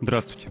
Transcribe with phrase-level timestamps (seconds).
[0.00, 0.50] Здравствуйте.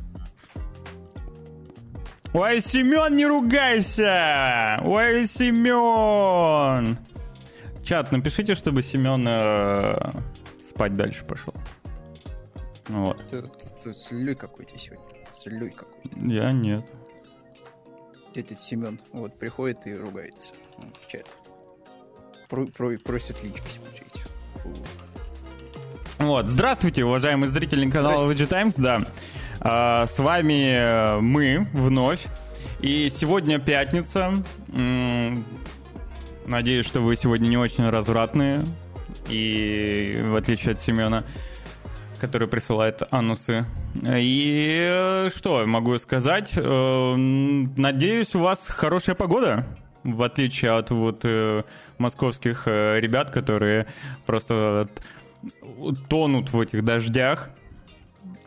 [2.34, 4.80] Ой, Семен, не ругайся!
[4.84, 6.98] Ой, Семен!
[7.84, 10.12] Чат, напишите, чтобы Семен э,
[10.64, 11.56] спать дальше пошел.
[12.88, 13.26] Вот.
[13.30, 15.26] Ты, ты, ты слюй какой-то сегодня.
[15.34, 16.20] Слюй какой-то.
[16.20, 16.86] Я нет.
[18.36, 21.26] Этот Семен вот приходит и ругается ну, в чат.
[22.48, 24.24] Про, про, просит лички смотреть.
[26.20, 29.06] Вот, здравствуйте, уважаемые зрители канала VG Times, да.
[29.62, 32.26] А, с вами э, мы вновь.
[32.80, 34.32] И сегодня пятница.
[36.46, 38.64] Надеюсь, что вы сегодня не очень развратные.
[39.28, 41.26] И в отличие от Семена,
[42.22, 43.66] который присылает анусы.
[44.02, 46.54] И э, что могу сказать?
[46.56, 49.66] Э, Надеюсь, у вас хорошая погода.
[50.06, 51.26] В отличие от вот
[51.98, 53.86] московских ребят, которые
[54.26, 54.88] просто
[56.08, 57.50] тонут в этих дождях.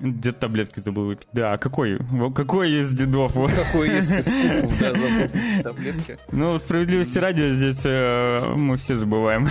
[0.02, 1.28] Где таблетки забыл выпить.
[1.32, 1.96] Да, какой?
[2.10, 3.34] Во- Какой из дедов?
[3.34, 6.18] Какой из скупов, да, забыл таблетки.
[6.32, 9.48] Ну, справедливости ради, здесь э, мы все забываем.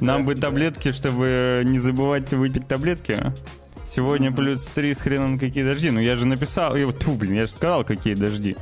[0.00, 3.32] Нам бы таблетки, чтобы не забывать выпить таблетки.
[3.92, 5.90] Сегодня плюс 3 с хреном какие дожди.
[5.90, 6.76] Ну, я же написал...
[6.92, 8.56] Тьфу, блин, я же сказал, какие дожди.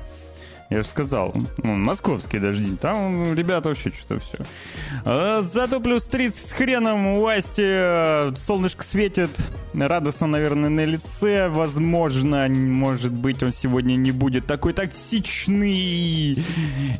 [0.70, 2.76] Я же сказал, ну, московские дожди.
[2.76, 5.42] Там, ребята, вообще что-то все.
[5.42, 9.30] зато плюс 30 с хреном у Асти э, солнышко светит.
[9.72, 11.48] Радостно, наверное, на лице.
[11.48, 16.44] Возможно, может быть, он сегодня не будет такой токсичный.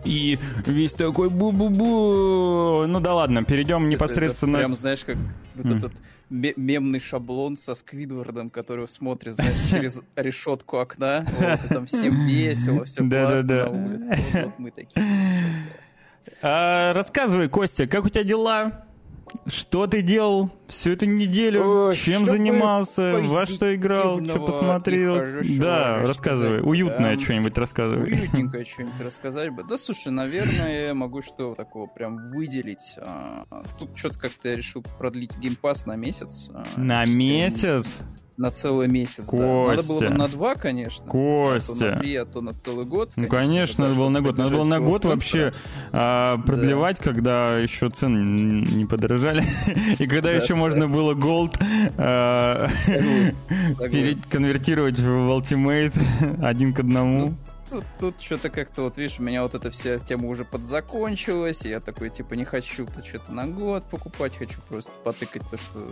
[0.05, 2.87] И весь такой бу-бу-бу.
[2.87, 4.57] Ну да ладно, перейдем непосредственно...
[4.57, 5.19] Это прям, знаешь, как
[5.57, 5.93] вот этот
[6.31, 11.27] мемный шаблон со Сквидвардом, который смотрит, знаешь, через решетку окна.
[11.39, 14.45] Вот, там всем весело, все классно на улице.
[14.45, 15.05] Вот, мы такие.
[16.43, 18.88] А, рассказывай, Костя, как у тебя дела?
[19.47, 21.87] Что ты делал всю эту неделю?
[21.89, 23.21] Ой, Чем занимался?
[23.23, 24.23] Во что играл?
[24.25, 25.17] Что посмотрел?
[25.59, 26.61] Да, рассказывай.
[26.61, 26.65] да.
[26.67, 28.13] Уютное что-нибудь рассказывай.
[28.13, 29.65] Уютненькое что-нибудь рассказать бы.
[29.65, 32.95] Да, слушай, наверное, могу что такого прям выделить.
[32.99, 33.45] А,
[33.79, 36.49] Тут что-то как-то я решил продлить геймпас на месяц.
[36.53, 37.87] а, На месяц?
[38.39, 39.37] На целый месяц, да.
[39.67, 40.15] Надо было бы Костя.
[40.19, 41.05] на два, конечно.
[41.07, 41.97] А то на Костя.
[41.99, 43.11] три, а то на целый год.
[43.17, 44.39] Ну, конечно, надо да, было на год.
[44.39, 45.53] Надо было на год вообще
[45.91, 49.45] а, продлевать, когда еще цены не подорожали.
[49.99, 50.61] И когда Да, еще да.
[50.61, 51.59] можно было голд
[51.97, 52.69] а,
[54.31, 57.35] конвертировать в Ultimate один к одному.
[57.71, 61.69] Тут, тут что-то как-то, вот видишь, у меня вот эта вся тема уже подзакончилась, и
[61.69, 65.87] я такой, типа, не хочу что-то на год покупать, хочу просто потыкать то, что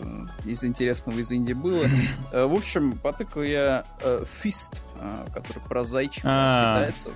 [0.45, 1.87] из интересного из Индии было.
[2.33, 6.91] Э, В общем, потыкал я э, Fist, э, который про зайчика А.
[6.91, 7.13] китайцев.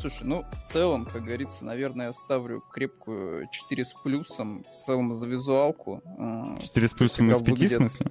[0.00, 5.12] Слушай, ну, в целом, как говорится, наверное, я ставлю крепкую 4 с плюсом, в целом
[5.14, 6.02] за визуалку.
[6.18, 8.10] Э, 4 с плюсом из 5, в выглядит смысле?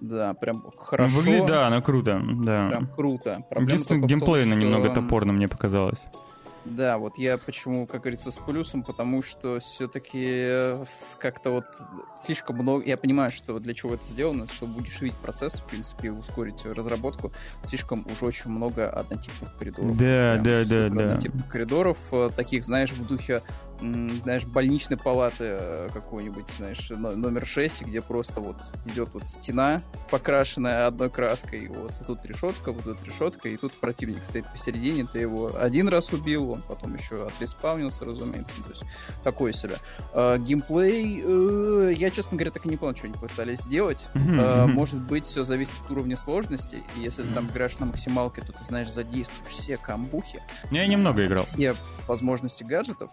[0.00, 1.16] Да, прям Ну, хорошо.
[1.16, 2.68] Выглядит, да, она круто, да.
[2.68, 3.42] Прям круто.
[3.48, 6.00] Проблема Единственное, том, геймплейно что- немного топорно мне показалось.
[6.64, 10.76] Да, вот я почему, как говорится, с плюсом, потому что все-таки
[11.18, 11.64] как-то вот
[12.22, 12.84] слишком много...
[12.84, 17.32] Я понимаю, что для чего это сделано, чтобы удешевить процесс, в принципе, ускорить разработку.
[17.62, 19.96] Слишком уж очень много однотипных коридоров.
[19.96, 21.04] Да, Прям да, да, да.
[21.04, 23.42] Однотипных коридоров, э, таких, знаешь, в духе
[23.80, 28.56] знаешь, больничной палаты э, какой-нибудь, знаешь, но- номер 6, где просто вот
[28.86, 29.80] идет вот стена,
[30.10, 35.20] покрашенная одной краской, вот, тут решетка, вот тут решетка, и тут противник стоит посередине, ты
[35.20, 38.82] его один раз убил, он потом еще отреспаунился, разумеется, то есть
[39.22, 39.76] такое себе.
[40.12, 44.06] Э, геймплей, э, я, честно говоря, так и не понял, что они пытались сделать.
[44.14, 44.72] Мгм.
[44.72, 48.52] Может быть, все зависит от уровня сложности, и если ты там играешь на максималке, то
[48.52, 51.44] ты, знаешь, задействуешь все камбухи, Я немного играл.
[51.44, 51.74] все
[52.06, 53.10] возможности гаджетов,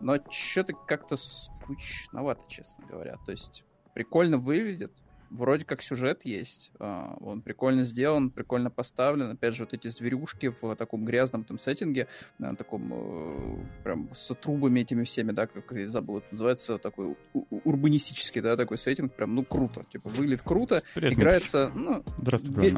[0.00, 3.16] но что-то как-то скучновато, честно говоря.
[3.26, 3.64] То есть
[3.94, 4.92] прикольно выглядит,
[5.30, 9.30] вроде как сюжет есть, а, он прикольно сделан, прикольно поставлен.
[9.30, 12.08] Опять же, вот эти зверюшки в таком грязном там сеттинге,
[12.38, 17.16] на таком э, прям с трубами этими всеми, да, как я забыл, это называется такой
[17.64, 19.84] урбанистический, да, такой сеттинг, прям, ну, круто.
[19.92, 22.04] Типа, выглядит круто, Привет, играется, ну,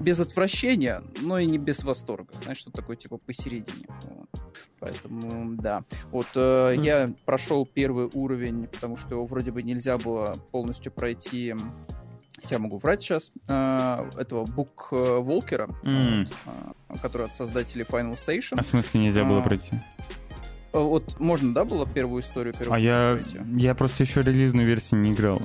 [0.03, 2.33] без отвращения, но и не без восторга.
[2.43, 3.87] Знаешь, что такое типа посередине.
[4.05, 4.29] Вот.
[4.79, 5.85] Поэтому, да.
[6.11, 11.55] Вот э, я прошел первый уровень, потому что его вроде бы нельзя было полностью пройти.
[12.51, 13.31] Я могу врать сейчас.
[13.49, 16.29] э, этого Бук Волкера, М.
[17.01, 18.55] который от создателей Final Station.
[18.59, 19.71] А в смысле нельзя было А, пройти?
[20.73, 22.55] Э, Вот можно, да, было первую историю?
[22.55, 23.19] Первую А я,
[23.57, 25.41] я просто еще релизную версию не играл.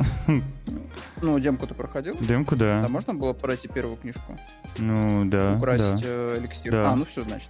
[1.21, 2.15] Ну, демку ты проходил?
[2.19, 2.83] Демку, да.
[2.83, 4.37] Да, можно было пройти первую книжку?
[4.77, 5.55] Ну, да.
[5.55, 6.07] Украсть да.
[6.07, 6.71] э, эликсир.
[6.71, 6.91] Да.
[6.91, 7.49] А, ну все, значит.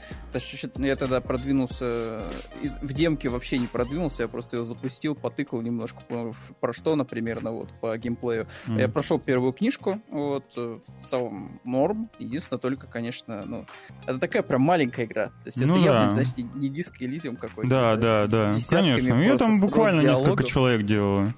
[0.77, 2.23] Я тогда продвинулся...
[2.63, 6.01] э, в демке вообще не продвинулся, я просто его запустил, потыкал немножко,
[6.61, 8.47] про что она примерно, вот, по геймплею.
[8.67, 8.77] М.
[8.77, 12.09] Я прошел первую книжку, вот, в целом норм.
[12.19, 13.65] Единственное, только, конечно, ну,
[14.05, 15.27] это такая прям маленькая игра.
[15.27, 16.03] То есть Ну это да.
[16.05, 17.66] явно, не, не диск Элизиум какой-то.
[17.67, 19.27] Да, да, с да, десятками конечно.
[19.27, 20.45] Просто там буквально несколько диалогов.
[20.47, 21.33] человек делало.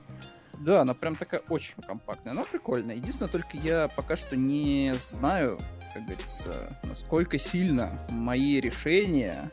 [0.60, 2.96] Да, она прям такая очень компактная, но прикольная.
[2.96, 5.58] Единственное, только я пока что не знаю,
[5.94, 9.52] как говорится, насколько сильно мои решения,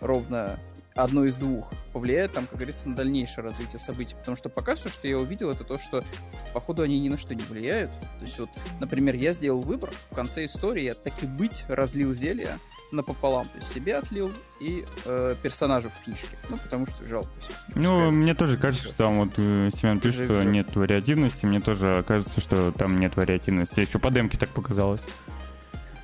[0.00, 0.58] ровно
[0.94, 4.14] одно из двух, повлияют там, как говорится, на дальнейшее развитие событий.
[4.14, 6.04] Потому что пока все, что я увидел, это то, что,
[6.52, 7.90] походу, они ни на что не влияют.
[8.18, 8.50] То есть вот,
[8.80, 12.58] например, я сделал выбор, в конце истории я так и быть разлил зелье
[12.92, 13.48] напополам.
[13.48, 14.30] То есть себе отлил
[14.60, 16.28] и э, персонажу в книжке.
[16.48, 17.30] Ну, потому что жалко.
[17.74, 20.52] Ну, мне тоже кажется, что там вот э, Семен пишет, что Живет.
[20.52, 21.46] нет вариативности.
[21.46, 23.80] Мне тоже кажется, что там нет вариативности.
[23.80, 25.02] Еще по демке так показалось.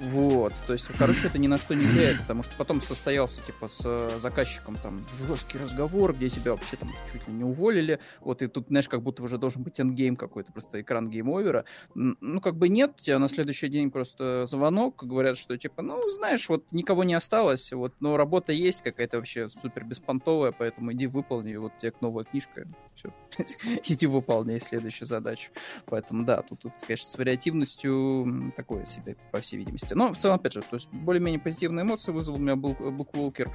[0.01, 3.69] Вот, то есть, короче, это ни на что не влияет, потому что потом состоялся, типа,
[3.69, 8.41] с э, заказчиком там жесткий разговор, где тебя вообще там чуть ли не уволили, вот,
[8.43, 11.65] и тут, знаешь, как будто уже должен быть эндгейм какой-то, просто экран гейм-овера.
[11.95, 16.49] Ну, как бы нет, тебя на следующий день просто звонок, говорят, что, типа, ну, знаешь,
[16.49, 21.57] вот никого не осталось, вот, но работа есть какая-то вообще супер беспонтовая, поэтому иди выполни,
[21.57, 23.13] вот тебе новая книжка, все,
[23.85, 25.51] иди выполняй следующую задачу.
[25.87, 29.88] Поэтому, да, тут, тут конечно, с вариативностью такое себе, по всей видимости.
[29.95, 33.51] Но в целом, опять же, то есть более-менее позитивные эмоции вызвал у меня был Букволкер.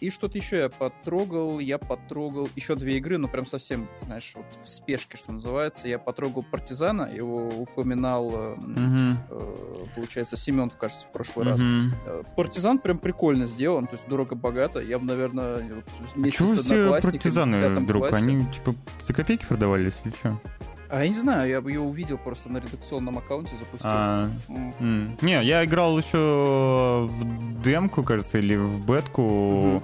[0.00, 4.46] И что-то еще я потрогал, я потрогал еще две игры, но прям совсем, знаешь, вот
[4.64, 5.88] в спешке, что называется.
[5.88, 9.16] Я потрогал Партизана, его упоминал, э,
[9.94, 11.60] получается, Семен, кажется, в прошлый раз.
[11.60, 11.92] Мгм.
[12.06, 14.80] Э, Партизан прям прикольно сделан, то есть дорого-богато.
[14.80, 18.08] Я бы, наверное, вот А вместе чего с одноклассниками партизаны вдруг?
[18.08, 20.40] классе- Они типа за копейки продавались или что?
[20.90, 23.88] А я не знаю, я бы ее увидел просто на редакционном аккаунте, запустил.
[23.90, 24.30] А,
[24.80, 25.16] м.
[25.20, 29.82] Не, я играл еще в демку, кажется, или в бетку Мгм.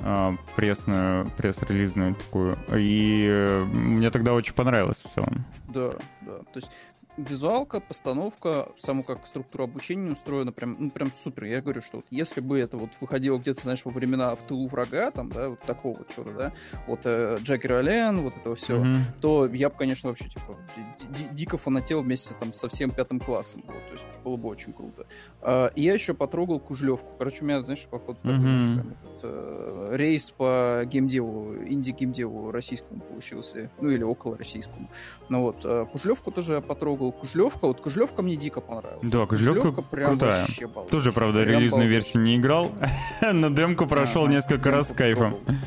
[0.00, 2.58] а, прессную, пресс-релизную такую.
[2.76, 5.44] И э, мне тогда очень понравилось в целом.
[5.68, 5.92] Да,
[6.22, 6.38] да.
[6.52, 6.68] То есть
[7.16, 11.44] визуалка, постановка, саму как структура обучения устроена прям, ну, прям супер.
[11.44, 14.66] Я говорю, что вот если бы это вот выходило где-то, знаешь, во времена в тылу
[14.66, 16.52] врага, там, да, вот такого вот чего-то, да,
[16.86, 19.04] вот э, Джекер Аллен, вот этого все, Мгм.
[19.20, 23.20] то я бы, конечно, вообще, типа, ди- ди- дико фанател вместе там со всем пятым
[23.20, 23.62] классом.
[23.66, 25.06] Вот, то есть было бы очень круто.
[25.40, 27.08] А, и я еще потрогал Кужлевку.
[27.18, 28.42] Короче, у меня, знаешь, походу, такой, Мгм.
[28.42, 33.70] знаешь, прям этот, э, рейс по геймдеву, инди-геймдеву российскому получился.
[33.80, 34.88] Ну, или около российскому.
[35.28, 37.03] Ну вот, э, Кужлевку тоже я потрогал.
[37.12, 39.00] Кужлевка, вот Кужлевка мне дико понравилась.
[39.02, 40.46] Да, Кужлевка прям крутая.
[40.68, 40.90] балдеж.
[40.90, 41.92] Тоже, правда, Прям релизную балдеж.
[42.04, 42.72] версию не играл,
[43.32, 45.32] но демку прошел несколько раз с кайфом.
[45.34, 45.58] попробовал.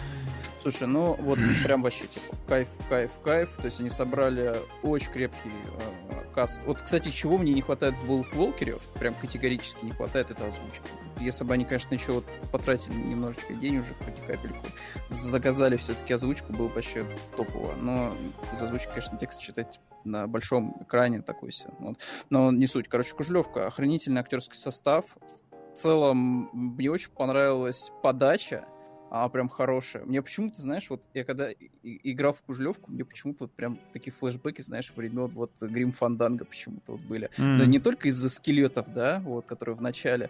[0.61, 3.49] Слушай, ну вот прям вообще типа кайф, кайф, кайф.
[3.57, 6.61] То есть они собрали очень крепкий э, каст.
[6.65, 10.83] Вот, кстати, чего мне не хватает в Волк Волкере, прям категорически не хватает, это озвучка.
[11.19, 14.65] Если бы они, конечно, еще вот потратили немножечко денежек, хоть капельку,
[15.09, 17.05] заказали все-таки озвучку, было бы вообще
[17.37, 17.73] топово.
[17.81, 18.13] Но
[18.53, 21.69] из озвучки, конечно, текст читать на большом экране такой все.
[21.79, 21.99] Вот.
[22.29, 22.87] Но не суть.
[22.87, 25.05] Короче, Кужлевка, охранительный актерский состав.
[25.51, 28.65] В целом, мне очень понравилась подача
[29.09, 30.03] а прям хорошая.
[30.05, 34.11] Мне почему-то, знаешь, вот я когда и- играл в Кужлевку, мне почему-то вот прям такие
[34.11, 37.29] флешбеки, знаешь, времен вот Грим Фанданга почему-то вот были.
[37.37, 37.57] М.
[37.57, 40.29] Но не только из-за скелетов, да, вот, которые в начале,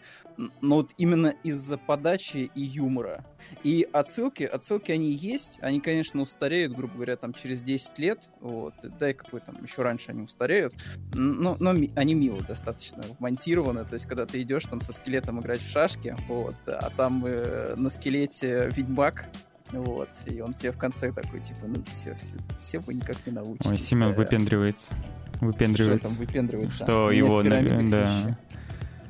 [0.62, 3.26] но вот именно из-за подачи и юмора.
[3.64, 8.74] И отсылки, отсылки они есть, они, конечно, устареют, грубо говоря, там через 10 лет, вот,
[9.00, 10.74] да и какой там, еще раньше они устареют,
[11.14, 15.40] но, но ми- они мило достаточно вмонтированы, то есть, когда ты идешь там со скелетом
[15.40, 19.26] играть в шашки, вот, а там э, на скелете ведьмак,
[19.72, 23.34] вот, и он тебе в конце такой, типа, ну все, все, все вы никак не
[23.34, 23.72] научитесь.
[23.72, 24.16] Ой, Семен да.
[24.16, 24.94] выпендривается.
[25.36, 26.08] Что Выпендривается.
[26.08, 26.84] там выпендривается?
[26.84, 28.38] Что Меня его, да.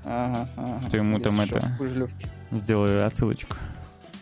[0.04, 0.82] Ага, ага.
[0.88, 2.28] Что ему там Если это- что, в Пыжлёвке.
[2.52, 3.56] Сделаю отсылочку.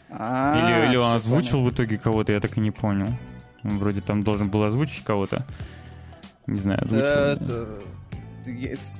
[0.10, 3.10] А, Или, или он озвучил в итоге кого-то, я так и не понял.
[3.64, 5.46] Он вроде там должен был озвучить кого-то.
[6.48, 7.02] Не знаю, озвучил.
[7.04, 7.80] Да, это...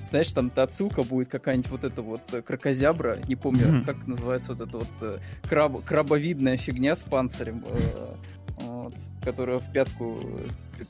[0.10, 4.54] Знаешь, там та отсылка будет какая-нибудь вот эта вот э, крокозябра, не помню, как называется
[4.54, 8.16] вот эта вот э, краб, крабовидная фигня с панцирем, э,
[8.62, 10.20] вот, которая в пятку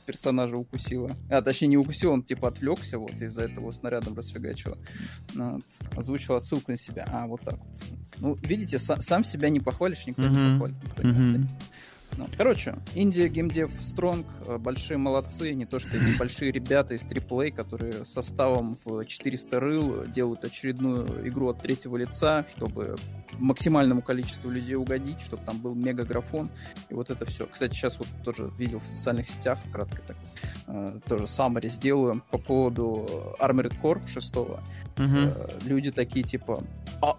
[0.04, 1.16] персонажа укусила.
[1.30, 4.78] А, точнее, не укусил, он типа отвлекся, вот, из-за этого снарядом расфигачила.
[5.34, 5.62] Вот,
[5.96, 7.06] озвучила ссылку на себя.
[7.12, 7.76] А, вот так вот.
[8.18, 10.52] Ну, видите, са- сам себя не похвалишь, никто не Мгм.
[10.58, 11.24] похвалит, никто не Мгм.
[11.24, 11.50] оценит.
[12.16, 17.04] Ну, короче, Индия геймдев стронг, э, большие молодцы, не то что эти большие ребята из
[17.04, 22.96] AAA, которые составом в 400 рыл делают очередную игру от третьего лица, чтобы
[23.38, 26.50] максимальному количеству людей угодить, чтобы там был мега-графон,
[26.88, 27.46] и вот это все.
[27.46, 30.16] Кстати, сейчас вот тоже видел в социальных сетях, кратко так,
[30.68, 33.06] э, тоже summary сделаю по поводу
[33.40, 34.36] Armored Core 6.
[34.36, 34.58] Угу.
[34.96, 36.64] Э, люди такие, типа,
[37.02, 37.16] а,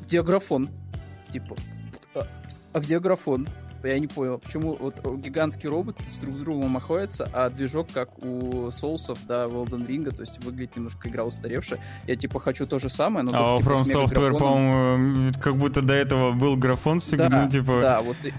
[0.00, 0.70] где графон?
[1.32, 1.56] Типа,
[2.14, 2.26] а,
[2.72, 3.48] а где графон?
[3.88, 8.70] Я не понял, почему вот гигантский робот друг с другом махается, а движок, как у
[8.70, 11.80] Соусов, да, в Elden Ring, то есть выглядит немножко игра устаревшая.
[12.06, 13.32] Я, типа, хочу то же самое, но...
[13.34, 17.50] А у типа, From Software, по-моему, как будто до этого был графон всегда, да, ну,
[17.50, 17.80] типа...
[17.80, 18.32] Да, вот и,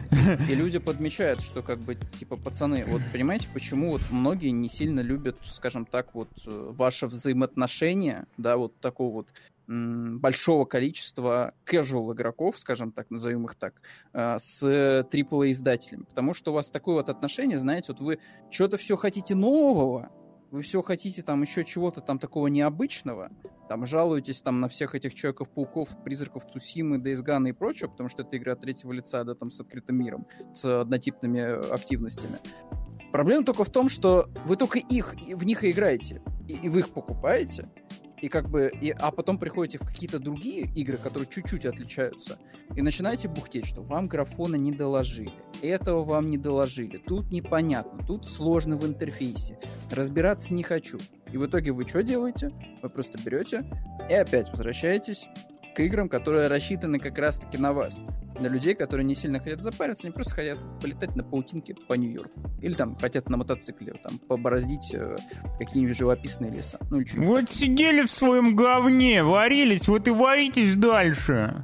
[0.51, 4.99] и люди подмечают, что, как бы, типа, пацаны, вот понимаете, почему вот многие не сильно
[4.99, 9.33] любят, скажем так, вот, э, ваше взаимоотношение, да, вот такого вот
[9.67, 13.81] большого количества casual игроков, скажем так, назовем их так,
[14.13, 16.03] а, с AAA издателями.
[16.03, 18.19] Потому что у вас такое вот отношение, знаете, вот вы
[18.49, 20.11] что-то все хотите нового,
[20.51, 23.29] вы все хотите там еще чего-то там такого необычного,
[23.67, 28.37] там жалуетесь там на всех этих Человеков-пауков, Призраков Цусимы, Days и прочее, потому что это
[28.37, 32.37] игра третьего лица, да, там с открытым миром, с однотипными активностями.
[33.11, 36.79] Проблема только в том, что вы только их, в них и играете, и, и вы
[36.79, 37.69] их покупаете,
[38.21, 42.37] и как бы, и, а потом приходите в какие-то другие игры, которые чуть-чуть отличаются,
[42.75, 45.31] и начинаете бухтеть, что вам графона не доложили,
[45.61, 49.59] этого вам не доложили, тут непонятно, тут сложно в интерфейсе,
[49.91, 50.99] разбираться не хочу.
[51.31, 52.51] И в итоге вы что делаете?
[52.81, 53.65] Вы просто берете
[54.09, 55.25] и опять возвращаетесь
[55.75, 58.01] к играм, которые рассчитаны как раз-таки на вас.
[58.39, 62.39] На людей, которые не сильно хотят запариться, они просто хотят полетать на паутинке по Нью-Йорку.
[62.61, 65.17] Или там хотят на мотоцикле там побороздить э,
[65.59, 66.79] какие-нибудь живописные леса.
[66.89, 67.55] Ну, или вот такое.
[67.55, 71.63] сидели в своем говне, варились, вот и варитесь дальше.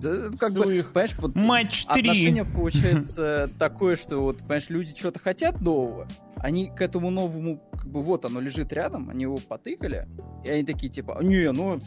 [0.00, 2.00] Да, как бы, понимаешь, вот Матч 3.
[2.00, 7.88] отношение получается такое, что вот, понимаешь, люди что-то хотят нового, они к этому новому, как
[7.88, 10.08] бы, вот оно лежит рядом, они его потыкали,
[10.44, 11.80] и они такие, типа, не, ну,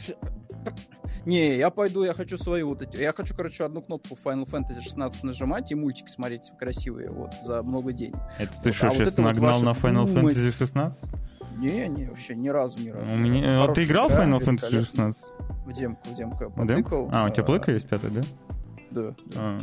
[1.25, 2.97] не, я пойду, я хочу свои вот эти.
[2.97, 7.63] Я хочу, короче, одну кнопку Final Fantasy 16 нажимать и мультики смотреть красивые вот за
[7.63, 8.17] много денег.
[8.37, 10.35] Это ты вот, что, а сейчас вот нагнал вот на Final думать...
[10.35, 10.99] Fantasy 16?
[11.57, 13.13] Не, не, вообще ни разу, ни разу.
[13.13, 13.63] У меня...
[13.63, 15.23] А ты играл в Final Fantasy 16?
[15.65, 17.09] В демку, в демку я потыкал.
[17.13, 18.21] А, у тебя плойка есть пятая, да?
[18.91, 19.15] Да.
[19.35, 19.59] А.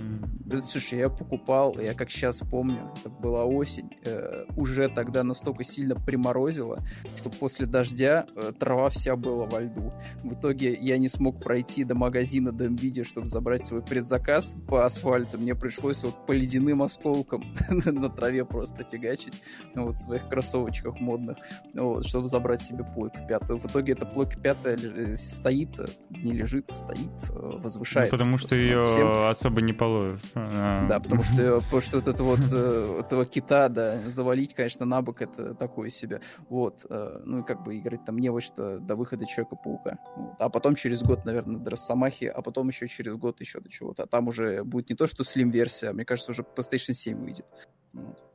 [0.62, 5.94] Слушай, я покупал, я как сейчас помню, это была осень, э, уже тогда настолько сильно
[5.94, 6.78] приморозило,
[7.16, 9.92] что после дождя э, трава вся была во льду.
[10.22, 14.84] В итоге я не смог пройти до магазина до NVIDIA, чтобы забрать свой предзаказ по
[14.84, 15.38] асфальту.
[15.38, 19.42] Мне пришлось вот по ледяным осколкам на траве просто фигачить,
[19.74, 21.36] ну, вот в своих кроссовочках модных,
[21.74, 23.58] вот, чтобы забрать себе плойку пятую.
[23.58, 24.78] В итоге эта плойка пятая
[25.16, 25.70] стоит,
[26.10, 28.14] не лежит, стоит, э, возвышается.
[28.14, 28.82] Ну, потому что ее
[29.26, 30.20] особо не половишь.
[30.34, 30.86] А.
[30.88, 35.02] Да, потому что, потому что вот это вот э, этого кита, да, завалить, конечно, на
[35.02, 36.20] бок это такое себе.
[36.48, 36.86] Вот.
[36.88, 39.98] Э, ну и как бы играть там не во что до выхода Человека-паука.
[40.16, 40.34] Вот.
[40.38, 44.04] А потом через год, наверное, до Росомахи, а потом еще через год еще до чего-то.
[44.04, 47.46] А там уже будет не то, что Slim-версия, а мне кажется, уже PlayStation 7 выйдет.
[47.92, 48.28] Вот.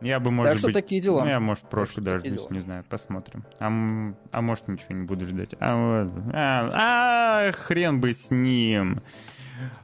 [0.00, 0.74] Я бы, может так что быть...
[0.74, 1.24] такие дела.
[1.24, 3.44] Ну, я, может, прошлый дождусь, не знаю, посмотрим.
[3.58, 3.66] А,
[4.32, 5.54] а может, ничего не буду ждать.
[5.60, 9.00] А, а, а хрен бы с ним.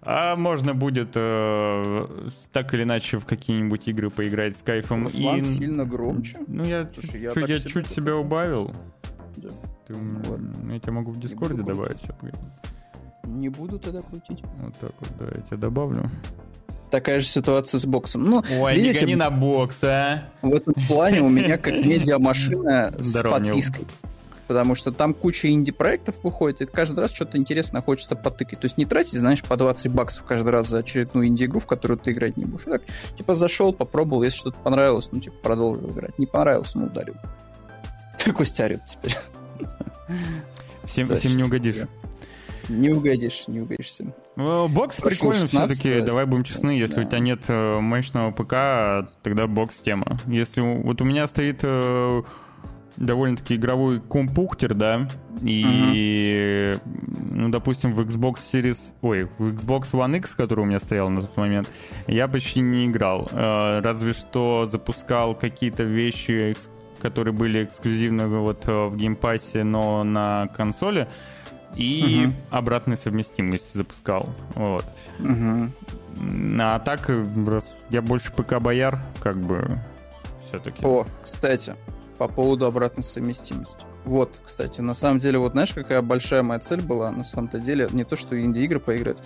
[0.02, 2.06] А можно будет э,
[2.52, 5.04] так или иначе в какие-нибудь игры поиграть с кайфом.
[5.04, 5.42] Руслан и...
[5.42, 6.38] сильно громче.
[6.47, 8.73] Ну, я, Слушай, я, чуть, я чуть себя убавил.
[9.37, 9.49] Да.
[9.87, 12.00] Ты, ну, я тебя могу в Дискорде добавить.
[13.25, 14.42] Не буду тогда крутить.
[14.61, 16.11] Вот так вот, да, я тебя добавлю.
[16.90, 18.25] Такая же ситуация с боксом.
[18.25, 20.23] Ну, Ой, видите, не гони на бокс, а!
[20.42, 23.87] В этом плане у меня как медиамашина с подпиской
[24.47, 28.61] потому что там куча инди-проектов выходит, и каждый раз что-то интересное хочется потыкать.
[28.61, 31.99] То есть не тратить, знаешь, по 20 баксов каждый раз за очередную инди-игру, в которую
[31.99, 32.65] ты играть не будешь.
[32.65, 32.83] так,
[33.17, 36.19] типа, зашел, попробовал, если что-то понравилось, ну, типа, продолжил играть.
[36.19, 37.15] Не понравилось, ну, ударил.
[38.35, 39.17] Костя орет теперь.
[40.85, 41.76] Всем, всем не угодишь.
[42.69, 44.12] Не угодишь, не угодишь всем.
[44.35, 47.03] Ну, бокс прикольно все-таки, давай будем честны, если да.
[47.03, 50.19] у тебя нет э, мощного ПК, тогда бокс тема.
[50.26, 52.23] Если вот у меня стоит э,
[52.97, 55.09] довольно-таки игровой компуктер, да,
[55.43, 56.81] и, uh-huh.
[57.33, 61.23] ну, допустим, в Xbox Series, ой, в Xbox One X, который у меня стоял на
[61.23, 61.71] тот момент,
[62.07, 63.29] я почти не играл.
[63.33, 66.57] Э, разве что запускал какие-то вещи,
[67.00, 71.07] которые были эксклюзивны вот э, в Game Pass е, но на консоли,
[71.75, 72.33] и uh-huh.
[72.50, 74.29] обратной совместимости запускал.
[74.55, 74.85] Вот.
[75.19, 75.71] Uh-huh.
[76.59, 77.11] А так,
[77.91, 79.79] я больше ПК-бояр, как бы,
[80.49, 80.83] все-таки.
[80.83, 81.75] О, кстати,
[82.16, 83.85] по поводу обратной совместимости.
[84.04, 87.88] Вот, кстати, на самом деле, вот знаешь, какая большая моя цель была, на самом-то деле,
[87.92, 89.18] не то, что инди-игры поиграть,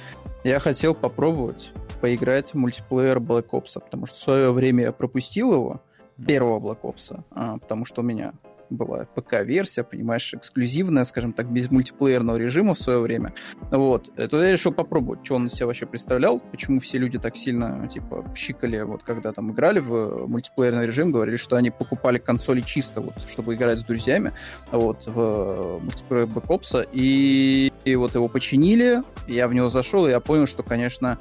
[0.45, 5.53] я хотел попробовать поиграть в мультиплеер Black Ops, потому что в свое время я пропустил
[5.53, 5.83] его,
[6.27, 8.33] первого Black Ops, а, потому что у меня
[8.71, 13.35] была ПК-версия, понимаешь, эксклюзивная, скажем так, без мультиплеерного режима в свое время.
[13.71, 14.15] Вот.
[14.15, 18.23] Туда я решил попробовать, что он из вообще представлял, почему все люди так сильно, типа,
[18.35, 23.15] пщикали, вот, когда там играли в мультиплеерный режим, говорили, что они покупали консоли чисто, вот,
[23.29, 24.33] чтобы играть с друзьями,
[24.71, 30.11] вот, в мультиплеер Black Ops, и, и вот его починили, я в него зашел, и
[30.11, 31.19] я понял, что, конечно,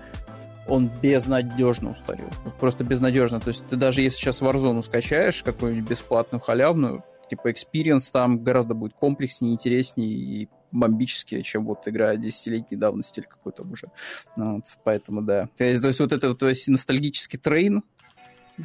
[0.69, 2.29] он безнадежно устарел.
[2.59, 3.39] Просто безнадежно.
[3.39, 8.73] То есть ты даже если сейчас Warzone скачаешь, какую-нибудь бесплатную халявную, типа experience там гораздо
[8.73, 13.87] будет комплекснее, интереснее и бомбические, чем вот игра десятилетней давности или какой-то уже.
[14.35, 15.49] Ну, вот, поэтому да.
[15.57, 17.83] То есть, то есть вот этот то ностальгический трейн,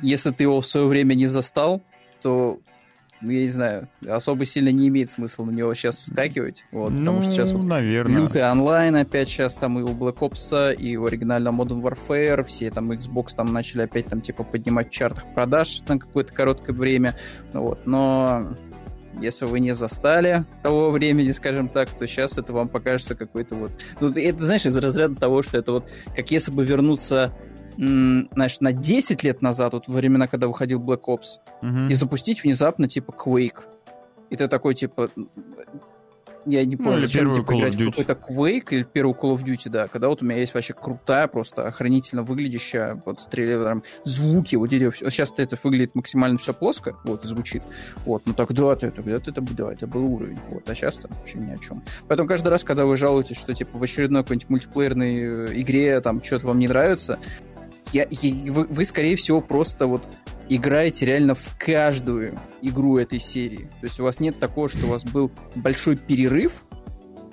[0.03, 1.83] если ты его в свое время не застал,
[2.21, 2.59] то
[3.25, 6.99] ну, я не знаю, особо сильно не имеет смысла на него сейчас вскакивать, вот, ну,
[6.99, 8.15] потому что сейчас вот наверное.
[8.15, 12.71] лютый онлайн опять сейчас там и у Black Ops, и у оригинального Modern Warfare, все
[12.71, 17.15] там Xbox там начали опять там типа поднимать в чартах продаж на какое-то короткое время,
[17.55, 18.55] вот, но
[19.21, 23.73] если вы не застали того времени, скажем так, то сейчас это вам покажется какой-то вот...
[24.01, 25.85] Ну, это, знаешь, из разряда того, что это вот
[26.17, 27.33] как если бы вернуться
[27.77, 31.91] знаешь, на 10 лет назад, вот во времена, когда выходил Black Ops, угу.
[31.91, 33.63] и запустить внезапно, типа, Quake.
[34.31, 35.11] И ты такой, типа,
[36.47, 39.71] я не помню, ну, зачем типа, играть в какой-то Quake или первый Call of Duty,
[39.71, 44.57] да, когда вот у меня есть вообще крутая, просто охранительно выглядящая, вот стреляя, там, звуки,
[44.57, 47.63] вот, вот сейчас это выглядит максимально все плоско, вот, и звучит,
[48.05, 51.59] вот, ну тогда-то, тогда-то это, да, это был уровень, вот, а сейчас-то вообще ни о
[51.59, 51.83] чем.
[52.09, 56.23] Поэтому каждый раз, когда вы жалуетесь, что, типа, в очередной какой-нибудь мультиплеерной э, игре, там,
[56.23, 57.19] что-то вам не нравится,
[57.95, 60.07] я, я, вы, вы, скорее всего, просто вот
[60.49, 63.69] играете реально в каждую игру этой серии.
[63.81, 66.65] То есть у вас нет такого, что у вас был большой перерыв,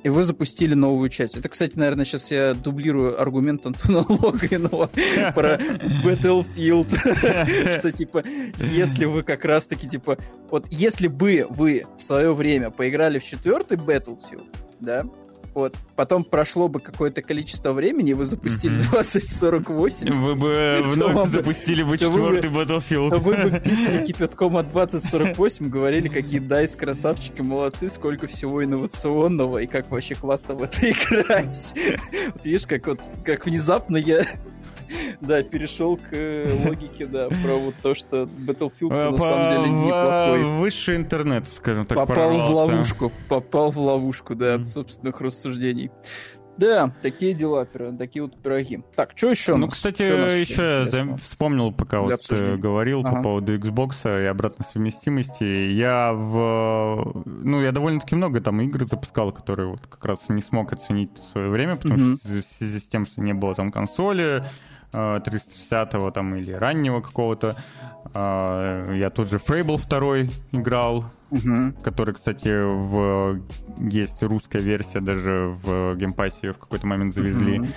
[0.03, 1.35] и вы запустили новую часть.
[1.35, 4.87] Это, кстати, наверное, сейчас я дублирую аргумент Антона Логвинова
[5.35, 5.57] про
[6.03, 8.23] Battlefield, что, типа,
[8.71, 10.17] если вы как раз-таки, типа,
[10.49, 14.47] вот если бы вы в свое время поиграли в четвертый Battlefield,
[14.79, 15.05] да,
[15.53, 15.75] вот.
[15.95, 18.91] Потом прошло бы какое-то количество времени, вы запустили mm-hmm.
[18.91, 20.21] 2048.
[20.21, 23.19] Вы бы вновь запустили бы четвертый Battlefield.
[23.21, 29.67] Вы бы писали кипятком от 2048, говорили, какие дайс красавчики, молодцы, сколько всего инновационного, и
[29.67, 31.73] как вообще классно в это играть.
[32.33, 34.25] Вот видишь, как вот как внезапно я
[35.21, 40.59] да, перешел к э, логике, да, про вот то, что Battlefield на самом деле неплохой.
[40.59, 45.91] Высший интернет, скажем так, Попал в ловушку, попал в ловушку, да, от собственных рассуждений.
[46.57, 48.83] Да, такие дела, такие вот пироги.
[48.95, 49.55] Так, что еще?
[49.55, 53.15] Ну, кстати, еще я вспомнил, пока вот ты говорил ага.
[53.15, 55.43] по поводу Xbox и обратной совместимости.
[55.43, 57.23] Я в...
[57.25, 61.31] Ну, я довольно-таки много там игр запускал, которые вот как раз не смог оценить в
[61.31, 62.17] свое время, потому угу.
[62.17, 64.43] что в связи с тем, что не было там консоли,
[64.91, 67.55] 360-го э, там или раннего какого-то.
[68.13, 71.73] Э, я тут же Fable 2 играл, угу.
[71.83, 73.41] который, кстати, в...
[73.77, 77.59] есть русская версия, даже в Game Pass е в какой-то момент завезли.
[77.59, 77.67] Угу.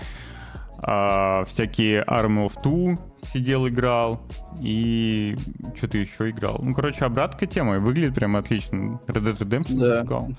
[0.86, 2.98] А, всякие Army of Two
[3.32, 4.20] сидел, играл,
[4.60, 5.34] и
[5.74, 6.58] что-то еще играл.
[6.62, 9.00] Ну, короче, обратка тема, выглядит прям отлично.
[9.06, 10.02] Red Dead Redemption да.
[10.02, 10.30] играл.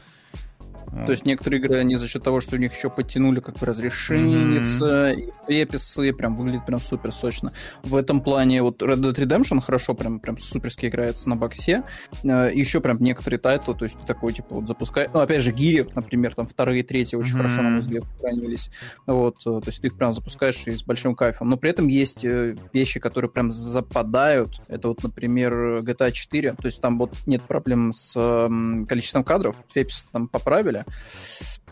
[1.06, 3.66] То есть некоторые игры, они за счет того, что у них еще подтянули как бы
[3.66, 5.34] разрешение, mm-hmm.
[5.48, 7.54] и FPS ы, прям выглядит прям супер сочно.
[7.84, 11.84] В этом плане вот Red Dead Redemption хорошо прям, прям суперски играется на боксе.
[12.24, 15.10] Э, еще прям некоторые тайтлы, то есть ты такой, типа, вот запускаешь...
[15.14, 17.38] Ну, опять же, гири, например, там вторые, третьи очень mm-hmm.
[17.38, 18.70] хорошо, на мой взгляд, сохранились.
[19.06, 21.50] Вот, э, то есть ты их прям запускаешь и с большим кайфом.
[21.50, 24.62] Но при этом есть э, вещи, которые прям западают.
[24.68, 26.54] Это вот, например, GTA 4.
[26.54, 28.14] То есть там вот нет проблем с
[28.88, 29.56] количеством кадров.
[29.74, 30.75] FPS ы там поправили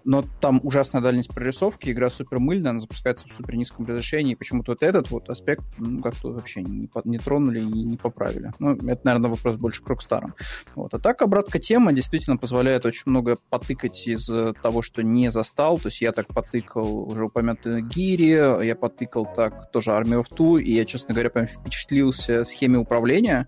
[0.05, 4.73] но там ужасная дальность прорисовки, игра супер мыльная, она запускается в супер низком разрешении, почему-то
[4.73, 8.51] вот этот вот аспект ну, как-то вообще не, не тронули и не поправили.
[8.59, 10.33] Ну, это, наверное, вопрос больше к Rockstar.
[10.75, 10.93] Вот.
[10.93, 14.29] А так, обратка тема действительно позволяет очень много потыкать из
[14.61, 19.71] того, что не застал, то есть я так потыкал уже упомянутые Гири, я потыкал так
[19.71, 23.47] тоже Army of Two, и я, честно говоря, прям впечатлился схеме управления,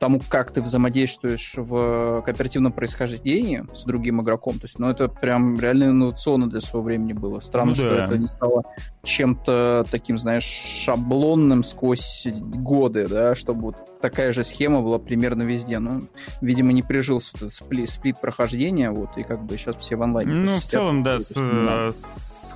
[0.00, 4.54] тому, как ты взаимодействуешь в кооперативном происхождении с другим игроком.
[4.54, 7.40] То есть, ну, это прям реально инновационно для своего времени было.
[7.40, 8.06] Странно, ну, что да.
[8.06, 8.62] это не стало
[9.04, 15.78] чем-то таким, знаешь, шаблонным сквозь годы, да, чтобы вот такая же схема была примерно везде.
[15.78, 16.08] Ну,
[16.40, 20.32] видимо, не прижился этот сплит, сплит прохождения, вот, и как бы сейчас все в онлайне.
[20.32, 21.90] Ну, в целом, да, с, э,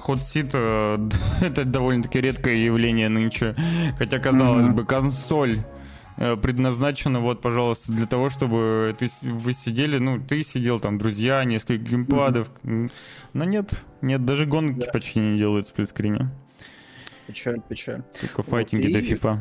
[0.06, 1.10] HotSeat э,
[1.46, 3.54] это довольно-таки редкое явление нынче.
[3.98, 4.72] Хотя, казалось mm-hmm.
[4.72, 5.58] бы, консоль
[6.16, 11.44] э, предназначено вот, пожалуйста, для того, чтобы ты, вы сидели, ну, ты сидел там, друзья,
[11.44, 12.50] несколько геймпадов.
[12.62, 12.90] Mm-hmm.
[13.32, 14.90] Но нет, нет, даже гонки да.
[14.92, 16.30] почти не делают в сплитскрине.
[17.26, 18.02] Печаль, печаль.
[18.20, 19.40] Только файтинги вот, до FIFA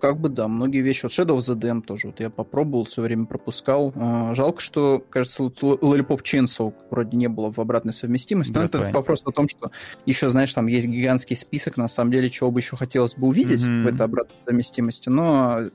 [0.00, 1.04] как бы да, многие вещи.
[1.04, 2.08] Вот Shadow of the Dam тоже.
[2.08, 3.92] Вот я попробовал, все время пропускал.
[3.96, 8.52] А, жалко, что, кажется, Lollipop Chainsaw вроде не было в обратной совместимости.
[8.52, 9.70] Но это вопрос о том, что
[10.04, 13.62] еще, знаешь, там есть гигантский список, на самом деле, чего бы еще хотелось бы увидеть
[13.62, 13.84] mm-hmm.
[13.84, 15.08] в этой обратной совместимости.
[15.08, 15.70] Но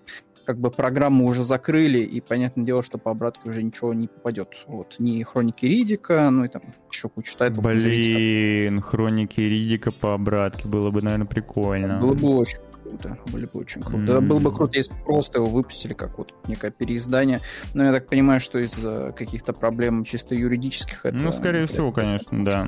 [0.46, 4.50] как бы программу уже закрыли, и понятное дело, что по обратке уже ничего не попадет.
[4.68, 7.64] Вот, ни Хроники Ридика, ну и там еще куча тайтлов.
[7.64, 12.00] Блин, Хроники Ридика по обратке было бы, наверное, прикольно.
[12.00, 12.58] Было бы очень
[12.92, 13.18] круто.
[13.32, 14.14] Были бы очень круто.
[14.14, 14.22] Mm-hmm.
[14.22, 17.42] Было бы круто, если просто его выпустили как вот некое переиздание.
[17.74, 21.16] Но я так понимаю, что из-за каких-то проблем чисто юридических это...
[21.18, 22.68] Ну, скорее всего, конечно, да.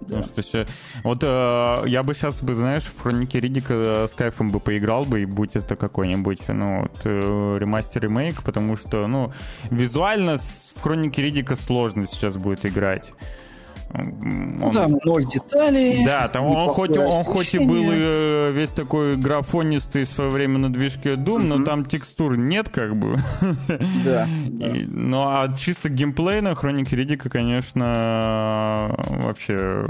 [0.00, 0.66] Потому что еще...
[1.04, 5.04] Вот э, я бы сейчас бы, знаешь, в Хроники Ридика э, с кайфом бы поиграл
[5.04, 9.32] бы, и будь это какой-нибудь, ну, вот, э, ремастер-ремейк, потому что, ну,
[9.70, 13.12] визуально в Хроники Ридика сложно сейчас будет играть.
[13.92, 14.70] Он...
[14.72, 16.04] Да, ноль деталей.
[16.04, 20.58] Да, там он хоть, он хоть и был э, весь такой графонистый в свое время
[20.58, 21.58] на движке Doom, mm-hmm.
[21.58, 23.18] но там текстур нет, как бы.
[24.04, 24.26] Да.
[24.26, 29.84] И, ну, а чисто геймплей на Хронике Ридика, конечно, вообще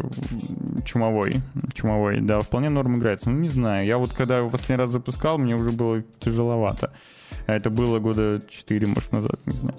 [0.85, 1.37] чумовой.
[1.75, 3.29] Чумовой, да, вполне норм играется.
[3.29, 6.93] Ну, не знаю, я вот когда его последний раз запускал, мне уже было тяжеловато.
[7.47, 9.77] А это было года 4, может, назад, не знаю.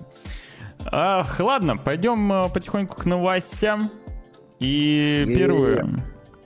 [0.86, 3.92] Ах, ладно, пойдем э, потихоньку к новостям.
[4.62, 5.86] И первое...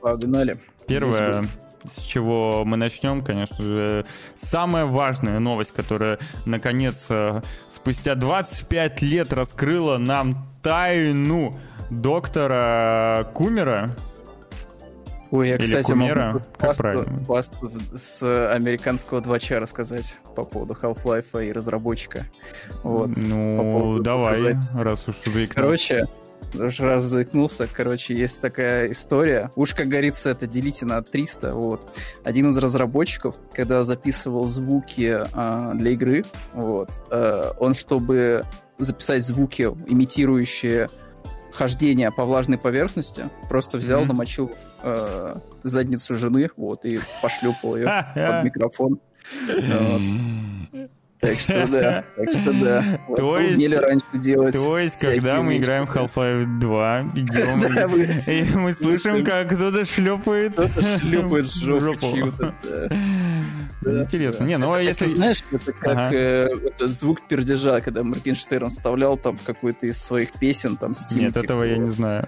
[0.02, 0.58] Погнали.
[0.88, 1.46] Первое,
[1.94, 4.06] с чего мы начнем, конечно же,
[4.42, 13.96] самая важная новость, которая, наконец, э, спустя 25 лет раскрыла нам тайну доктора Кумера.
[15.32, 17.26] Ой, я, Или кстати, Кумера, могу как правильно?
[17.26, 22.26] пасту с американского 2 рассказать по поводу Half-Life и разработчика.
[22.84, 25.54] Вот, ну, давай, раз уж заикнулся.
[25.54, 26.06] Короче,
[26.60, 27.68] уже раз заикнулся.
[27.72, 29.52] Короче, есть такая история.
[29.56, 31.54] Уж, как говорится, это делите на 300.
[31.54, 31.98] Вот.
[32.24, 38.46] Один из разработчиков, когда записывал звуки э, для игры, вот, э, он, чтобы
[38.78, 40.90] записать звуки, имитирующие
[41.52, 44.08] хождение по влажной поверхности, просто взял, mm-hmm.
[44.08, 44.52] намочил
[44.84, 49.00] э, задницу жены, вот, и пошлепал ее под микрофон.
[49.48, 50.02] Вот.
[51.26, 53.00] Так что да, так что да.
[53.08, 54.54] Вот то есть, раньше делать.
[54.54, 60.54] То есть, когда мы играем в Half-Life 2, идем, и мы слышим, как кто-то шлепает.
[60.54, 62.08] Кто-то шлепает жопу
[63.86, 64.46] Интересно.
[64.46, 65.06] Не, ну а если...
[65.06, 70.76] Знаешь, это как э, звук пердежа, когда Моргенштерн вставлял там в какую-то из своих песен,
[70.76, 71.20] там, Steam.
[71.20, 72.28] Нет, этого я не знаю.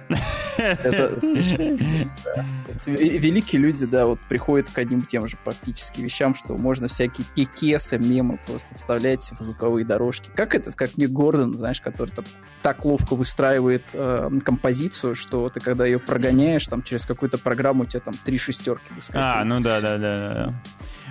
[2.85, 7.97] Великие люди, да, вот приходят к одним тем же практически вещам, что можно всякие кекесы,
[7.97, 10.29] мемы просто вставлять в звуковые дорожки.
[10.33, 12.23] Как этот, как Ник Гордон, знаешь, который там
[12.61, 17.85] так ловко выстраивает э, композицию, что ты когда ее прогоняешь, там через какую-то программу у
[17.85, 19.33] тебя там три шестерки выскакивают.
[19.35, 20.53] А, ну да, да, да, да.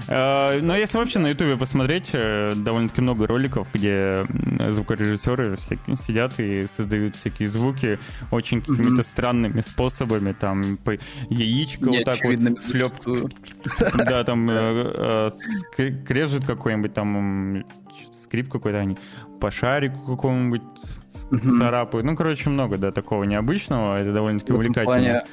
[0.08, 4.26] Э, но если вообще на Ютубе посмотреть, э, довольно-таки много роликов, где
[4.70, 7.98] звукорежиссеры всякие сидят и создают всякие звуки
[8.30, 10.78] очень какими-то странными способами, там
[11.30, 12.92] яичко вот так вот шлеп,
[14.06, 15.30] да, там э,
[15.76, 17.64] крежет какой-нибудь там
[18.22, 18.96] скрип какой-то, они
[19.40, 20.62] по шарику какому-нибудь
[21.58, 22.06] царапают.
[22.06, 23.98] Ну, короче, много, да, такого необычного.
[23.98, 25.24] Это довольно-таки увлекательно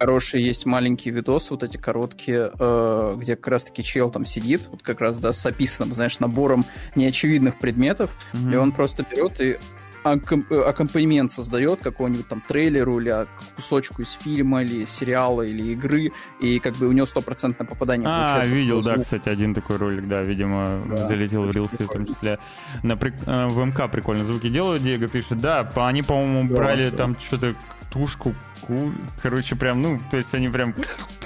[0.00, 4.82] хорошие есть маленькие видосы, вот эти короткие, э, где как раз-таки чел там сидит, вот
[4.82, 8.52] как раз, да, с описанным, знаешь, набором неочевидных предметов, mm-hmm.
[8.52, 9.58] и он просто берет и
[10.02, 16.76] аккомпанемент создает какого-нибудь там трейлеру или кусочку из фильма или сериала или игры, и как
[16.76, 18.54] бы у него стопроцентное попадание а, получается.
[18.54, 22.06] А, видел, да, кстати, один такой ролик, да, видимо, да, залетел в рилсы, в том
[22.06, 22.38] числе.
[22.82, 26.96] На, э, в МК прикольно звуки делают, Диего пишет, да, они, по-моему, да, брали да.
[26.96, 27.54] там что-то
[27.90, 28.92] тушку, ку...
[29.22, 30.74] короче, прям, ну, то есть они прям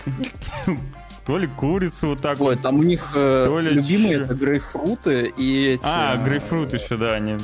[1.24, 2.62] то ли курицу вот так Ой, вот.
[2.62, 5.82] там у них э, то ли любимые это грейпфруты и эти...
[5.82, 7.37] А, грейпфрут еще, да, они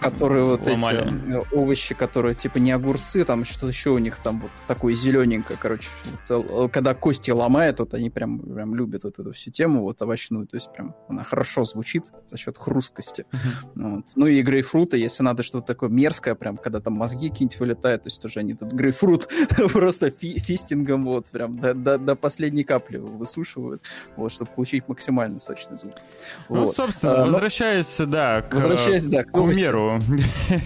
[0.00, 1.06] Которые вот ломали.
[1.06, 4.94] эти э, овощи, которые типа не огурцы, там что-то еще у них там вот такое
[4.94, 5.88] зелененькое, короче.
[6.28, 10.00] Вот, э, когда кости ломают, вот они прям, прям любят вот эту всю тему вот
[10.00, 13.26] овощную, то есть прям она хорошо звучит за счет хрусткости.
[13.30, 13.96] Uh-huh.
[13.96, 14.04] Вот.
[14.16, 18.06] Ну и грейпфруты, если надо что-то такое мерзкое, прям когда там мозги какие-нибудь вылетают, то
[18.06, 19.28] есть тоже они этот грейпфрут
[19.72, 23.82] просто фи- фистингом вот прям до, до, до последней капли капли высушивают,
[24.16, 25.94] вот, чтобы получить максимально сочный звук.
[26.48, 26.76] Ну, вот.
[26.76, 28.06] собственно, а, возвращаясь, но...
[28.06, 30.00] да, к, возвращаясь, да, к, к умеру.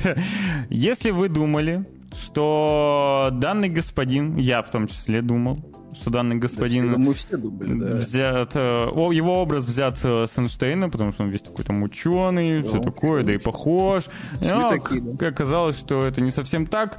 [0.71, 5.59] Если вы думали, что данный господин, я в том числе думал,
[6.01, 6.93] что данный господин...
[6.93, 7.97] Да, мы все думали, да.
[7.97, 12.69] Взят, о, его образ взят с Эйнштейна, потому что он весь такой там ученый, да,
[12.69, 14.05] все такое, да и похож.
[14.41, 15.29] Но, такие, да.
[15.29, 16.99] Оказалось, что это не совсем так.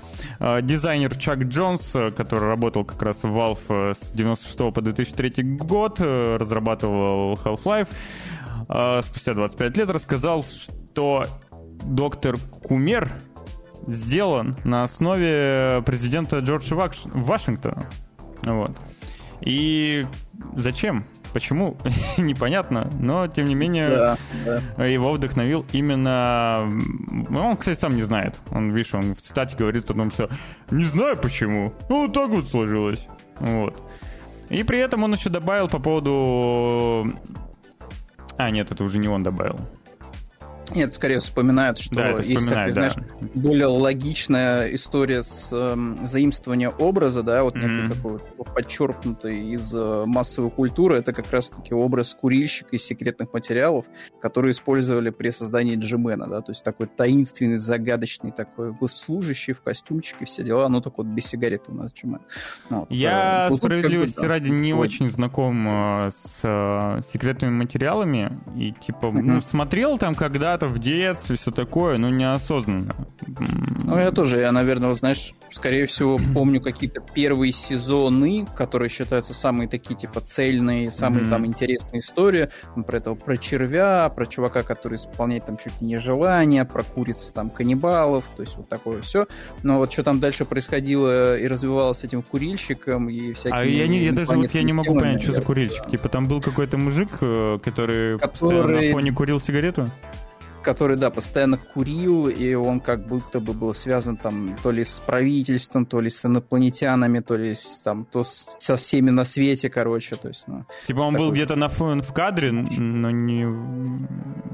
[0.62, 7.40] Дизайнер Чак Джонс, который работал как раз в Valve с 96 по 2003 год, разрабатывал
[7.44, 7.88] Half-Life,
[9.04, 11.26] спустя 25 лет рассказал, что
[11.84, 13.10] доктор Кумер
[13.88, 17.86] сделан на основе президента Джорджа Вашингтона.
[18.44, 18.72] Вот.
[19.42, 20.06] И
[20.56, 21.06] зачем?
[21.34, 21.78] Почему?
[22.18, 24.18] Непонятно, но тем не менее да,
[24.78, 24.86] да.
[24.86, 26.68] его вдохновил именно...
[27.30, 28.36] Он, кстати, сам не знает.
[28.52, 30.30] Он, видишь, он в цитате говорит о том, что
[30.72, 31.74] не знаю почему.
[31.90, 33.08] Ну, вот так вот сложилось.
[33.40, 33.82] Вот.
[34.50, 37.14] И при этом он еще добавил по поводу...
[38.38, 39.60] А, нет, это уже не он добавил.
[40.76, 42.74] Нет, скорее вспоминают, что да, есть такая, да.
[42.74, 42.94] знаешь,
[43.36, 47.82] более логичная история с э, заимствования образа, да, вот mm-hmm.
[47.82, 48.20] некий такой
[48.54, 53.86] подчеркнутый из э, массовой культуры, это как раз-таки образ курильщика из секретных материалов,
[54.22, 60.26] которые использовали при создании Джимена, да, то есть такой таинственный, загадочный такой госслужащий в костюмчике,
[60.26, 62.22] все дела, ну, только вот без сигареты у нас Джимен.
[62.70, 62.88] Вот.
[62.92, 64.84] Я, э, справедливости как бы, да, ради, не вот.
[64.84, 69.22] очень знаком э, с э, секретными материалами, и, типа, mm-hmm.
[69.22, 72.96] ну, смотрел там когда когда-то в детстве, все такое, но неосознанно.
[73.86, 79.34] Ну, я тоже, я, наверное, вот, знаешь, скорее всего, помню какие-то первые сезоны, которые считаются
[79.34, 81.30] самые такие, типа, цельные, самые mm-hmm.
[81.30, 82.50] там интересные истории.
[82.76, 86.84] Ну, про этого, про червя, про чувака, который исполняет там чуть ли не желания, про
[86.84, 89.28] куриц там каннибалов, то есть вот такое все.
[89.64, 93.60] Но вот что там дальше происходило и развивалось с этим курильщиком и всякими...
[93.60, 95.88] А я, не, я даже вот я не могу понять, что за курильщик.
[95.90, 98.30] Типа там был какой-то мужик, э, который, который...
[98.30, 99.90] постоянно на фоне курил сигарету?
[100.62, 105.02] Который, да, постоянно курил, и он как будто бы был связан там то ли с
[105.06, 109.70] правительством, то ли с инопланетянами, то ли с, там, то с, со всеми на свете,
[109.70, 110.64] короче, то есть, ну...
[110.88, 111.28] Типа он такой...
[111.28, 113.44] был где-то на в кадре, но не...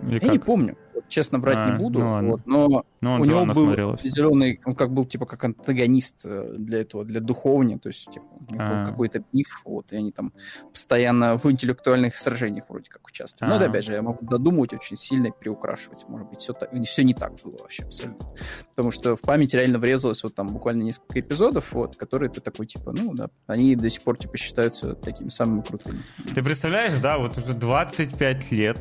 [0.08, 0.32] Или Я как?
[0.32, 4.60] не помню честно брать а, не буду, ну, вот, но ну, у него был зеленый,
[4.66, 8.56] он как был типа как антагонист э, для этого, для духовни, то есть типа, у
[8.58, 8.70] а.
[8.84, 10.34] был какой-то пиф, вот, и они там
[10.72, 13.52] постоянно в интеллектуальных сражениях вроде как участвовали.
[13.52, 13.56] А.
[13.56, 16.72] Но это, опять же, я могу додумывать очень сильно и приукрашивать, может быть, все, так,
[16.86, 18.28] все не так было вообще абсолютно.
[18.70, 22.66] Потому что в память реально врезалось вот там буквально несколько эпизодов, вот, которые ты такой,
[22.66, 26.04] типа, ну да, они до сих пор типа считаются такими самыми крутыми.
[26.34, 28.78] Ты представляешь, да, вот уже 25 лет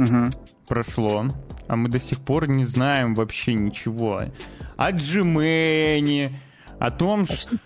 [0.00, 0.30] угу.
[0.70, 1.26] Прошло,
[1.66, 4.22] а мы до сих пор не знаем вообще ничего
[4.76, 6.40] о Джимене,
[6.78, 7.56] о том, что,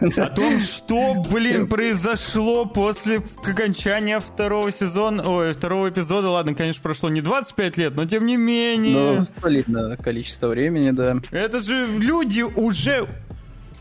[0.00, 6.30] о том, что, блин, произошло после окончания второго сезона, ой, второго эпизода.
[6.30, 9.18] Ладно, конечно, прошло не 25 лет, но тем не менее.
[9.18, 11.18] Ну, солидное количество времени, да.
[11.30, 13.06] Это же люди уже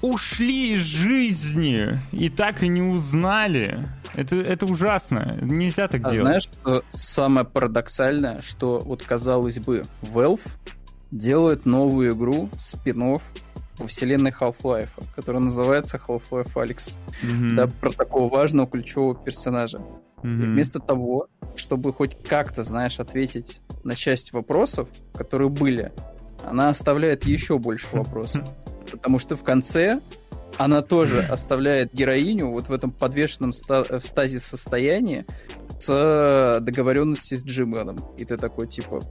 [0.03, 3.87] ушли из жизни и так и не узнали.
[4.15, 5.39] Это, это ужасно.
[5.41, 6.27] Нельзя так а делать.
[6.27, 10.45] знаешь, что самое парадоксальное, что вот казалось бы, Valve
[11.09, 13.19] делает новую игру, спин
[13.77, 16.99] по вселенной Half-Life, которая называется Half-Life Алекс.
[17.23, 17.55] Mm-hmm.
[17.55, 19.77] Да, про такого важного ключевого персонажа.
[19.77, 20.43] Mm-hmm.
[20.43, 25.93] И вместо того, чтобы хоть как-то, знаешь, ответить на часть вопросов, которые были,
[26.45, 28.43] она оставляет еще больше вопросов.
[28.91, 29.99] потому что в конце
[30.57, 35.25] она тоже оставляет героиню вот в этом подвешенном ста- в стазе состоянии
[35.79, 38.05] с договоренностью с Джименом.
[38.17, 39.03] И ты такой, типа,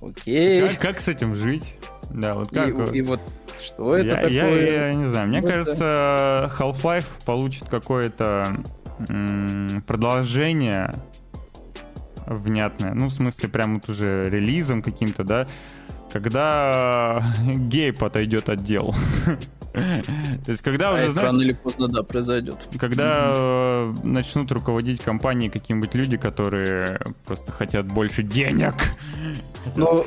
[0.00, 0.68] окей.
[0.68, 1.74] Как, как с этим жить?
[2.10, 2.92] Да, вот как...
[2.92, 3.20] И, и вот
[3.62, 4.66] что это я, такое?
[4.66, 5.28] Я, я не знаю.
[5.28, 8.56] Мне вот кажется, Half-Life получит какое-то
[9.08, 10.94] м- продолжение
[12.26, 12.94] внятное.
[12.94, 15.46] Ну, в смысле, прям вот уже релизом каким-то, да,
[16.14, 18.94] когда гейп отойдет от дел.
[19.72, 20.04] То
[20.46, 21.30] есть, когда а уже, знаешь...
[21.30, 22.68] Рано или поздно, да, произойдет.
[22.78, 28.74] Когда начнут руководить компанией какие-нибудь люди, которые просто хотят больше денег.
[29.76, 30.04] Ну,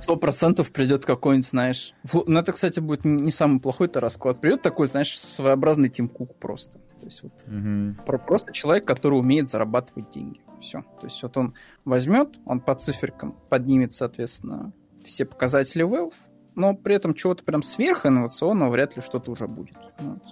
[0.00, 1.94] сто процентов придет какой-нибудь, знаешь...
[2.12, 4.40] Ну, это, кстати, будет не самый плохой-то расклад.
[4.40, 6.78] Придет такой, знаешь, своеобразный Тим Кук просто.
[6.98, 10.40] То есть вот просто человек, который умеет зарабатывать деньги.
[10.60, 10.82] Все.
[11.00, 11.54] То есть вот он
[11.86, 14.72] возьмет, он по циферкам поднимет, соответственно,
[15.04, 16.14] все показатели Valve,
[16.54, 19.76] но при этом чего-то прям сверхинновационного вряд ли что-то уже будет.
[19.98, 20.22] Вот.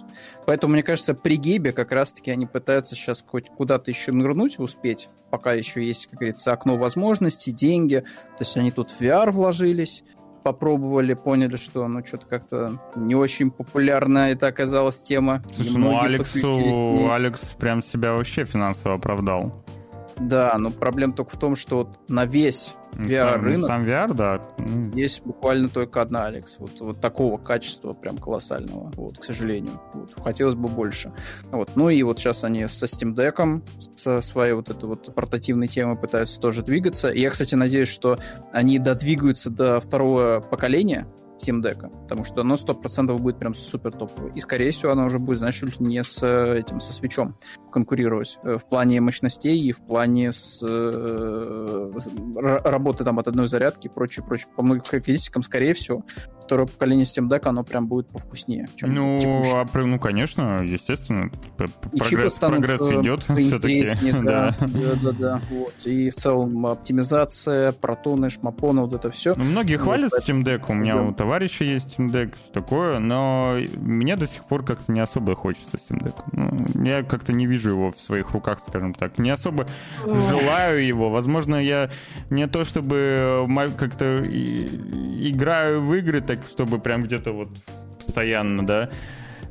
[0.45, 5.09] Поэтому, мне кажется, при Гейбе как раз-таки они пытаются сейчас хоть куда-то еще нырнуть, успеть,
[5.31, 8.03] пока еще есть, как говорится, окно возможностей, деньги.
[8.37, 10.03] То есть они тут в VR вложились,
[10.43, 15.43] попробовали, поняли, что ну что-то как-то не очень популярна это оказалась тема.
[15.53, 19.63] Слушай, ну Алексу, Алекс прям себя вообще финансово оправдал.
[20.19, 24.41] Да, но проблема только в том, что вот на весь VR-рынок ну, Сам VR, да.
[24.93, 26.57] есть буквально только одна, Алекс.
[26.59, 29.79] Вот, вот такого качества прям колоссального, вот, к сожалению.
[29.93, 31.13] Вот, хотелось бы больше.
[31.51, 31.75] Вот.
[31.75, 33.61] Ну и вот сейчас они со Steam Deck,
[33.95, 37.09] со своей вот этой вот портативной темой пытаются тоже двигаться.
[37.09, 38.19] И я, кстати, надеюсь, что
[38.51, 41.07] они додвигаются до второго поколения,
[41.39, 44.31] Steam Deck, потому что оно 100% будет прям супер топовое.
[44.33, 47.35] И, скорее всего, оно уже будет, знаешь, не с этим, со свечом
[47.71, 51.91] конкурировать э, в плане мощностей и в плане с, э,
[52.63, 54.49] работы там от одной зарядки и прочее, прочее.
[54.55, 56.03] По многим характеристикам, скорее всего,
[56.49, 58.67] второе поколение Steam Deck, оно прям будет повкуснее.
[58.75, 61.27] Чем ну, а, ну, конечно, естественно.
[61.27, 63.87] И прогресс, прогресс э, идет все-таки.
[64.29, 65.41] Да, да, да, да.
[65.51, 65.75] Вот.
[65.85, 69.35] И в целом оптимизация, протоны, шмапоны, вот это все.
[69.35, 70.65] Ну, многие вот, хвалят Steam Deck.
[70.69, 74.99] У меня у товарища есть Steam Deck, такое, но мне до сих пор как-то не
[74.99, 76.15] особо хочется Steam Deck.
[76.31, 79.19] Ну, я как-то не вижу его в своих руках, скажем так.
[79.19, 79.67] Не особо
[80.03, 81.11] желаю его.
[81.11, 81.91] Возможно, я
[82.31, 83.45] не то чтобы
[83.77, 87.49] как-то играю в игры, так чтобы прям где-то вот
[87.97, 88.89] постоянно, да.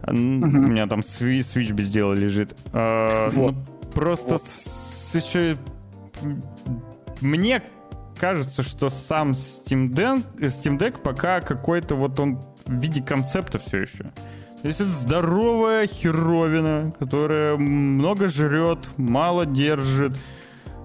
[0.06, 2.56] У меня там Switch без дела лежит.
[2.72, 3.30] А.
[3.34, 3.54] Ну,
[3.94, 4.38] просто
[5.14, 5.56] еще
[7.20, 7.62] мне
[8.18, 13.78] кажется, что сам Steam Deck, Steam Deck пока какой-то вот он в виде концепта все
[13.78, 14.04] еще.
[14.62, 20.16] То есть это здоровая херовина, которая много жрет, мало держит,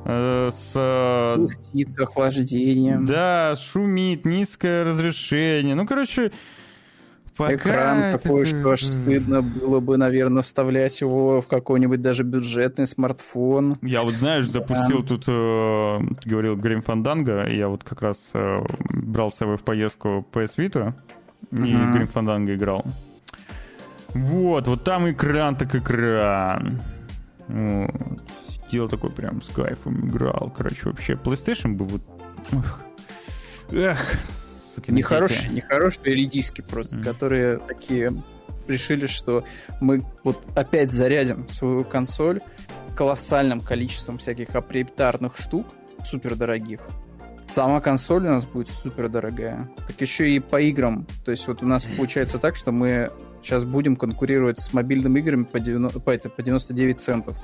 [0.05, 1.35] с...
[1.37, 3.05] Пухтит охлаждением.
[3.05, 5.75] Да, шумит, низкое разрешение.
[5.75, 6.31] Ну, короче,
[7.35, 8.19] Пока Экран это...
[8.19, 13.79] такой, что аж стыдно было бы, наверное, вставлять его в какой-нибудь даже бюджетный смартфон.
[13.81, 15.07] Я вот, знаешь, запустил да.
[15.07, 20.27] тут, э, говорил Грим Фанданга, я вот как раз э, брал с собой в поездку
[20.31, 20.93] PS Vita
[21.51, 21.93] и uh-huh.
[21.93, 22.85] Грим Фанданга играл.
[24.09, 26.81] Вот, вот там экран так экран.
[27.47, 27.91] Вот.
[28.73, 30.51] Сидел такой прям с кайфом играл.
[30.57, 32.01] Короче, вообще PlayStation был вот...
[33.71, 34.17] Эх,
[34.87, 37.03] Нехорошие, нехорошие редиски просто, mm.
[37.03, 38.11] которые такие
[38.67, 39.45] решили, что
[39.79, 42.41] мы вот опять зарядим свою консоль
[42.97, 45.67] колоссальным количеством всяких априоритарных штук,
[46.03, 46.79] супер дорогих.
[47.45, 49.69] Сама консоль у нас будет супер дорогая.
[49.85, 51.05] Так еще и по играм.
[51.23, 53.11] То есть вот у нас получается так, что мы
[53.43, 57.37] сейчас будем конкурировать с мобильными играми по, 90, по, это, по 99 центов.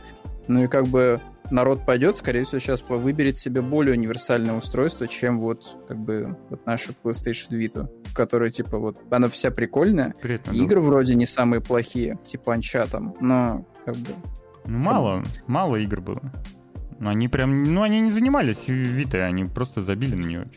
[0.49, 5.39] Ну и как бы народ пойдет, скорее всего, сейчас выберет себе более универсальное устройство, чем
[5.39, 10.81] вот как бы вот наша PlayStation Vita, которая типа вот она вся прикольная, Приятно, игры
[10.81, 10.87] да.
[10.87, 14.09] вроде не самые плохие, типа Uncharted, но как бы
[14.65, 16.31] ну, мало, мало игр было.
[16.99, 20.49] Они прям, ну они не занимались Vita, они просто забили на нее.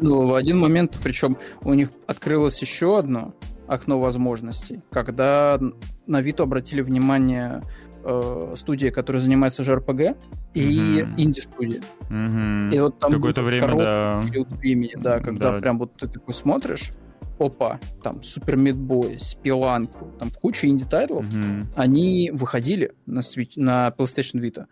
[0.00, 3.34] Ну, в один момент, причем у них открылось еще одно
[3.68, 5.58] окно возможностей, когда
[6.06, 7.62] на Vita обратили внимание
[8.06, 10.16] э, студия, которая занимается JRPG,
[10.54, 11.14] и mm-hmm.
[11.16, 11.80] инди-студия.
[12.08, 12.74] Mm-hmm.
[12.74, 14.22] И вот там какое-то время, да.
[14.60, 15.58] времени, да, когда да.
[15.60, 16.92] прям вот ты такой смотришь,
[17.38, 21.66] опа, там Super Meat Boy, Spelunky, там куча инди-тайтлов, mm-hmm.
[21.74, 24.66] они выходили на, Switch, на PlayStation Vita.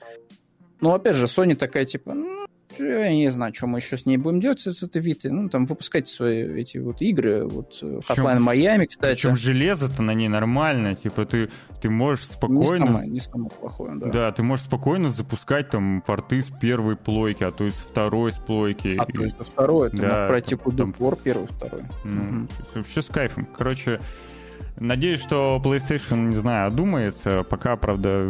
[0.81, 2.44] Но опять же, Sony такая типа, ну,
[2.79, 5.31] я не знаю, что мы еще с ней будем делать с этой Витой.
[5.31, 7.45] Ну, там, выпускать свои эти вот игры.
[7.45, 9.15] Вот э, Hotline Miami, кстати.
[9.15, 10.95] Причем железо-то на ней нормально.
[10.95, 12.85] Типа, ты, ты можешь спокойно...
[12.85, 14.07] Не самое, не самое плохое, да.
[14.07, 18.33] Да, ты можешь спокойно запускать там порты с первой плойки, а то и с второй
[18.33, 18.95] с плойки.
[18.99, 19.91] А то есть со второй.
[19.91, 21.17] Ты да, можешь пройти куда там...
[21.23, 21.83] первый, второй.
[22.05, 22.49] Ну, угу.
[22.75, 23.47] Вообще с кайфом.
[23.47, 24.01] Короче,
[24.79, 27.45] Надеюсь, что PlayStation, не знаю, одумается.
[27.45, 28.21] Пока, правда,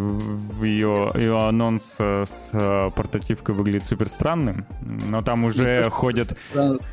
[0.60, 4.66] ее, ее анонс с э, портативкой выглядит супер странным.
[4.82, 6.36] Но там уже Мне ходят...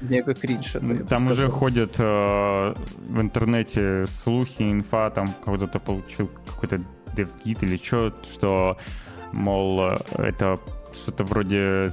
[0.01, 0.75] Мега кринж.
[1.09, 2.73] Там уже ходят э,
[3.09, 6.81] в интернете слухи, инфа, там кто-то получил какой-то
[7.13, 8.77] DevGit или что, что,
[9.33, 9.81] мол,
[10.13, 10.59] это
[10.93, 11.91] что-то вроде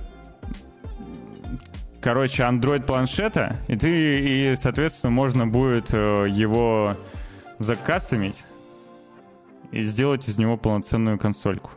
[2.01, 6.97] короче, Android планшета, и ты, и, соответственно, можно будет э, его
[7.59, 8.37] закастомить
[9.71, 11.71] и сделать из него полноценную консольку.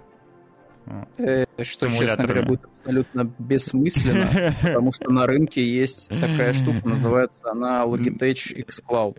[1.17, 7.50] Э, что, честно говоря, будет абсолютно бессмысленно, потому что на рынке есть такая штука, называется
[7.52, 9.17] она Logitech xCloud.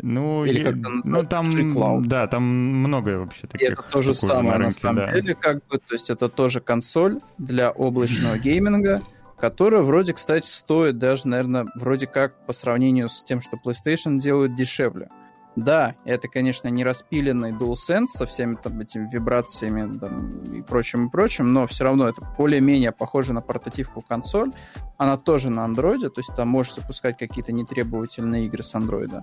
[0.00, 2.06] Ну, Или как ну там, Cloud.
[2.06, 3.68] да, там много вообще таких.
[3.68, 5.12] И это то же самое на, рынке, на самом да.
[5.12, 9.02] деле, как бы, то есть это тоже консоль для облачного гейминга,
[9.38, 14.54] которая вроде, кстати, стоит даже, наверное, вроде как по сравнению с тем, что PlayStation делает
[14.54, 15.08] дешевле.
[15.56, 21.10] Да, это, конечно, не распиленный DualSense со всеми там этими вибрациями там, и прочим, и
[21.10, 24.52] прочим, но все равно это более-менее похоже на портативку консоль.
[24.96, 29.22] Она тоже на андроиде, то есть там можешь запускать какие-то нетребовательные игры с андроида.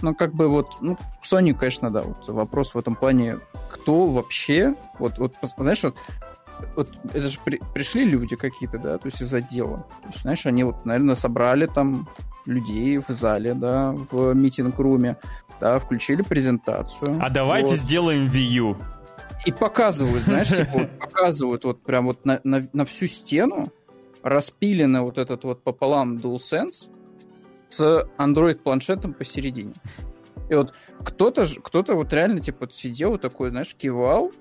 [0.00, 3.38] Ну, как бы вот, ну, Sony, конечно, да, вот вопрос в этом плане,
[3.70, 5.96] кто вообще, вот, вот знаешь, вот
[6.74, 9.86] вот это же при, пришли люди какие-то, да, то есть из отдела.
[10.02, 12.08] То есть, знаешь, они вот, наверное, собрали там
[12.46, 15.16] людей в зале, да, в митинг-руме,
[15.60, 17.18] да, включили презентацию.
[17.22, 17.78] А давайте вот.
[17.78, 18.76] сделаем Wii
[19.46, 23.72] И показывают, знаешь, типа, вот, показывают вот прям вот на, на, на всю стену
[24.22, 26.88] распилено вот этот вот пополам DualSense
[27.68, 29.74] с Android-планшетом посередине.
[30.48, 34.32] И вот кто-то кто-то вот реально типа сидел такой, знаешь, кивал,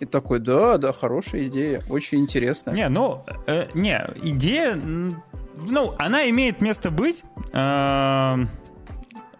[0.00, 2.74] и такой, да, да, хорошая идея, очень интересная.
[2.74, 7.22] Не, ну, э, не, идея, ну, она имеет место быть.
[7.52, 8.36] Э,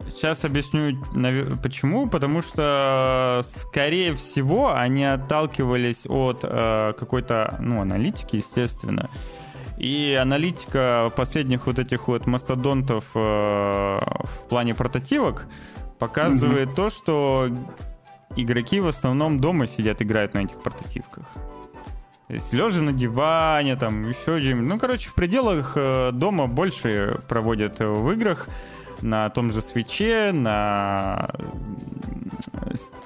[0.09, 0.99] сейчас объясню,
[1.63, 2.09] почему.
[2.09, 9.11] Потому что, скорее всего, они отталкивались от э, какой-то, ну, аналитики, естественно.
[9.79, 15.47] И аналитика последних вот этих вот мастодонтов э, в плане прототивок
[15.99, 16.75] показывает mm-hmm.
[16.75, 17.49] то, что
[18.37, 21.25] игроки в основном дома сидят, играют на этих портативках.
[22.29, 24.69] То есть лежа на диване, там еще где-нибудь.
[24.69, 28.49] Ну, короче, в пределах э, дома больше проводят в играх
[29.03, 31.28] на том же свече, на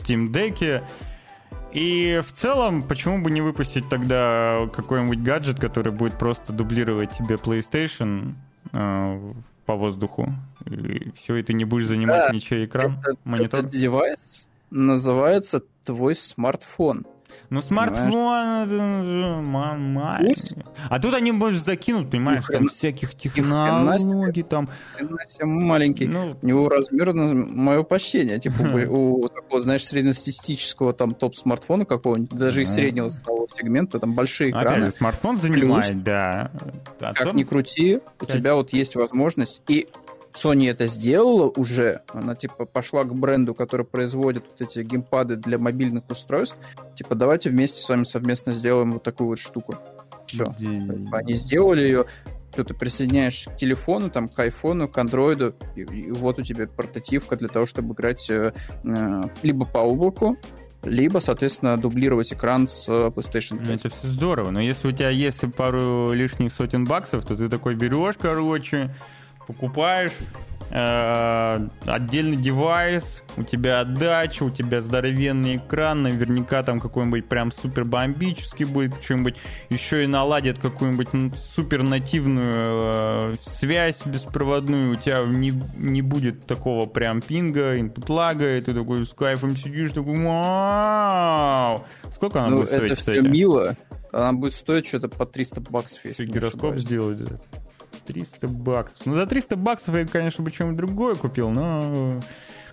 [0.01, 0.82] Steam Deck.
[1.72, 7.36] И в целом, почему бы не выпустить тогда какой-нибудь гаджет, который будет просто дублировать тебе
[7.36, 8.34] PlayStation
[8.72, 9.32] э,
[9.66, 10.32] по воздуху?
[10.66, 13.61] И все, и ты не будешь занимать да, ничего экран, это, монитор?
[13.61, 17.07] Этот девайс называется твой смартфон.
[17.51, 18.15] Ну, смартфон...
[20.89, 24.69] А тут они, может, закинут, понимаешь, там всяких технологий, там...
[25.43, 26.07] маленький.
[26.07, 26.37] Ну...
[26.41, 32.73] У него размер, мое почтение, типа, у такого, знаешь, среднестатистического там топ-смартфона какого-нибудь, даже из
[32.73, 34.91] среднего сегмента, там большие экраны.
[34.91, 36.53] смартфон занимает, да.
[37.01, 39.89] А как ни крути, у тебя вот есть возможность, и
[40.33, 45.59] Sony это сделала уже, она типа пошла к бренду, который производит вот эти геймпады для
[45.59, 46.57] мобильных устройств,
[46.97, 49.76] типа давайте вместе с вами совместно сделаем вот такую вот штуку.
[50.26, 50.55] Все.
[51.12, 52.05] Они сделали ее,
[52.53, 56.66] что ты присоединяешь к телефону, там, к айфону, к андроиду, и, и вот у тебя
[56.66, 58.53] портативка для того, чтобы играть э,
[58.85, 60.37] э либо по облаку,
[60.83, 63.70] либо, соответственно, дублировать экран с э, PlayStation 5.
[63.70, 67.74] Это все здорово, но если у тебя есть пару лишних сотен баксов, то ты такой
[67.74, 68.95] берешь, короче,
[69.47, 70.12] покупаешь
[70.70, 77.84] э, отдельный девайс, у тебя отдача, у тебя здоровенный экран, наверняка там какой-нибудь прям супер
[77.84, 79.36] бомбический будет, что-нибудь
[79.68, 81.09] еще и наладит какую-нибудь
[81.55, 88.57] супер нативную э, связь беспроводную, у тебя не, не будет такого прям пинга, инпут лага,
[88.57, 91.84] и ты такой с кайфом сидишь, такой вау!
[92.14, 93.18] Сколько она ну, будет стоить, это кстати?
[93.18, 93.76] мило.
[94.12, 97.20] Она будет стоить что-то по 300 баксов, если Гироскоп сделать.
[98.13, 99.07] 300 баксов.
[99.07, 102.21] Ну, за 300 баксов я, конечно, бы что-нибудь другое купил, но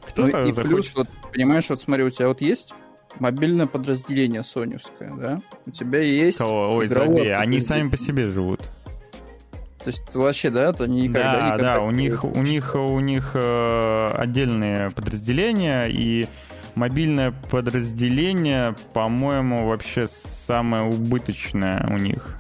[0.08, 0.70] кто-то ну, и захочет.
[0.70, 2.74] плюс, вот, понимаешь, вот смотри, у тебя вот есть
[3.20, 5.42] мобильное подразделение соневское, да?
[5.66, 6.78] У тебя есть Кого?
[6.78, 8.62] Ой, забей, они сами по себе живут.
[9.80, 11.58] То есть вообще, да, то они никогда...
[11.58, 16.28] Да, да, у них, у них, у них э, отдельные подразделения, и
[16.76, 20.08] мобильное подразделение, по-моему, вообще
[20.48, 22.38] самое убыточное у них.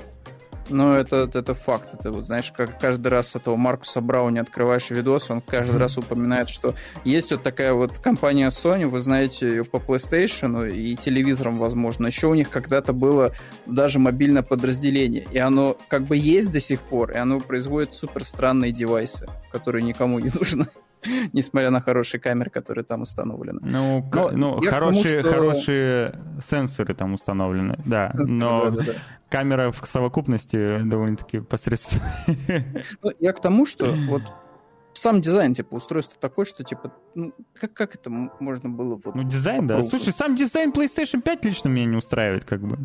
[0.70, 1.94] Ну, это, это факт.
[1.94, 6.50] Это вот, знаешь, как каждый раз этого Маркуса Брауни открываешь видос, он каждый раз упоминает,
[6.50, 12.08] что есть вот такая вот компания Sony, вы знаете ее по PlayStation и телевизорам, возможно.
[12.08, 13.34] Еще у них когда-то было
[13.66, 18.26] даже мобильное подразделение, и оно как бы есть до сих пор, и оно производит супер
[18.26, 20.68] странные девайсы, которые никому не нужны.
[21.34, 23.60] несмотря на хорошие камеры, которые там установлены.
[23.62, 25.34] Ну, но ну хорошие, тому, что...
[25.34, 28.12] хорошие сенсоры там установлены, да.
[28.12, 28.94] Сенсоры, но да, да, да.
[29.30, 32.06] камера в совокупности довольно-таки посредственная.
[33.04, 34.24] Ну, я к тому, что вот
[34.94, 39.16] сам дизайн, типа, устройство такое, что, типа, ну, как, как это можно было вот...
[39.16, 39.92] Ну, дизайн, попробовать?
[39.92, 39.98] да.
[39.98, 42.78] Слушай, сам дизайн PlayStation 5 лично меня не устраивает, как бы.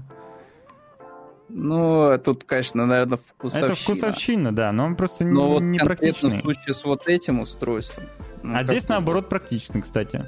[1.54, 3.66] Ну, тут, конечно, наверное, вкусовщина.
[3.66, 6.38] Это вкусовщина, да, но он просто но не, вот не практичный.
[6.38, 8.04] в случае с вот этим устройством.
[8.42, 10.24] Ну, а здесь, наоборот, практичный, кстати.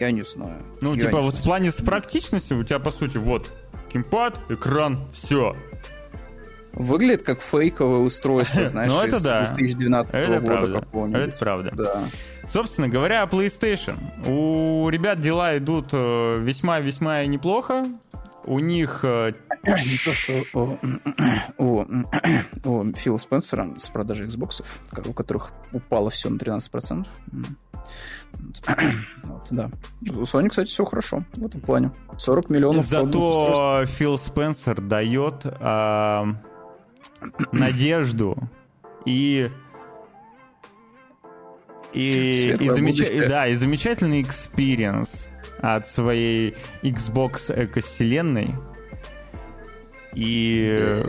[0.00, 0.60] Я не знаю.
[0.80, 1.42] Ну, Я типа, вот знаю.
[1.42, 3.52] в плане с практичностью у тебя, по сути, вот,
[3.92, 5.54] кимпад, экран, все.
[6.72, 9.44] Выглядит как фейковое устройство, знаешь, ну, это да.
[9.54, 10.80] 2012 это года правда.
[10.80, 11.20] какого-нибудь.
[11.28, 11.70] Это правда.
[11.74, 12.02] Да.
[12.52, 13.96] Собственно говоря, о PlayStation.
[14.26, 17.86] У ребят дела идут э, весьма-весьма неплохо
[18.46, 19.00] у них...
[19.02, 19.32] Э,
[19.64, 20.78] Не то, что у,
[21.58, 21.84] у,
[22.64, 24.64] у Фила Спенсера с продажи Xbox,
[25.06, 27.06] у которых упало все на 13%.
[29.24, 29.68] Вот, да.
[30.02, 31.90] У Sony, кстати, все хорошо в этом плане.
[32.16, 32.86] 40 миллионов.
[32.86, 36.24] Зато Фил Спенсер дает э,
[37.52, 38.36] надежду
[39.04, 39.50] и
[41.92, 42.98] и, и, замеч...
[43.28, 45.28] да, и замечательный experience
[45.60, 48.54] от своей Xbox экосвселенной.
[50.14, 51.02] И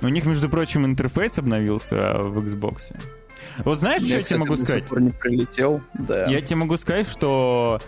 [0.00, 2.82] у них, между прочим, интерфейс обновился в Xbox.
[3.64, 4.90] Вот знаешь, что я тебе могу сказать?
[4.90, 6.26] не прилетел, да.
[6.26, 7.80] Я тебе могу сказать, что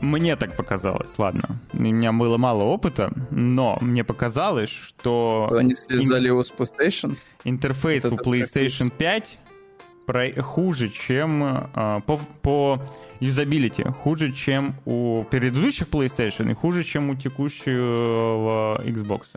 [0.00, 1.60] мне так показалось, ладно.
[1.72, 5.46] У меня было мало опыта, но мне показалось, что...
[5.48, 7.16] Что они слезали его с PlayStation?
[7.44, 9.38] Интерфейс у PlayStation 5
[10.12, 10.42] про...
[10.42, 12.82] хуже, чем а, по, по
[13.20, 19.28] юзабилити, хуже, чем у предыдущих PlayStation и хуже, чем у текущего Xbox.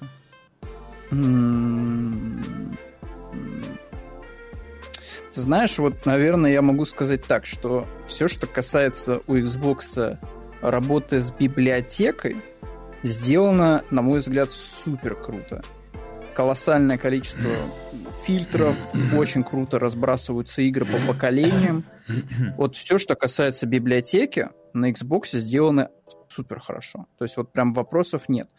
[5.34, 10.18] Ты знаешь, вот, наверное, я могу сказать так, что все, что касается у Xbox
[10.62, 12.38] работы с библиотекой,
[13.04, 15.62] сделано, на мой взгляд, супер круто.
[16.36, 17.50] Колоссальное количество
[18.26, 18.76] фильтров,
[19.16, 21.86] очень круто разбрасываются игры по поколениям.
[22.58, 25.90] Вот все, что касается библиотеки, на Xbox сделано
[26.28, 27.08] супер хорошо.
[27.18, 28.50] То есть вот прям вопросов нет.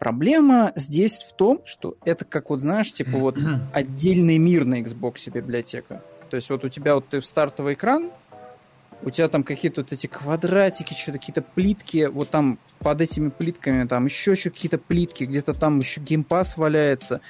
[0.00, 3.38] Проблема здесь в том, что это как вот, знаешь, типа вот
[3.72, 6.02] отдельный мир на Xbox библиотека.
[6.30, 8.10] То есть вот у тебя вот ты в стартовый экран,
[9.02, 13.86] у тебя там какие-то вот эти квадратики, что-то какие-то плитки, вот там под этими плитками
[13.86, 17.20] там еще что какие-то плитки, где-то там еще геймпас валяется.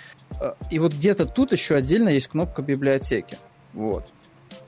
[0.40, 3.38] Э, и вот где-то тут еще отдельно есть кнопка библиотеки.
[3.72, 4.06] Вот.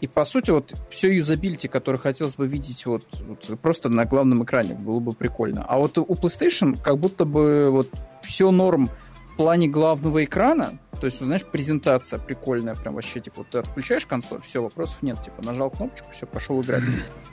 [0.01, 4.43] И по сути, вот все юзабилити, которое хотелось бы видеть вот, вот просто на главном
[4.43, 5.65] экране, было бы прикольно.
[5.69, 7.89] А вот у PlayStation как будто бы вот
[8.23, 8.91] все норм
[9.33, 14.41] в плане главного экрана, то есть, знаешь, презентация прикольная, прям вообще, типа, ты отключаешь консоль,
[14.43, 16.83] все, вопросов нет, типа, нажал кнопочку, все, пошел играть.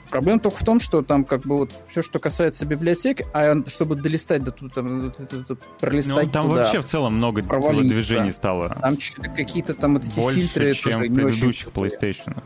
[0.10, 3.96] Проблема только в том, что там как бы вот все, что касается библиотеки, а чтобы
[3.96, 5.14] долистать до тут, там,
[5.80, 8.70] пролистать ну, там туда, вообще в целом много движений стало.
[8.70, 8.98] Там
[9.36, 12.42] какие-то там вот эти Больше, фильтры чем тоже предыдущих PlayStation.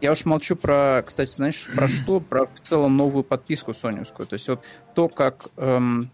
[0.00, 2.20] Я уж молчу про, кстати, знаешь, про что?
[2.20, 4.26] Про в целом новую подписку соневскую.
[4.26, 4.62] То есть вот
[4.94, 6.10] то, как эм,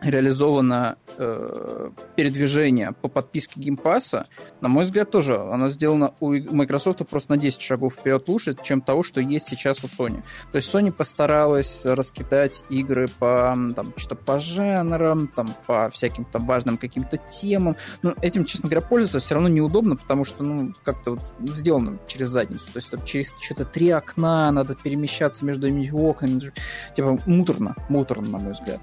[0.00, 4.26] реализовано э, передвижение по подписке геймпаса,
[4.60, 8.80] на мой взгляд, тоже она сделана у Microsoft просто на 10 шагов вперед лучше, чем
[8.80, 10.22] того, что есть сейчас у Sony.
[10.52, 16.46] То есть Sony постаралась раскидать игры по там, что-то по жанрам, там, по всяким там
[16.46, 17.76] важным каким-то темам.
[18.02, 21.20] Но этим, честно говоря, пользоваться все равно неудобно, потому что, ну, как-то вот
[21.56, 22.66] сделано через задницу.
[22.72, 26.52] То есть там, через что-то три окна надо перемещаться между этими окнами.
[26.94, 28.80] Типа муторно, муторно, на мой взгляд.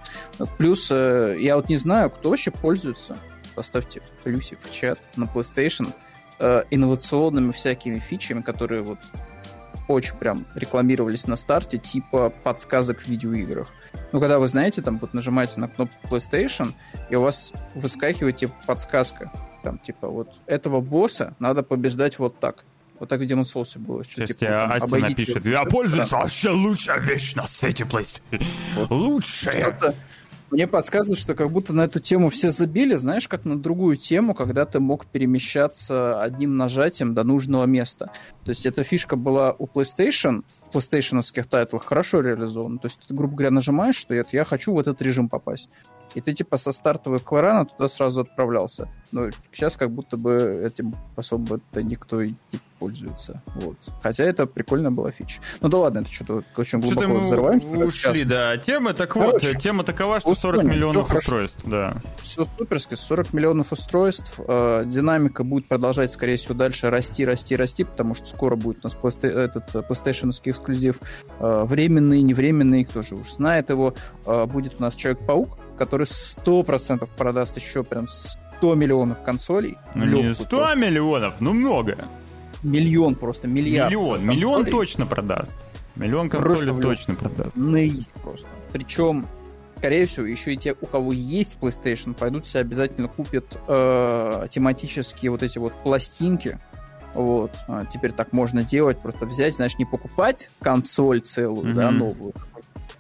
[0.57, 3.17] Плюс э, я вот не знаю, кто вообще пользуется,
[3.55, 5.93] поставьте плюсик в чат на PlayStation,
[6.39, 8.99] э, инновационными всякими фичами, которые вот
[9.87, 13.67] очень прям рекламировались на старте, типа подсказок в видеоиграх.
[14.11, 16.73] Ну, когда вы знаете, там вот нажимаете на кнопку PlayStation,
[17.09, 19.31] и у вас выскакивает типа подсказка.
[19.63, 22.65] Там, типа, вот этого босса надо побеждать вот так.
[22.99, 24.03] Вот так в Demon Souls было.
[24.03, 28.43] Что, Сейчас типа, тебе Астя напишет, я пользуюсь вообще лучшая вещь на свете PlayStation.
[28.75, 28.91] Вот.
[28.91, 29.77] Лучшая.
[30.53, 34.35] Мне подсказывает, что как будто на эту тему все забили, знаешь, как на другую тему,
[34.35, 38.11] когда ты мог перемещаться одним нажатием до нужного места.
[38.45, 42.77] То есть эта фишка была у PlayStation, в PlayStation тайтлах хорошо реализована.
[42.77, 45.69] То есть ты, грубо говоря, нажимаешь, что я, я хочу в этот режим попасть.
[46.15, 48.87] И ты типа со стартовой кларана туда сразу отправлялся.
[49.11, 53.41] Но сейчас как будто бы этим особо-то никто и не пользуется.
[53.55, 53.77] Вот.
[54.01, 55.39] Хотя это прикольная была фича.
[55.61, 57.67] Ну да ладно, это что-то очень глубоко что мы взрываемся.
[57.67, 58.57] ушли, да.
[58.57, 61.95] Тема так вот, тема такова, что 40 миллионов устройств, да.
[62.19, 64.39] Все суперски, 40 миллионов устройств.
[64.47, 68.87] Э, динамика будет продолжать, скорее всего, дальше расти, расти, расти, потому что скоро будет у
[68.87, 70.99] нас этот PlayStation эксклюзив.
[71.39, 73.93] Э, временный, невременный, кто же уж знает его.
[74.25, 79.77] Э, будет у нас Человек-паук, который 100% продаст еще прям 100 миллионов консолей.
[79.95, 80.75] Ну не 100 просто.
[80.75, 82.07] миллионов, ну много.
[82.63, 83.91] Миллион просто, миллиард.
[83.91, 85.57] Миллион, миллион точно продаст.
[85.95, 87.57] Миллион консолей просто точно продаст.
[87.57, 87.79] На
[88.23, 88.47] просто.
[88.71, 89.27] Причем,
[89.77, 95.31] скорее всего, еще и те, у кого есть PlayStation, пойдут себе обязательно купят э, тематические
[95.31, 96.59] вот эти вот пластинки.
[97.13, 97.51] Вот.
[97.67, 101.75] А теперь так можно делать, просто взять, знаешь, не покупать консоль целую, mm-hmm.
[101.75, 102.33] да, новую,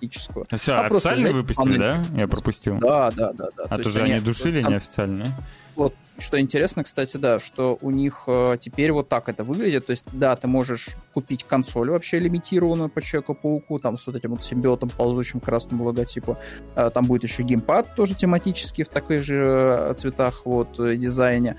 [0.03, 0.45] фактическую.
[0.49, 2.03] А все, а официально взять, выпустили, да?
[2.15, 2.77] Я пропустил.
[2.79, 3.49] Да, да, да.
[3.55, 3.63] да.
[3.69, 4.71] А то, то же они душили там...
[4.71, 5.27] неофициально.
[5.75, 9.87] Вот, что интересно, кстати, да, что у них э, теперь вот так это выглядит.
[9.87, 14.31] То есть, да, ты можешь купить консоль вообще лимитированную по Человеку-пауку, там с вот этим
[14.31, 16.37] вот симбиотом, ползущим красным логотипу.
[16.75, 21.57] Э, там будет еще геймпад тоже тематический в таких же э, цветах, вот, дизайне.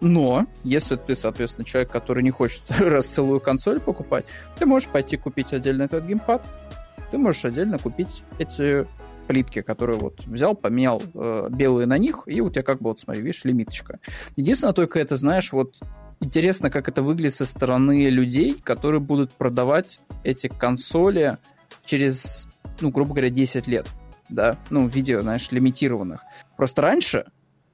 [0.00, 4.24] Но, если ты, соответственно, человек, который не хочет раз целую консоль покупать,
[4.58, 6.42] ты можешь пойти купить отдельно этот геймпад,
[7.12, 8.86] ты можешь отдельно купить эти
[9.28, 13.00] плитки, которые вот взял, поменял э, белые на них, и у тебя как бы вот,
[13.00, 14.00] смотри, видишь, лимиточка.
[14.34, 15.78] Единственное только это, знаешь, вот
[16.20, 21.36] интересно, как это выглядит со стороны людей, которые будут продавать эти консоли
[21.84, 22.48] через,
[22.80, 23.86] ну, грубо говоря, 10 лет.
[24.30, 26.22] да, ну, в виде, знаешь, лимитированных.
[26.56, 27.26] Просто раньше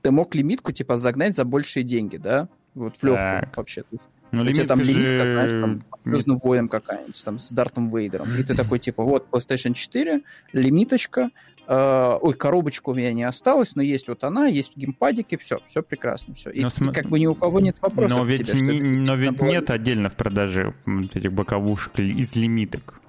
[0.03, 3.85] ты мог лимитку, типа, загнать за большие деньги, да, вот в легкую вообще.
[4.31, 5.61] Ну, У тебя там лимитка лимитка, знаешь, же...
[5.61, 8.29] там, Звездным воем какая-нибудь, там, с Дартом Вейдером.
[8.39, 10.23] И ты такой, типа, вот, PlayStation 4,
[10.53, 11.31] лимиточка,
[11.67, 15.59] э, ой, коробочка у меня не осталась, но есть вот она, есть в геймпадике, все,
[15.69, 16.51] все прекрасно, все.
[16.51, 19.17] И, Но и как бы ни у кого нет вопросов Но ведь, тебе, не- но
[19.17, 20.75] ведь было- нет отдельно в продаже
[21.15, 23.01] этих боковушек из лимиток.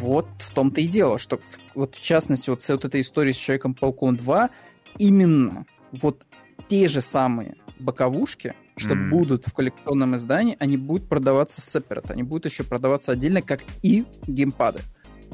[0.00, 1.40] Вот в том-то и дело, что
[1.74, 4.50] вот в частности вот, с вот этой историей с Человеком-пауком 2
[4.98, 6.26] именно вот
[6.68, 9.10] те же самые боковушки, что М.
[9.10, 14.04] будут в коллекционном издании, они будут продаваться separate, они будут еще продаваться отдельно, как и
[14.26, 14.80] геймпады.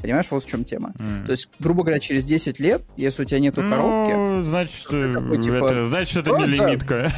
[0.01, 0.93] Понимаешь, вот в чем тема.
[0.99, 1.25] М.
[1.25, 5.13] То есть, грубо говоря, через 10 лет, если у тебя нету коробки, Ну, значит, ты
[5.13, 6.67] такой, типа, это, значит, это «О, не да».
[6.67, 7.11] лимитка.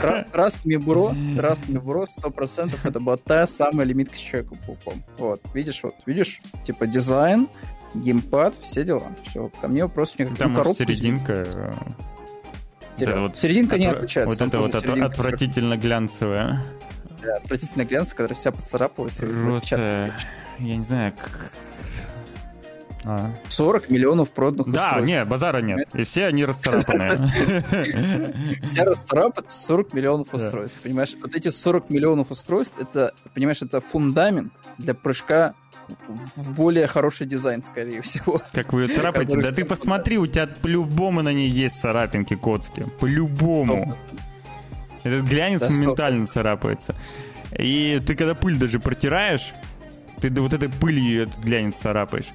[0.00, 5.04] Тра- Trust me, bro, trust me, bro, 100% это была та самая лимитка с Человеком-пауком.
[5.18, 7.48] Вот, видишь, вот, видишь, типа дизайн,
[7.94, 9.12] геймпад, все дела.
[9.28, 10.38] Все, ко мне вопросов никаких.
[10.38, 11.32] Там Ну, коробку серединка.
[11.46, 11.72] э,
[12.98, 14.34] это вот Серединка не отличается.
[14.34, 16.62] Вот это вот от- отвратительно глянцевая.
[17.18, 19.16] такая Отвратительно глянцевая, которая вся поцарапалась.
[19.16, 20.14] Просто,
[20.58, 21.50] я не знаю, как...
[23.04, 23.32] А.
[23.48, 25.08] 40 миллионов проданных Да, устройств.
[25.08, 25.88] нет, базара нет.
[25.92, 27.18] И все они расцарапанные.
[28.62, 30.36] Вся расцарапана 40 миллионов Да.
[30.36, 30.78] устройств.
[30.80, 35.54] Понимаешь, вот эти 40 миллионов устройств, это, понимаешь, это фундамент для прыжка
[36.08, 38.42] в более хороший дизайн, скорее всего.
[38.52, 39.40] Как вы ее царапаете?
[39.40, 42.84] Да ты посмотри, у тебя по-любому на ней есть царапинки коцки.
[43.00, 43.94] По-любому.
[45.02, 46.94] Этот глянец Да, моментально царапается.
[47.58, 49.52] И ты когда пыль даже протираешь,
[50.20, 52.28] ты вот этой пылью этот глянец царапаешь.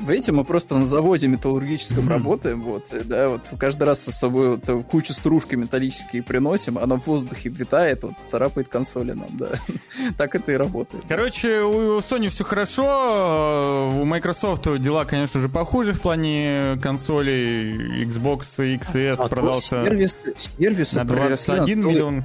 [0.00, 4.68] Видите, мы просто на заводе металлургическом работаем, вот, да, вот каждый раз с собой вот,
[4.68, 9.50] э, кучу стружки металлические приносим, она в воздухе витает, вот, царапает консоли нам, да.
[10.18, 11.04] Так это и работает.
[11.08, 18.04] Короче, у Sony все хорошо, у Microsoft дела, конечно же, похуже в плане консолей.
[18.04, 22.24] Xbox X и S А продался сервисы, сервисы на приросли 21 целый миллион.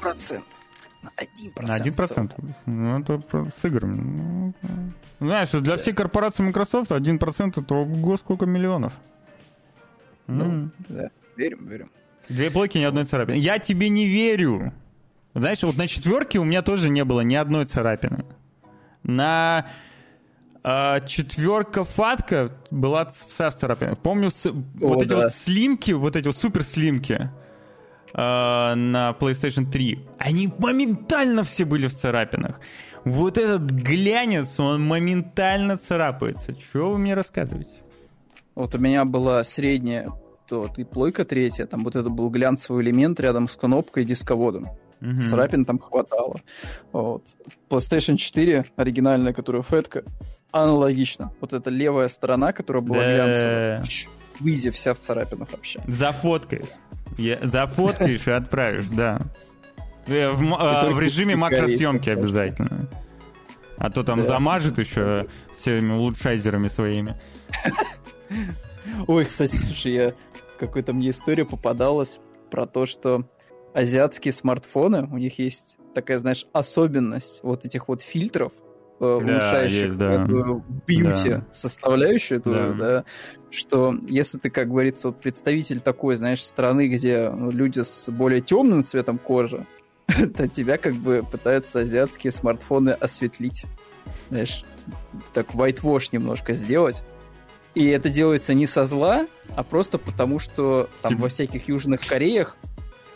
[0.00, 0.60] процент.
[1.02, 1.62] На 1%.
[1.62, 2.54] На 1%.
[2.66, 4.52] Ну, это с играми.
[5.20, 8.92] Знаешь, для всей корпорации Microsoft 1% это ого, сколько миллионов.
[10.26, 10.72] Ну, М.
[10.88, 11.90] да, верим, верим.
[12.28, 13.36] Две плойки, ни одной царапины.
[13.36, 14.72] Я тебе не верю.
[15.34, 18.24] Знаешь, вот на четверке у меня тоже не было ни одной царапины.
[19.04, 19.66] На
[20.64, 23.98] а, четверка фатка была вся в царапинах.
[23.98, 25.16] Помню, с- вот эти да.
[25.16, 27.30] вот слимки, вот эти вот супер слимки
[28.12, 32.58] а, на PlayStation 3, они моментально все были в царапинах.
[33.06, 36.54] Вот этот глянец, он моментально царапается.
[36.54, 37.70] Чего вы мне рассказываете?
[38.54, 40.08] Вот у меня была средняя
[40.48, 44.66] то и плойка третья, там вот это был глянцевый элемент рядом с кнопкой и дисководом.
[45.00, 45.22] Мгм.
[45.22, 46.36] Царапин там хватало.
[46.92, 47.24] Вот.
[47.68, 50.04] PlayStation 4, оригинальная, которая фетка,
[50.52, 51.32] аналогично.
[51.40, 53.14] Вот эта левая сторона, которая была Да.
[53.14, 54.06] глянцевая, пш,
[54.40, 55.80] в изи вся в царапинах вообще.
[55.86, 56.66] Зафоткаешь.
[57.18, 59.20] Я- Зафоткаешь и отправишь, да.
[60.08, 60.40] Э, В,
[60.80, 62.88] только в режиме макросъемки обязательно.
[63.78, 64.24] А то там Да.
[64.24, 65.26] замажет еще
[65.58, 67.16] всеми улучшайзерами своими.
[69.06, 70.14] Ой, кстати, слушай, я
[70.58, 72.18] какой-то мне история попадалась
[72.50, 73.26] про то, что
[73.74, 78.52] азиатские смартфоны, у них есть такая, знаешь, особенность вот этих вот фильтров,
[79.00, 80.22] э, улучшающих есть, да.
[80.24, 81.46] эту бьюти Да.
[81.52, 82.70] составляющую, эту, Да.
[82.72, 83.04] да.
[83.50, 88.82] что если ты, как говорится, вот представитель такой, знаешь, страны, где люди с более темным
[88.84, 89.66] цветом кожи,
[90.36, 93.64] то тебя как бы пытаются азиатские смартфоны осветлить,
[94.30, 94.64] знаешь,
[95.32, 97.02] так whitewash немножко сделать.
[97.74, 102.56] И это делается не со зла, а просто потому, что там во всяких южных Кореях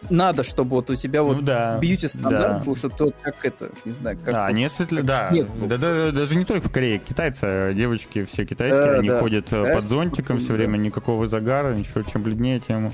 [0.09, 1.77] надо, чтобы вот у тебя вот ну да.
[1.77, 2.65] бьюти стандарт да.
[2.65, 5.03] был, чтобы ты вот как это, не знаю, как да, вот- они осветли...
[5.03, 5.31] Да.
[5.31, 5.67] был.
[5.67, 6.99] Да, да, даже не только в Корее.
[6.99, 9.21] Китайцы, девочки все китайские, Да, они да.
[9.21, 10.55] ходят э, Да, под зонтиком все да.
[10.55, 12.91] время, никакого загара, ничего, чем бледнее, тем...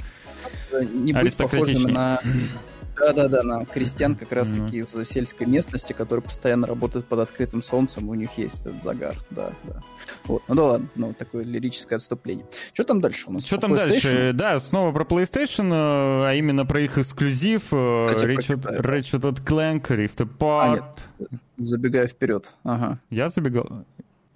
[0.72, 1.92] не быть аристократичнее.
[1.92, 2.20] на...
[2.96, 5.02] Да-да-да, на крестьян как раз-таки Мгм.
[5.02, 9.50] из сельской местности, которые постоянно работают под открытым солнцем, у них есть этот загар, да,
[9.64, 9.82] да.
[10.24, 12.46] Вот, ну да ладно, ну такое лирическое отступление.
[12.72, 13.44] Что там дальше у нас?
[13.44, 13.88] Что там PlayStation?
[13.88, 14.32] дальше?
[14.34, 18.80] Да, снова про PlayStation, э, а именно про их эксклюзив э, Ratchet.
[18.80, 20.92] Ratchet Clank Rift А, Apart.
[21.18, 21.30] нет.
[21.58, 22.52] Забегая вперед.
[22.64, 22.98] Ага.
[23.10, 23.84] Я забегал?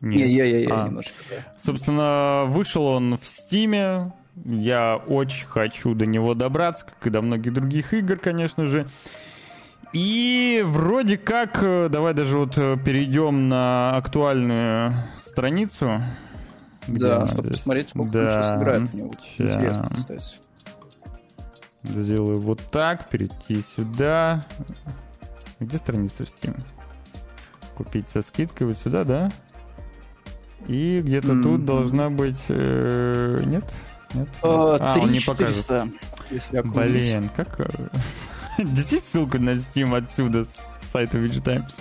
[0.00, 0.86] Не, я, я, я А.
[0.88, 1.12] немножко.
[1.30, 1.36] да.
[1.62, 4.12] Собственно, вышел он в Стиме.
[4.44, 8.86] Я очень хочу до него добраться, как и до многих других игр, конечно же.
[9.92, 16.00] И вроде как, э, давай даже вот э, перейдем на актуальную страницу.
[16.86, 17.58] Где Да, чтобы здесь?
[17.58, 18.30] посмотреть, сколько да.
[18.30, 19.12] сейчас играет в него.
[19.36, 20.36] Интересно, кстати.
[21.82, 24.46] Сделаю вот так, перейти сюда.
[25.58, 26.62] Где страница в Steam?
[27.76, 29.32] Купить со скидкой вот сюда, да?
[30.68, 31.42] И где-то mm-hmm.
[31.42, 32.44] тут должна быть...
[32.48, 33.64] Э, нет?
[33.64, 33.72] Нет?
[34.12, 35.70] Uh, а, 3 он не покажет.
[36.30, 37.48] Если Блин, как...
[38.58, 40.54] Действительно ссылку на Steam отсюда с
[40.92, 41.76] сайта Witch Times.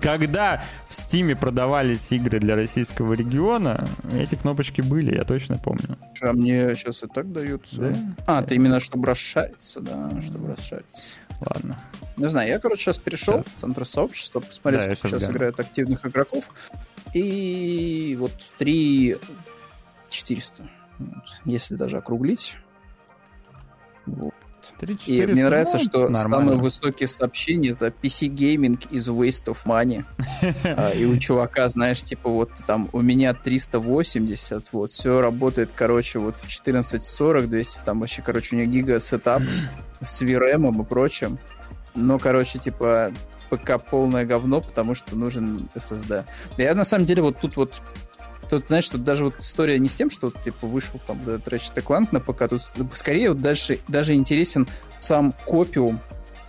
[0.00, 5.96] Когда в Steam продавались игры для российского региона, эти кнопочки были, я точно помню.
[6.20, 7.76] А мне сейчас и так даются.
[7.76, 7.94] Да?
[8.26, 11.08] А, ты именно чтобы расшариться, да, чтобы расшариться.
[11.40, 11.78] Ладно.
[12.16, 13.46] Не знаю, я, короче, сейчас перешел сейчас.
[13.46, 15.32] в центр сообщества, посмотреть, да, сколько сейчас глянь.
[15.36, 16.44] играют активных игроков.
[17.14, 19.16] И вот 3
[20.10, 20.68] 400,
[21.44, 22.56] если даже округлить.
[24.06, 24.34] Вот.
[24.78, 26.22] 3, и мне нравится, что нормально.
[26.22, 30.04] самые высокие сообщения это PC Gaming is waste of money.
[30.64, 36.18] а, и у чувака, знаешь, типа вот там у меня 380, вот все работает, короче,
[36.18, 39.42] вот в 1440, 200, там вообще, короче, у него гига сетап
[40.00, 41.38] с VRM и прочим.
[41.94, 43.12] Но, короче, типа
[43.50, 46.24] ПК полное говно, потому что нужен SSD.
[46.58, 47.80] Я на самом деле вот тут вот
[48.48, 51.84] Тут, знаешь, тут даже вот история не с тем, что типа вышел там этот Ratchet
[51.84, 52.62] Clank на ПК, тут
[52.94, 54.66] скорее вот дальше даже интересен
[55.00, 56.00] сам копиум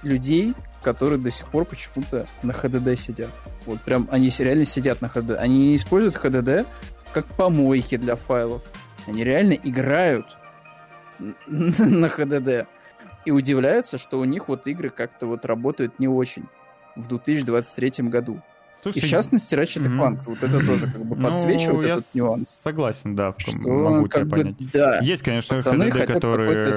[0.01, 3.29] людей, которые до сих пор почему-то на HDD сидят.
[3.65, 5.35] Вот прям они реально сидят на HDD.
[5.35, 6.65] Они не используют HDD
[7.13, 8.61] как помойки для файлов.
[9.07, 10.25] Они реально играют
[11.19, 12.67] на HDD.
[13.25, 16.45] И удивляются, что у них вот игры как-то вот работают не очень
[16.95, 18.41] в 2023 году.
[18.81, 19.99] Слушай, и в частности, Ratchet mm-hmm.
[19.99, 22.57] Clank, вот это тоже как бы ну, подсвечивает ну, этот нюанс.
[22.63, 24.55] Согласен, да, что могу тебя бы, понять.
[24.71, 26.71] Да, Есть, конечно, Пацаны HDD, которые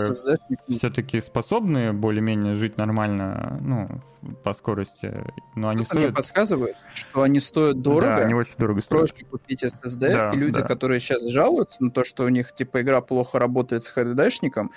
[0.77, 4.03] все-таки способны более-менее жить нормально, ну,
[4.43, 5.13] по скорости,
[5.55, 6.05] но они стоят...
[6.05, 8.17] Мне подсказывают, что они стоят дорого.
[8.17, 9.11] Да, они очень дорого стоят.
[9.11, 10.63] Проще купить SSD, да, и люди, да.
[10.63, 14.71] которые сейчас жалуются на то, что у них, типа, игра плохо работает с HDD-шником,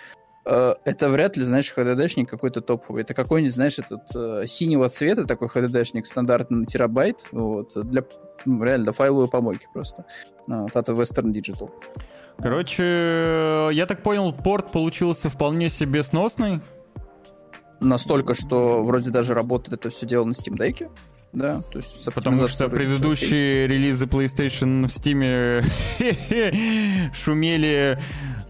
[0.46, 3.02] это вряд ли, знаешь, HDD-шник какой-то топовый.
[3.02, 8.04] Это какой-нибудь, знаешь, этот э, синего цвета такой HDD-шник стандартный на терабайт, вот, для,
[8.46, 10.06] ну, реально, для файловой помойки просто.
[10.48, 11.72] Ну, вот это Western Digital.
[12.38, 16.62] Короче, я так понял, порт получился вполне себе сносный.
[17.80, 20.90] Настолько, что вроде даже работает это все дело на Steam Deck.
[21.34, 25.64] Да, то есть Потому что предыдущие релизы PlayStation в Steam
[27.14, 28.00] шумели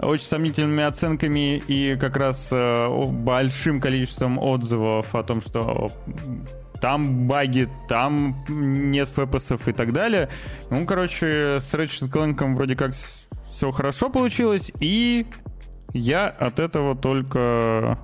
[0.07, 5.91] очень сомнительными оценками и как раз э, большим количеством отзывов о том, что
[6.81, 10.29] там баги, там нет фэпосов и так далее.
[10.69, 12.93] Ну, короче, с Ratchet Clank вроде как
[13.49, 15.25] все хорошо получилось, и
[15.93, 17.97] я от этого только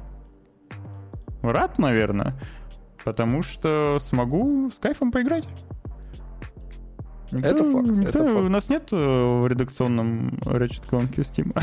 [1.42, 2.40] рад, наверное,
[3.04, 5.48] потому что смогу с кайфом поиграть.
[7.32, 7.88] Никто, это факт.
[7.88, 8.46] Никто, это факт.
[8.46, 11.54] У нас нет в редакционном Ratchet Clank Steam.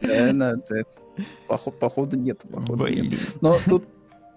[0.00, 0.60] Наверное,
[1.46, 2.42] походу нет.
[2.50, 3.14] Походу нет.
[3.40, 3.84] Но тут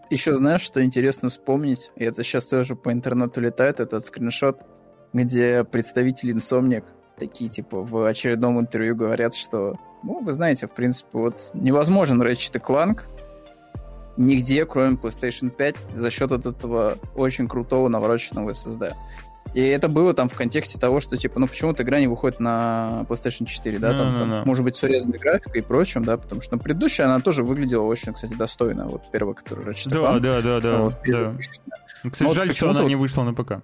[0.10, 4.60] еще знаешь, что интересно вспомнить, и это сейчас тоже по интернету летает, этот скриншот,
[5.14, 6.84] где представители Insomniac
[7.18, 12.62] такие, типа, в очередном интервью говорят, что, ну, вы знаете, в принципе, вот невозможен Ratchet
[12.62, 13.02] Clank
[14.18, 18.94] нигде, кроме PlayStation 5, за счет от этого очень крутого навороченного SSD.
[19.54, 23.06] И это было там в контексте того, что, типа, ну почему-то игра не выходит на
[23.08, 26.56] PlayStation 4, да, там, там может быть, с урезанной графикой и прочим, да, потому что
[26.56, 30.60] ну, предыдущая, она тоже выглядела очень, кстати, достойно, вот первая, которая Ratchet Да, да, да,
[30.60, 30.78] да.
[30.80, 31.34] Вот, да.
[32.04, 33.62] Ну, кстати, жаль, что она не вышла на ПК.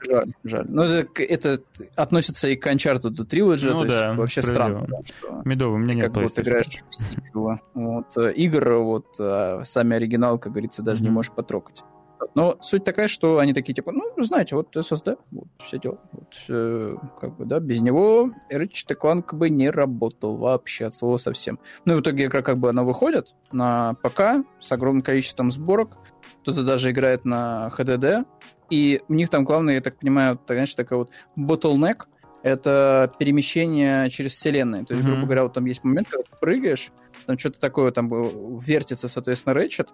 [0.00, 0.66] Жаль, жаль.
[0.68, 1.60] Но это, это
[1.96, 4.86] относится и к Uncharted Trilogy, ну, то да, есть вообще странно.
[4.88, 7.60] Да, что Медовый, у меня нет как вот играешь в стикла.
[7.74, 11.04] Вот, э, игр, вот, а сами оригинал, как говорится, даже mm-hmm.
[11.04, 11.82] не можешь потрогать.
[12.34, 15.98] Но суть такая, что они такие, типа, ну, знаете, вот SSD, вот, все дело.
[16.12, 21.16] Вот, э, как бы, да, без него Ratchet Clank бы не работал вообще от слова
[21.16, 21.58] совсем.
[21.84, 25.96] Ну, и в итоге игра, как бы, она выходит на ПК с огромным количеством сборок.
[26.42, 28.24] Кто-то даже играет на HDD.
[28.70, 32.04] И у них там главное, я так понимаю, знаешь, такая вот bottleneck,
[32.42, 34.84] это перемещение через вселенную.
[34.84, 35.10] То есть, mm-hmm.
[35.10, 36.92] грубо говоря, вот там есть момент, когда ты прыгаешь,
[37.26, 39.88] там что-то такое там вертится, соответственно, Ratchet,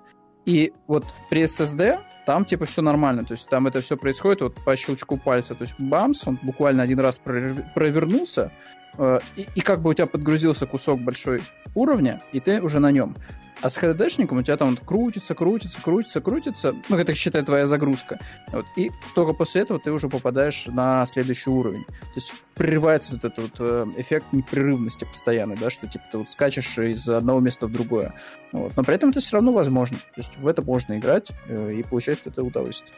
[0.46, 4.54] и вот при SSD там типа все нормально, то есть там это все происходит вот
[4.64, 8.52] по щелчку пальца, то есть бамс, он буквально один раз провернулся,
[8.98, 11.42] э, и, и как бы у тебя подгрузился кусок большой
[11.74, 13.16] уровня, и ты уже на нем.
[13.64, 16.74] А с HDD-шником у тебя там он крутится, крутится, крутится, крутится.
[16.90, 18.20] Ну, это, считай, твоя загрузка.
[18.52, 18.66] Вот.
[18.76, 21.84] И только после этого ты уже попадаешь на следующий уровень.
[21.84, 26.30] То есть прерывается вот этот вот э, эффект непрерывности постоянный, да, что типа ты вот
[26.30, 28.12] скачешь из одного места в другое.
[28.52, 28.76] Вот.
[28.76, 29.96] Но при этом это все равно возможно.
[29.96, 32.92] То есть в это можно играть э, и получать это удовольствие.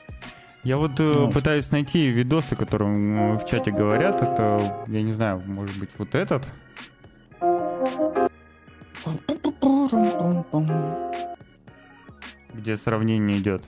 [0.64, 1.30] Я вот ну.
[1.30, 4.20] пытаюсь найти видосы, которые в чате говорят.
[4.20, 6.48] Это, я не знаю, может быть, вот этот.
[12.52, 13.64] Где сравнение идет.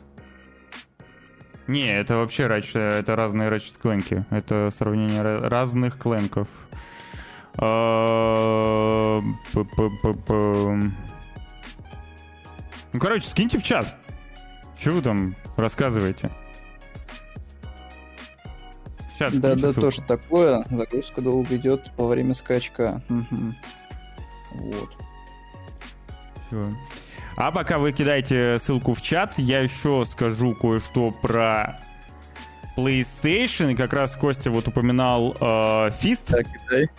[1.68, 4.24] Не, это вообще Ratchet, это разные Ratchet Clank.
[4.30, 6.48] Это сравнение разных клэнков.
[7.58, 9.20] А,
[12.92, 13.96] ну, короче, скиньте в чат.
[14.80, 16.30] Что вы там рассказываете?
[19.12, 19.80] Сейчас, да, да, ссылку.
[19.80, 20.64] тоже такое.
[20.70, 23.02] Загрузка долго идет во время скачка.
[23.10, 23.54] Угу.
[24.52, 25.07] Вот.
[26.48, 26.74] Все.
[27.36, 31.80] А пока вы кидаете ссылку в чат, я еще скажу кое-что про
[32.76, 33.72] PlayStation.
[33.72, 35.44] И как раз Костя вот упоминал э,
[36.02, 36.26] Fist.
[36.26, 36.90] Так, кидай.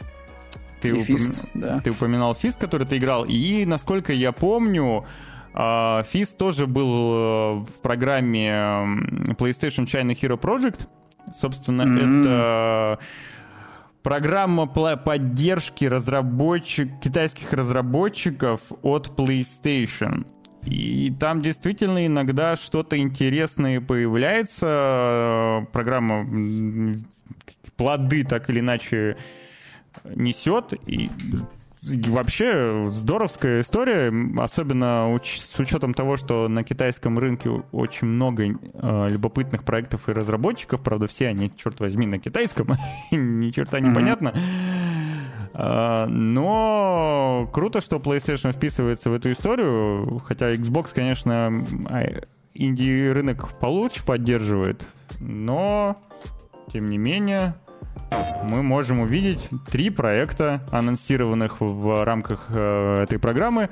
[0.81, 1.15] Ты, упом...
[1.15, 1.79] Fist, да.
[1.79, 3.25] ты упоминал Fist, который ты играл.
[3.25, 5.05] И, насколько я помню,
[5.51, 8.51] Uh, Fist тоже был э, в программе
[9.35, 10.87] PlayStation China Hero Project.
[11.33, 12.21] Собственно, mm-hmm.
[12.21, 12.99] это
[14.03, 20.25] программа поддержки разработчик, китайских разработчиков от PlayStation.
[20.65, 25.65] И там действительно иногда что-то интересное появляется.
[25.71, 26.25] Программа
[27.77, 29.17] плоды так или иначе
[30.15, 30.73] несет.
[30.85, 31.09] И
[32.07, 39.63] вообще здоровская история, особенно с учетом того, что на китайском рынке очень много э, любопытных
[39.63, 42.67] проектов и разработчиков, правда, все они, черт возьми, на китайском,
[43.11, 44.33] ни черта не понятно.
[45.53, 51.51] Э, но круто, что PlayStation вписывается в эту историю, хотя Xbox, конечно,
[51.85, 52.21] а,
[52.53, 54.85] инди-рынок получше поддерживает,
[55.19, 55.95] но,
[56.71, 57.55] тем не менее,
[58.43, 63.69] мы можем увидеть три проекта, анонсированных в рамках э, этой программы.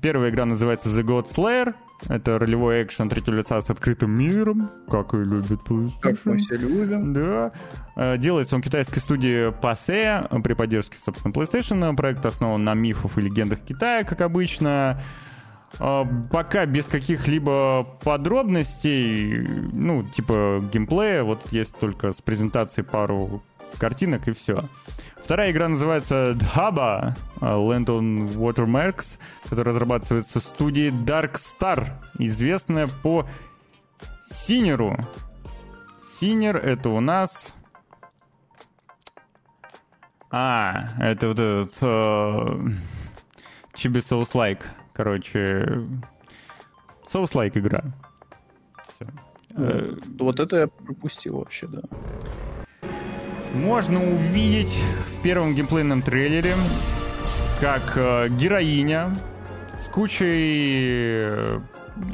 [0.00, 1.74] Первая игра называется The God Slayer.
[2.08, 5.90] Это ролевой экшен третьего лица с открытым миром, как и любит PlayStation.
[6.00, 7.12] Как мы все любим.
[7.12, 7.52] Да.
[7.96, 11.96] Э, делается он китайской студии Pathé при поддержке, собственно, PlayStation.
[11.96, 15.02] Проект основан на мифах и легендах Китая, как обычно.
[15.78, 23.42] А, пока без каких-либо подробностей, ну, типа геймплея, вот есть только с презентацией пару
[23.78, 24.62] картинок и все.
[25.16, 33.26] Вторая игра называется Dhaba Land on Watermarks, которая разрабатывается студией Dark Star, известная по
[34.30, 34.96] Синеру.
[36.18, 37.54] Синер это у нас...
[40.30, 41.82] А, это вот этот...
[41.82, 42.72] Uh,
[43.74, 44.62] Chibi Souls Like.
[44.98, 45.64] Короче,
[47.08, 47.84] Souls-like игра.
[48.96, 49.06] Все.
[49.56, 51.82] Э, вот это я пропустил вообще, да.
[53.54, 54.76] Можно увидеть
[55.06, 56.52] в первом геймплейном трейлере,
[57.60, 59.16] как э, героиня
[59.80, 61.60] с кучей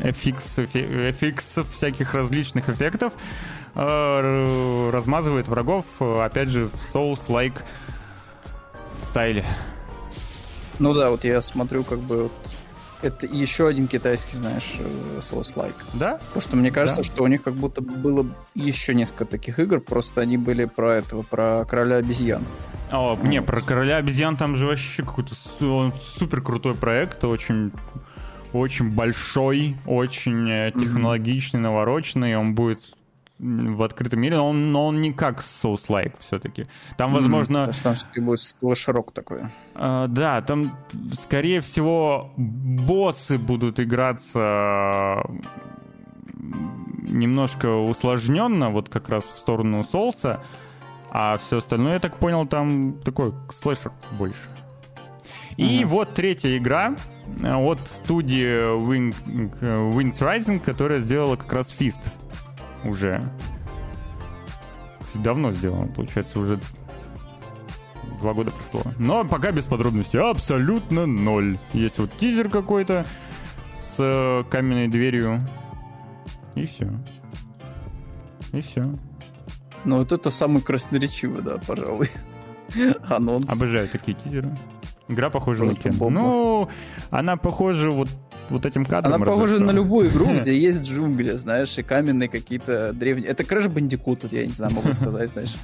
[0.03, 3.15] FX, FX всяких различных эффектов
[3.75, 7.63] э, размазывает врагов, опять же, в Souls-like
[9.09, 9.47] стайле.
[10.79, 12.54] Ну да, вот я смотрю как бы вот
[13.05, 14.77] это еще один китайский, знаешь,
[15.21, 15.75] Souls-like.
[15.95, 16.19] Да?
[16.29, 17.07] Потому что мне кажется, да.
[17.07, 21.23] что у них как будто было еще несколько таких игр, просто они были про этого,
[21.23, 22.43] про короля обезьян.
[22.91, 25.35] О, не, про короля обезьян там же вообще какой-то
[26.19, 27.73] супер крутой проект, очень
[28.53, 32.95] очень большой, очень э, технологичный, навороченный, он будет
[33.39, 36.67] в открытом мире, но он, но он не как Souls-like все-таки.
[36.97, 37.59] Там, возможно...
[37.59, 39.39] Mm, то есть там будет слэшерок такой.
[39.75, 40.79] Uh, да, там,
[41.21, 45.23] скорее всего, боссы будут играться
[47.03, 50.41] немножко усложненно, вот как раз в сторону Соуса,
[51.11, 54.49] а все остальное, я так понял, там такой слэшер больше.
[55.57, 55.87] И uh-huh.
[55.87, 56.97] вот третья игра
[57.43, 59.15] от студии Wing,
[59.61, 62.01] Winds Rising, которая сделала как раз Fist
[62.85, 63.23] уже.
[65.15, 66.59] Давно сделано, получается, уже
[68.21, 68.91] два года прошло.
[68.99, 70.19] Но пока без подробностей.
[70.19, 71.59] Абсолютно ноль.
[71.73, 73.07] Есть вот тизер какой-то
[73.79, 75.41] с э, каменной дверью.
[76.55, 76.89] И все.
[78.53, 78.85] И все.
[79.85, 82.11] Ну вот это самый красноречивый, да, пожалуй.
[83.09, 83.49] Анонс.
[83.49, 84.57] Обожаю такие тизеры.
[85.09, 86.13] Игра похожа Просто на Кен.
[86.15, 86.69] Ну,
[87.11, 88.09] она похожа вот
[88.51, 89.15] вот этим кадром.
[89.15, 93.29] Она похожа на любую игру, где есть джунгли, знаешь, и каменные какие-то древние...
[93.29, 95.55] Это Crash Bandicoot, я не знаю, могу сказать, знаешь.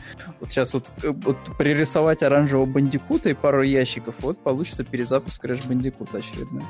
[0.41, 5.67] Вот сейчас вот, э, вот пририсовать оранжевого бандикута и пару ящиков, вот получится перезапуск Crash
[5.69, 6.65] Bandicoot очередной.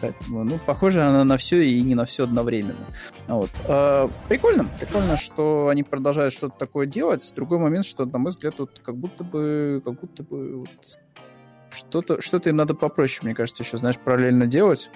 [0.00, 2.86] Поэтому, ну, похоже она на все и не на все одновременно.
[3.26, 3.50] Вот.
[3.68, 7.30] А, прикольно, прикольно, что они продолжают что-то такое делать.
[7.34, 10.68] Другой момент, что, на мой взгляд, вот как будто бы, как будто бы вот
[11.72, 14.90] что-то что им надо попроще, мне кажется, еще, знаешь, параллельно делать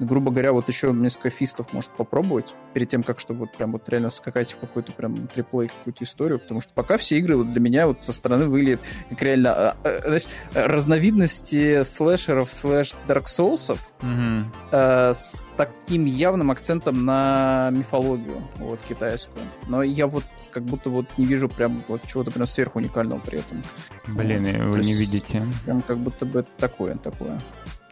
[0.00, 3.88] грубо говоря, вот еще несколько фистов может попробовать перед тем, как чтобы вот прям вот
[3.88, 7.60] реально скакать в какую-то прям триплей какую-то историю, потому что пока все игры вот для
[7.60, 8.80] меня вот со стороны выглядят
[9.10, 14.44] как реально, а, а, знаешь, разновидности слэшеров слэш Dark Souls mm-hmm.
[14.72, 19.44] э, с таким явным акцентом на мифологию вот китайскую.
[19.68, 23.38] Но я вот как будто вот не вижу прям вот чего-то прям сверх уникального при
[23.38, 23.62] этом.
[24.08, 24.78] Блин, вот.
[24.78, 25.42] вы не видите.
[25.64, 27.40] Прям как будто бы такое, такое.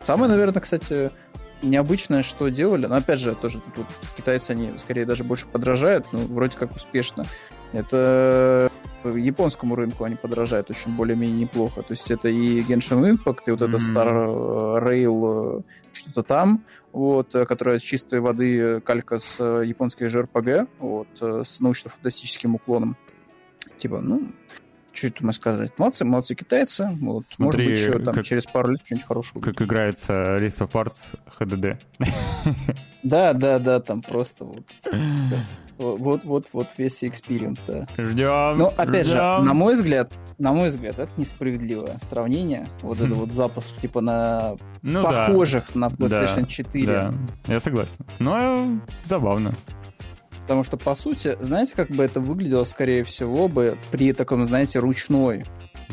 [0.05, 1.11] Самое, наверное, кстати,
[1.63, 3.87] необычное, что делали, но опять же, тоже тут
[4.17, 7.27] китайцы, они скорее даже больше подражают, ну, вроде как успешно.
[7.73, 8.71] Это
[9.05, 11.83] японскому рынку они подражают очень более-менее неплохо.
[11.83, 13.69] То есть это и Genshin Impact, и вот mm-hmm.
[13.69, 21.09] это Star Rail, что-то там, вот, которая с чистой воды калька с японских JRPG, вот,
[21.21, 22.97] с научно-фантастическим уклоном.
[23.79, 24.33] Типа, ну,
[24.99, 25.79] что это мы сказать?
[25.79, 26.91] Молодцы, молодцы китайцы.
[27.01, 29.41] Вот, Смотри, может быть, еще там как, через пару лет что-нибудь хорошего.
[29.41, 29.69] Как будет.
[29.69, 31.79] играется Rift of Parts HDD.
[33.05, 34.65] Да, да, да, там просто вот
[35.79, 37.87] Вот, вот, вот весь experience, да.
[37.97, 38.59] Ждем.
[38.59, 39.39] Но опять ждем.
[39.39, 42.69] же, на мой взгляд, на мой взгляд, это несправедливое сравнение.
[42.83, 45.81] Вот это вот запуск типа на ну, похожих да.
[45.81, 46.87] на PlayStation да, 4.
[46.87, 47.15] Да,
[47.47, 48.05] я согласен.
[48.19, 49.55] Но забавно.
[50.49, 54.79] Потому что, по сути, знаете, как бы это выглядело, скорее всего, бы при таком, знаете,
[54.79, 55.45] ручной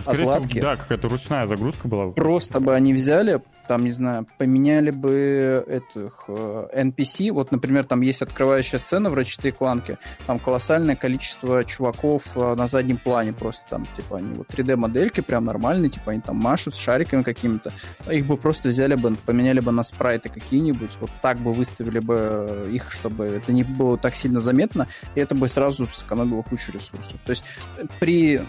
[0.01, 0.25] Скорее.
[0.25, 2.11] Всего, да, какая-то ручная загрузка была.
[2.11, 7.31] Просто бы они взяли, там, не знаю, поменяли бы этих э, NPC.
[7.31, 9.97] Вот, например, там есть открывающая сцена в Ratchet Кланке.
[10.27, 13.33] Там колоссальное количество чуваков э, на заднем плане.
[13.33, 17.73] Просто там, типа, они вот 3D-модельки прям нормальные, типа, они там машут с шариками какими-то.
[18.09, 20.91] Их бы просто взяли бы, поменяли бы на спрайты какие-нибудь.
[20.99, 24.87] Вот так бы выставили бы их, чтобы это не было так сильно заметно.
[25.15, 27.19] И это бы сразу сэкономило кучу ресурсов.
[27.25, 27.43] То есть
[27.99, 28.41] при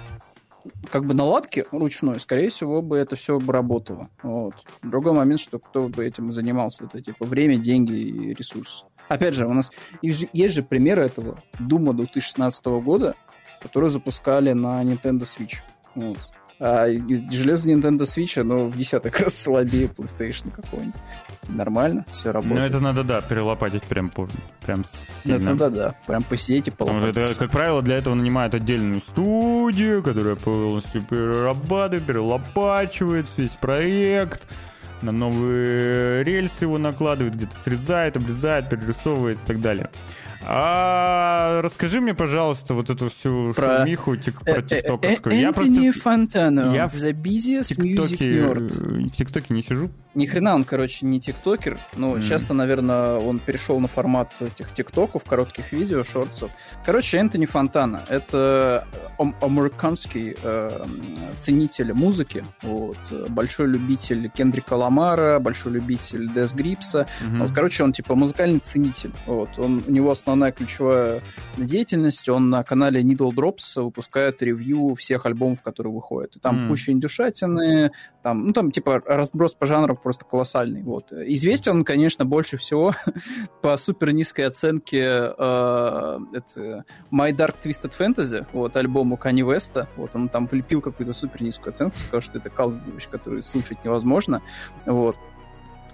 [0.91, 4.09] как бы наладки ручной, скорее всего, бы это все бы работало.
[4.23, 4.55] Вот.
[4.83, 8.85] Другой момент, что кто бы этим занимался, это типа время, деньги и ресурсы.
[9.09, 9.71] Опять же, у нас
[10.03, 13.15] есть же примеры этого Дума 2016 года,
[13.61, 15.59] который запускали на Nintendo Switch.
[15.95, 16.19] Вот.
[16.59, 20.95] А железо Nintendo Switch, оно в десятых раз слабее PlayStation какого-нибудь.
[21.49, 22.61] Нормально, все работает.
[22.61, 24.11] Ну, это надо, да, перелопатить прям,
[24.65, 24.85] прям
[25.23, 25.51] сильно.
[25.51, 27.19] Это да, да, прям посидеть и полопатить.
[27.19, 34.49] Это, как правило, для этого нанимают отдельную студию, которая полностью перерабатывает, перелопачивает весь проект,
[35.03, 39.91] на новые рельсы его накладывает, где-то срезает, обрезает, перерисовывает и так далее.
[40.49, 43.79] А расскажи мне, пожалуйста, вот эту всю про...
[43.79, 44.41] шумиху тик...
[44.43, 45.39] про э, э, тиктоковскую.
[45.39, 45.93] Я просто...
[45.93, 48.69] Фонтано, я the busiest music nerd.
[48.69, 49.91] В тиктоке не сижу.
[50.17, 52.23] Ни хрена он, короче, не тиктокер, но mm.
[52.23, 56.51] часто, наверное, он перешел на формат этих тиктоков, коротких видео, шортсов.
[56.87, 58.89] Короче, Энтони Фонтана— это
[59.19, 60.85] американский э,
[61.39, 62.97] ценитель музыки, вот,
[63.29, 67.07] большой любитель Кендрика Ламара, большой любитель Дес Грипса.
[67.21, 67.43] Mm-hmm.
[67.43, 69.13] Вот, короче, он типа музыкальный ценитель.
[69.27, 71.23] Вот, он, у него основная ключевая
[71.59, 76.37] деятельность, он на канале Needle Drops выпускает ревью всех альбомов, которые выходят.
[76.37, 76.69] И там mm.
[76.69, 77.91] куча индюшатины,
[78.23, 80.85] там, ну, там, типа, разброс по жанрам просто колоссальный.
[80.85, 81.11] Вот.
[81.11, 82.95] Известен он, конечно, больше всего
[83.61, 89.85] по супер низкой оценке э, это My Dark Twisted Fantasy, вот, альбому Kanye West.
[89.97, 94.43] Вот, он там влепил какую-то супер низкую оценку, сказал, что это колдович, который слушать невозможно.
[94.85, 95.17] Вот.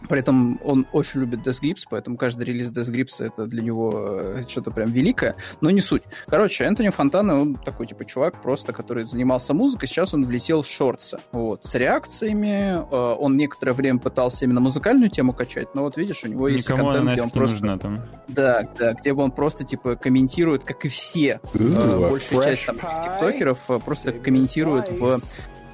[0.09, 3.93] При этом он очень любит Death Grips, поэтому каждый релиз Death Grips это для него
[3.95, 6.03] э, что-то прям великое, но не суть.
[6.27, 10.67] Короче, Энтони Фонтана, он такой, типа, чувак просто, который занимался музыкой, сейчас он влетел в
[10.67, 15.97] шортсы, вот, с реакциями, э, он некоторое время пытался именно музыкальную тему качать, но вот
[15.97, 17.57] видишь, у него есть Никому контент, где он просто...
[17.57, 18.01] Нужна, там.
[18.29, 23.59] Да, да, где он просто, типа, комментирует, как и все, э, большая часть там тиктокеров,
[23.85, 25.19] просто комментирует в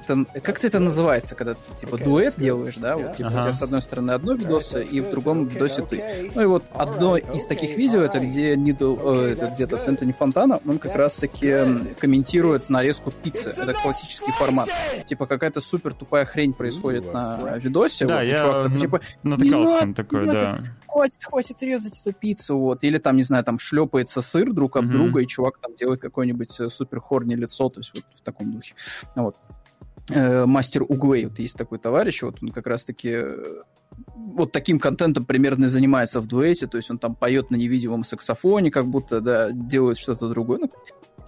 [0.09, 3.39] это, как это называется, когда ты, типа, дуэт делаешь, да, вот, типа, ага.
[3.39, 6.31] у тебя с одной стороны одно видосе, и в другом видосе ты.
[6.33, 10.59] Ну и вот одно из таких видео, это где Нидл, э, это где-то Энтони Фонтана,
[10.65, 13.49] он как раз-таки комментирует нарезку пиццы.
[13.49, 14.69] Это классический формат.
[15.05, 18.05] Типа, какая-то супер тупая хрень происходит на видосе.
[18.05, 20.59] Да, вот, я чувак, такой, типа, натыкался на такое, да.
[20.87, 22.83] Хватит, хватит резать эту пиццу, вот.
[22.83, 24.91] Или там, не знаю, там шлепается сыр друг об mm-hmm.
[24.91, 28.51] друга, и чувак там делает какое-нибудь э, супер хорни лицо, то есть вот в таком
[28.51, 28.73] духе.
[29.15, 29.35] Вот.
[30.11, 33.61] Э, мастер Угвей, вот есть такой товарищ, вот он как раз-таки э,
[34.15, 38.71] вот таким контентом примерно занимается в дуэте, то есть он там поет на невидимом саксофоне,
[38.71, 40.59] как будто, да, делает что-то другое.
[40.61, 40.71] Ну,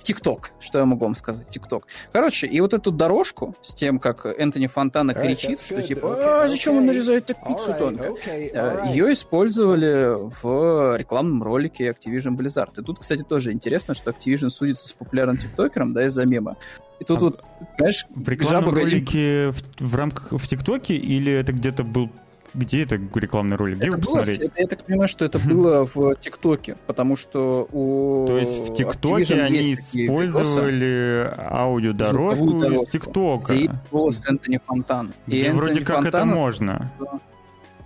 [0.03, 1.87] ТикТок, что я могу вам сказать, ТикТок.
[2.11, 6.47] Короче, и вот эту дорожку с тем, как Энтони Фонтана кричит, right, что типа, а
[6.47, 8.05] зачем он нарезает так пиццу тонко?
[8.05, 8.91] Okay, right.
[8.91, 12.79] Ее использовали в рекламном ролике Activision Blizzard.
[12.79, 16.57] И тут, кстати, тоже интересно, что Activision судится с популярным тиктокером, да, из-за мема.
[16.99, 17.43] И тут а вот,
[17.77, 22.09] знаешь, в рекламном ролике в, в рамках в ТикТоке или это где-то был
[22.53, 23.77] где это рекламный ролик?
[23.77, 24.39] Где это его было, посмотреть?
[24.39, 28.75] это, я так понимаю, что это было в ТикТоке, потому что у То есть в
[28.75, 33.53] ТикТоке они использовали аудиодорожку из ТикТока.
[33.53, 35.13] где голос Энтони Фантано.
[35.27, 36.91] И Где Энтони вроде как это Фантано- можно.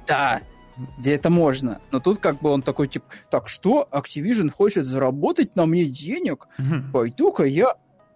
[0.08, 0.42] Да,
[0.98, 1.80] где это можно.
[1.92, 6.48] Но тут как бы он такой, типа, так что, Activision хочет заработать на мне денег?
[6.92, 7.76] Пойду-ка я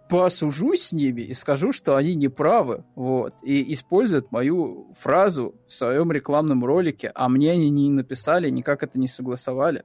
[0.09, 5.73] посужусь с ними и скажу, что они не правы, вот, и используют мою фразу в
[5.73, 9.83] своем рекламном ролике, а мне они не написали, никак это не согласовали.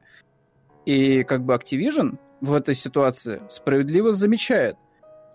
[0.86, 4.76] И как бы Activision в этой ситуации справедливо замечает,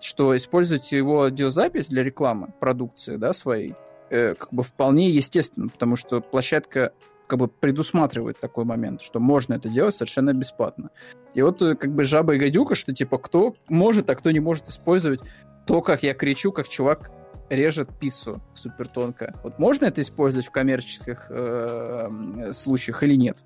[0.02, 3.76] что использовать его аудиозапись для рекламы продукции, да, своей,
[4.10, 6.94] э, как бы вполне естественно, потому что площадка
[7.30, 10.90] как бы предусматривает такой момент, что можно это делать совершенно бесплатно.
[11.36, 14.40] И вот э, как бы жаба и гадюка, что типа кто может, а кто не
[14.40, 15.22] может использовать
[15.68, 17.12] то, как я кричу, как чувак
[17.50, 19.36] режет пиццу супер тонко.
[19.44, 23.44] Вот можно это использовать в коммерческих э, случаях или нет?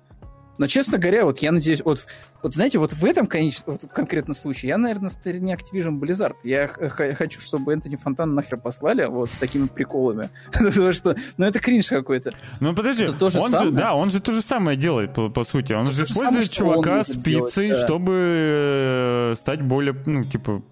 [0.56, 2.06] Но, честно говоря, вот я надеюсь, вот,
[2.42, 6.34] вот знаете, вот в этом конечно, вот конкретном случае я, наверное, на стороне Activision Blizzard.
[6.44, 10.30] Я хочу, чтобы Энтони Фонтан нахер послали вот с такими приколами.
[10.52, 12.32] Потому что, ну, это кринж какой-то.
[12.60, 13.72] Ну подожди, Это то же он же, самое?
[13.72, 15.72] да, он же то же самое делает, по, по сути.
[15.72, 17.84] Он Это же же самое, использует он чувака с пиццей, да.
[17.84, 20.62] чтобы э, стать более, ну, типа,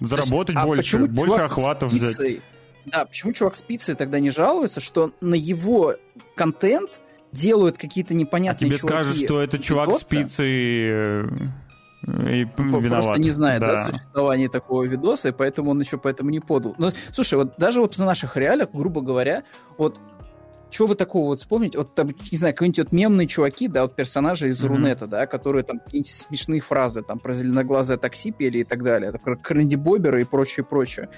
[0.00, 2.40] заработать а больше, больше охватов взять.
[2.86, 5.96] Да, почему чувак с пиццей тогда не жалуется, что на его
[6.34, 7.00] контент
[7.38, 11.28] делают какие-то А непонятные тебе чуваки скажут, что это чувак с пиццей э,
[12.06, 13.04] и виноват.
[13.04, 13.74] Просто не знает, да.
[13.74, 13.84] Да.
[13.84, 16.74] существования такого видоса, и поэтому он еще поэтому не подал.
[16.78, 19.44] Но, слушай, вот даже вот в наших реалиях, грубо говоря,
[19.76, 19.98] вот
[20.70, 21.74] чего бы такого вот вспомнить?
[21.76, 24.74] Вот там, не знаю, какие-нибудь вот мемные чуваки, да, вот персонажи из Мгм.
[24.74, 29.08] Рунета, да, которые там какие-нибудь смешные фразы там про зеленоглазое такси пели и так далее,
[29.08, 31.08] это про Крэнди Бобера и прочее, прочее.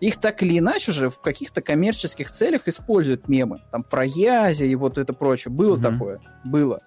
[0.00, 3.62] Их так или иначе же в каких-то коммерческих целях используют мемы.
[3.72, 5.52] Там про Язи и вот это прочее.
[5.52, 5.82] Было Мгм.
[5.82, 6.20] такое?
[6.44, 6.80] Было.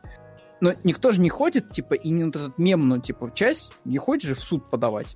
[0.61, 4.23] Но никто же не ходит, типа, и не вот этот мемную, типа, часть не ходит
[4.27, 5.15] же в суд подавать.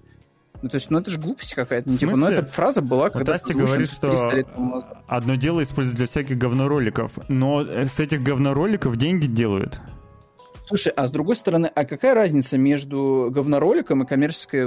[0.62, 1.90] Ну, то есть, ну, это же глупость какая-то.
[1.90, 4.98] Ну, типа, ну, эта фраза была, когда Асти говорит, что 300 лет тому назад.
[5.08, 9.82] одно дело использовать для всяких говнороликов, но с этих говнороликов деньги делают.
[10.74, 14.64] Слушай, а с другой стороны, а какая разница между говнороликом и коммерческой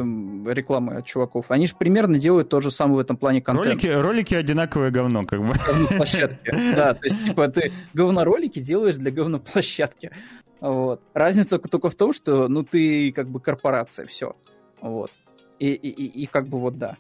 [0.54, 1.46] рекламой от чуваков?
[1.50, 3.70] Они же примерно делают то же самое в этом плане контента.
[3.70, 5.54] Ролики, ролики одинаковое говно, как бы.
[5.66, 6.52] говноплощадки.
[6.76, 10.12] Да, то есть, типа, ты говноролики делаешь для говноплощадки.
[10.60, 11.02] Вот.
[11.12, 14.36] Разница только, только в том, что, ну, ты как бы корпорация, все.
[14.80, 15.10] Вот.
[15.58, 16.98] И, и, и, и как бы вот да.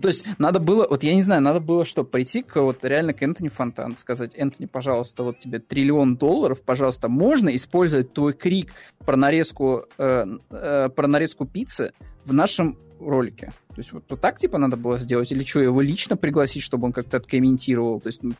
[0.00, 3.12] То есть надо было, вот я не знаю, надо было что, прийти к вот реально
[3.12, 8.72] к Энтони Фонтан, сказать, Энтони, пожалуйста, вот тебе триллион долларов, пожалуйста, можно использовать твой крик
[9.04, 11.92] про нарезку, э, э, про нарезку пиццы
[12.24, 13.52] в нашем ролике.
[13.68, 15.30] То есть вот, вот так типа надо было сделать?
[15.32, 18.00] Или что, его лично пригласить, чтобы он как-то откомментировал?
[18.00, 18.32] То есть ну,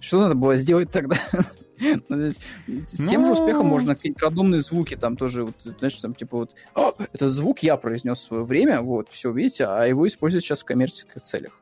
[0.00, 1.16] что надо было сделать тогда?
[2.08, 2.38] Ну, С
[2.96, 3.32] тем же Ну.
[3.32, 7.58] успехом можно какие-то рандомные звуки там тоже, вот, знаешь, там типа вот, «О, этот звук
[7.58, 11.60] я произнес в свое время, вот, все, видите, а его используют сейчас в коммерческих целях.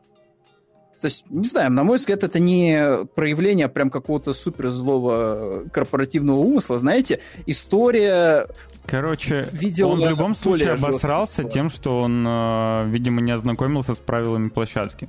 [1.05, 6.39] То есть, не знаю, на мой взгляд, это не проявление прям какого-то супер злого корпоративного
[6.39, 6.79] умысла.
[6.79, 8.49] Знаете, история
[8.87, 11.51] Короче, Видел он в любом случае обосрался слой.
[11.51, 15.07] тем, что он, э, видимо, не ознакомился с правилами площадки.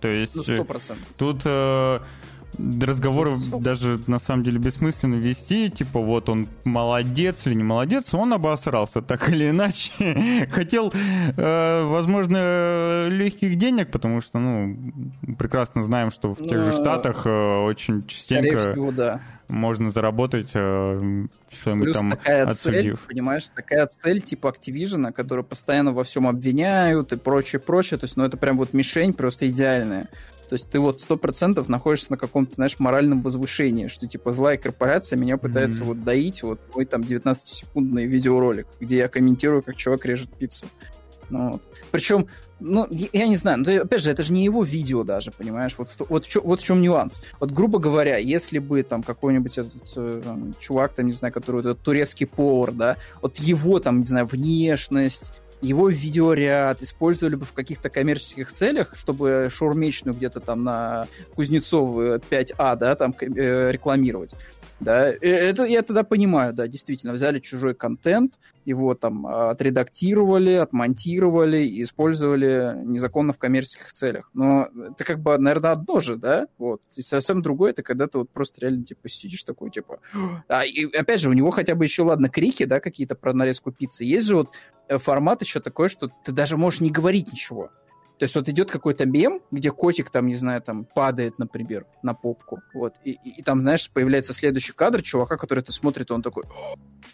[0.00, 1.08] То есть ну, э, сто процентов.
[1.16, 1.42] тут
[2.58, 7.62] э, разговор Ну, даже на самом деле бессмысленно вести, типа вот он молодец или не
[7.64, 9.92] молодец, он обосрался так или иначе.
[10.50, 14.76] Хотел, э, возможно, легких денег, потому что, ну,
[15.38, 17.30] прекрасно знаем, что в тех же Ну, Штатах э,
[17.64, 19.20] очень частенько всего, да.
[19.48, 23.00] можно заработать э, что-нибудь Плюс там такая цель, отсудив.
[23.08, 27.98] понимаешь, такая цель типа Activision, которую постоянно во всем обвиняют и прочее, прочее.
[27.98, 30.08] То есть, ну, это прям вот мишень просто идеальная.
[30.52, 34.58] То есть ты вот сто процентов находишься на каком-то, знаешь, моральном возвышении, что типа злая
[34.58, 35.86] корпорация меня пытается Мгм.
[35.86, 40.66] вот доить вот мой там 19-секундный видеоролик, где я комментирую, как чувак режет пиццу.
[41.30, 41.70] Ну, вот.
[41.90, 42.28] Причем,
[42.60, 45.74] ну, я, не знаю, ну, опять же, это же не его видео даже, понимаешь?
[45.78, 47.22] Вот, вот, вот в чем нюанс.
[47.40, 51.60] Вот, грубо говоря, если бы там какой-нибудь этот э, там, чувак, там, не знаю, который
[51.60, 55.32] этот турецкий повар, да, вот его там, не знаю, внешность,
[55.62, 62.76] его видеоряд использовали бы в каких-то коммерческих целях, чтобы шаурмечную где-то там на Кузнецов 5А,
[62.76, 64.34] да, там э, рекламировать.
[64.82, 70.52] Да, э, это я тогда понимаю, да, действительно, взяли чужой контент, его там а, отредактировали,
[70.52, 74.30] отмонтировали и использовали незаконно в коммерческих целях.
[74.34, 76.46] Но это как бы, наверное, одно же, да?
[76.58, 76.82] Вот.
[76.96, 79.98] И совсем другое, это когда ты вот просто реально, типа, сидишь такой, типа...
[80.48, 83.72] А, и опять же, у него хотя бы еще, ладно, крики, да, какие-то про нарезку
[83.72, 84.04] пиццы.
[84.04, 84.50] Есть же вот
[84.88, 87.70] э, формат еще такой, что ты даже можешь не говорить ничего.
[88.22, 92.14] То есть вот идет какой-то мем, где котик там, не знаю, там падает, например, на
[92.14, 96.12] попку, вот, и, и, и там, знаешь, появляется следующий кадр чувака, который это смотрит, и
[96.12, 96.44] он такой,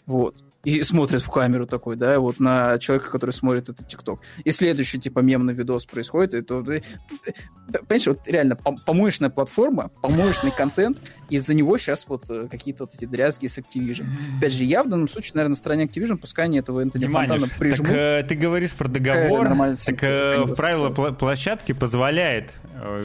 [0.04, 4.20] вот, и смотрит в камеру такой, да, вот на человека, который смотрит этот ТикТок.
[4.44, 10.98] И следующий, типа, мемный видос происходит, и то, понимаешь, вот реально помоечная платформа, помоечный контент,
[11.30, 14.06] из-за него сейчас вот э, какие-то вот эти дрязги с Activision.
[14.38, 17.46] Опять же, я в данном случае, наверное, на стороне Activision, пускай они этого Энтони Фонтана
[17.58, 17.88] прижмут.
[17.88, 19.48] Так, э, ты говоришь про договор,
[19.84, 23.04] так э, в правила площадки позволяет э,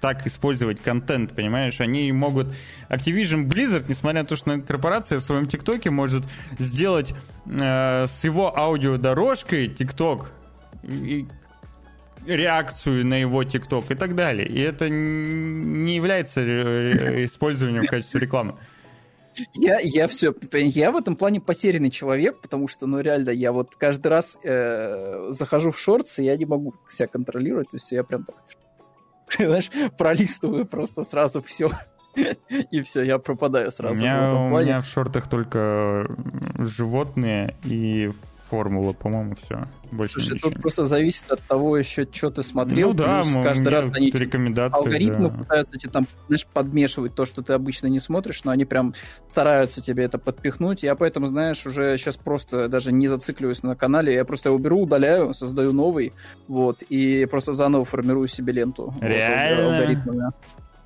[0.00, 1.80] так использовать контент, понимаешь?
[1.80, 2.48] Они могут...
[2.88, 6.24] Activision Blizzard, несмотря на то, что корпорация в своем ТикТоке может
[6.58, 7.14] сделать
[7.46, 10.30] э, с его аудиодорожкой ТикТок
[12.26, 14.46] реакцию на его ТикТок и так далее.
[14.46, 18.56] И это не является э, использованием в качестве рекламы.
[19.54, 23.76] Я, я все, я в этом плане потерянный человек, потому что, ну, реально, я вот
[23.76, 28.02] каждый раз э, захожу в шортс, и я не могу себя контролировать, то есть я
[28.02, 28.34] прям так,
[29.38, 31.70] знаешь, пролистываю просто сразу все.
[32.70, 33.94] И все, я пропадаю сразу.
[33.94, 36.06] У меня, у меня в шортах только
[36.58, 38.10] животные и
[38.50, 39.68] формула, по-моему, все.
[39.90, 40.50] Больше Слушай, ничего.
[40.50, 42.88] тут просто зависит от того еще, что ты смотрел.
[42.88, 45.38] Ну да, плюс каждый раз они рекомендации, алгоритмы да.
[45.38, 48.94] пытаются тебе там, знаешь, подмешивать то, что ты обычно не смотришь, но они прям
[49.28, 50.82] стараются тебе это подпихнуть.
[50.82, 54.82] Я поэтому, знаешь, уже сейчас просто даже не зацикливаюсь на канале, я просто его беру,
[54.82, 56.12] удаляю, создаю новый,
[56.46, 58.94] вот, и просто заново формирую себе ленту.
[59.00, 59.64] Реально?
[59.64, 60.24] Вот, алгоритмами.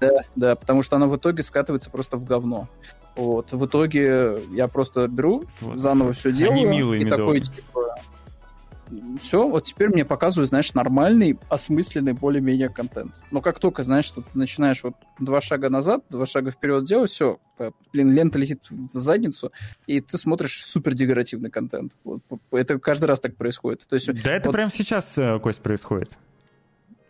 [0.03, 2.69] Да, да, потому что она в итоге скатывается просто в говно.
[3.15, 6.55] Вот, в итоге я просто беру, вот, заново все делаю.
[6.55, 7.97] Они милые, и такой, типа,
[9.21, 13.21] все, вот теперь мне показывают, знаешь, нормальный, осмысленный более-менее контент.
[13.31, 17.11] Но как только, знаешь, что ты начинаешь вот два шага назад, два шага вперед делать,
[17.11, 17.39] все,
[17.93, 19.53] блин, лента летит в задницу,
[19.87, 21.97] и ты смотришь супер декоративный контент.
[22.05, 23.87] Вот, это каждый раз так происходит.
[23.89, 24.55] То есть, да, это вот...
[24.55, 26.17] прямо сейчас, э, Кость, происходит.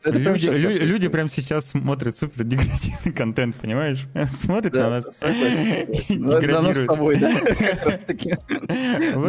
[0.04, 4.06] Это люди, прям лю- люди прямо сейчас смотрят супер деградированный контент, понимаешь?
[4.40, 5.20] Смотрят да, на нас.
[6.08, 7.30] На нас с тобой, да?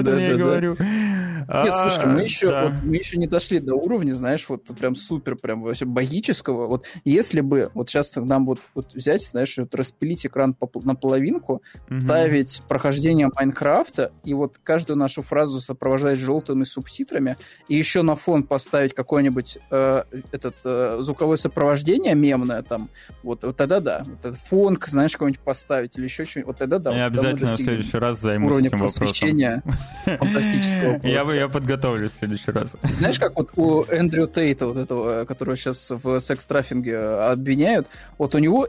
[0.04, 0.78] Этом я и говорю.
[0.80, 4.95] Нет, слушай, мы еще, а, вот, мы еще не дошли до уровня, знаешь, вот прям
[4.95, 6.68] супер, прям вообще богического.
[6.68, 10.95] Вот если бы вот сейчас нам вот, вот взять, знаешь, вот распилить экран по, на
[10.95, 12.00] половинку, угу.
[12.00, 17.38] ставить прохождение Майнкрафта и вот каждую нашу фразу сопровождать желтыми субтитрами,
[17.68, 22.90] и еще на фон поставить какой-нибудь э, этот э, звуковое сопровождение мемное там,
[23.23, 24.03] вот, вот тогда да.
[24.06, 26.95] Вот этот фонк, знаешь, какой-нибудь поставить или еще что-нибудь, вот тогда да.
[26.95, 29.61] Я вот, обязательно в следующий раз займусь этим вопросом.
[30.18, 32.76] фантастического я, я подготовлюсь в следующий раз.
[32.98, 37.88] Знаешь, как вот у Эндрю Тейта, вот этого, которого сейчас в секс-трафинге обвиняют,
[38.18, 38.68] вот у него,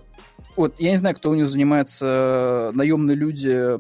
[0.57, 3.77] вот я не знаю, кто у него занимается наемные люди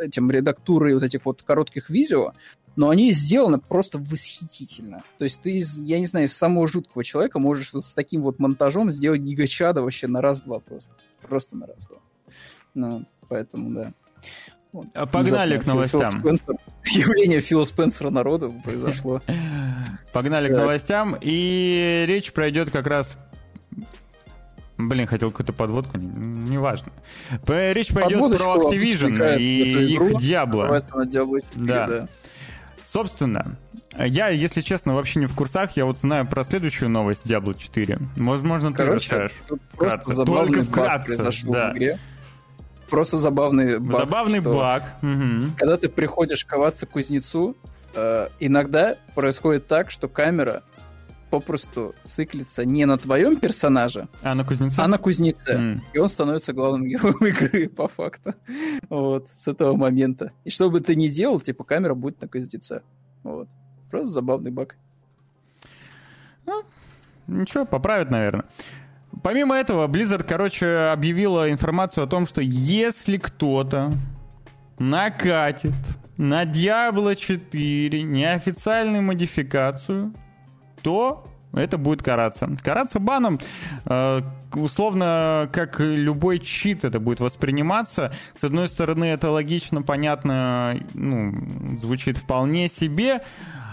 [0.00, 2.32] этим редактурой вот этих вот коротких видео,
[2.76, 5.04] но они сделаны просто восхитительно.
[5.18, 8.22] То есть ты, из, я не знаю, из самого жуткого человека можешь вот с таким
[8.22, 10.94] вот монтажом сделать гигачада вообще на раз-два просто.
[11.22, 11.98] Просто на раз-два.
[12.74, 13.92] Ну, вот, поэтому, да.
[14.72, 14.88] Вот.
[14.94, 16.18] А погнали к новостям.
[16.18, 19.22] Спенсер, явление Фила Спенсера народу произошло.
[20.12, 23.16] Погнали к новостям, и речь пройдет как раз
[24.76, 26.92] Блин, хотел какую-то подводку, неважно.
[27.30, 30.82] Не речь пойдет про Activision и их Diablo.
[31.54, 31.86] Да.
[31.86, 32.08] да.
[32.94, 33.56] Собственно,
[33.98, 35.72] я, если честно, вообще не в курсах.
[35.76, 37.98] Я вот знаю про следующую новость Diablo 4.
[38.18, 39.60] Возможно, ты Короче, расскажешь.
[39.72, 40.24] Вкратце.
[40.24, 41.16] Только вкратце.
[41.16, 41.72] Да.
[41.72, 41.98] В игре.
[42.88, 43.98] Просто забавный баг.
[43.98, 44.84] Забавный баг.
[45.02, 45.56] Угу.
[45.56, 47.56] Когда ты приходишь коваться к кузнецу,
[47.96, 50.62] э, иногда происходит так, что камера
[51.40, 55.54] попросту циклится не на твоем персонаже, а на кузнеце, а на кузнеце.
[55.54, 55.80] Mm.
[55.92, 58.34] И он становится главным героем игры, по факту.
[58.88, 60.30] Вот, с этого момента.
[60.44, 62.82] И что бы ты ни делал, типа камера будет на кузнеце.
[63.24, 63.48] Вот.
[63.90, 64.76] Просто забавный баг.
[66.46, 66.62] Ну,
[67.26, 68.44] ничего, поправят, наверное.
[69.22, 73.92] Помимо этого, Blizzard, короче, объявила информацию о том, что если кто-то
[74.78, 75.74] накатит
[76.16, 80.14] на Diablo 4 неофициальную модификацию,
[80.84, 81.24] то
[81.54, 82.48] это будет караться.
[82.62, 83.40] Караться баном,
[83.86, 84.20] э,
[84.52, 88.12] условно, как любой чит это будет восприниматься.
[88.38, 93.22] С одной стороны, это логично, понятно, ну, звучит вполне себе,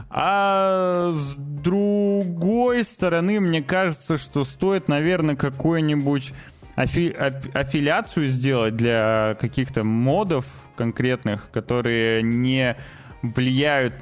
[0.10, 6.34] а с другой стороны, мне кажется, что стоит, наверное, какую-нибудь
[6.76, 7.14] афи-
[7.54, 12.76] аффилиацию сделать для каких-то модов конкретных, которые не
[13.22, 13.96] влияют,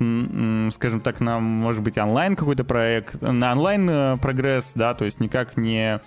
[0.73, 5.19] скажем так, на, может быть, онлайн какой-то проект, на онлайн э, прогресс, да, то есть
[5.19, 5.99] никак не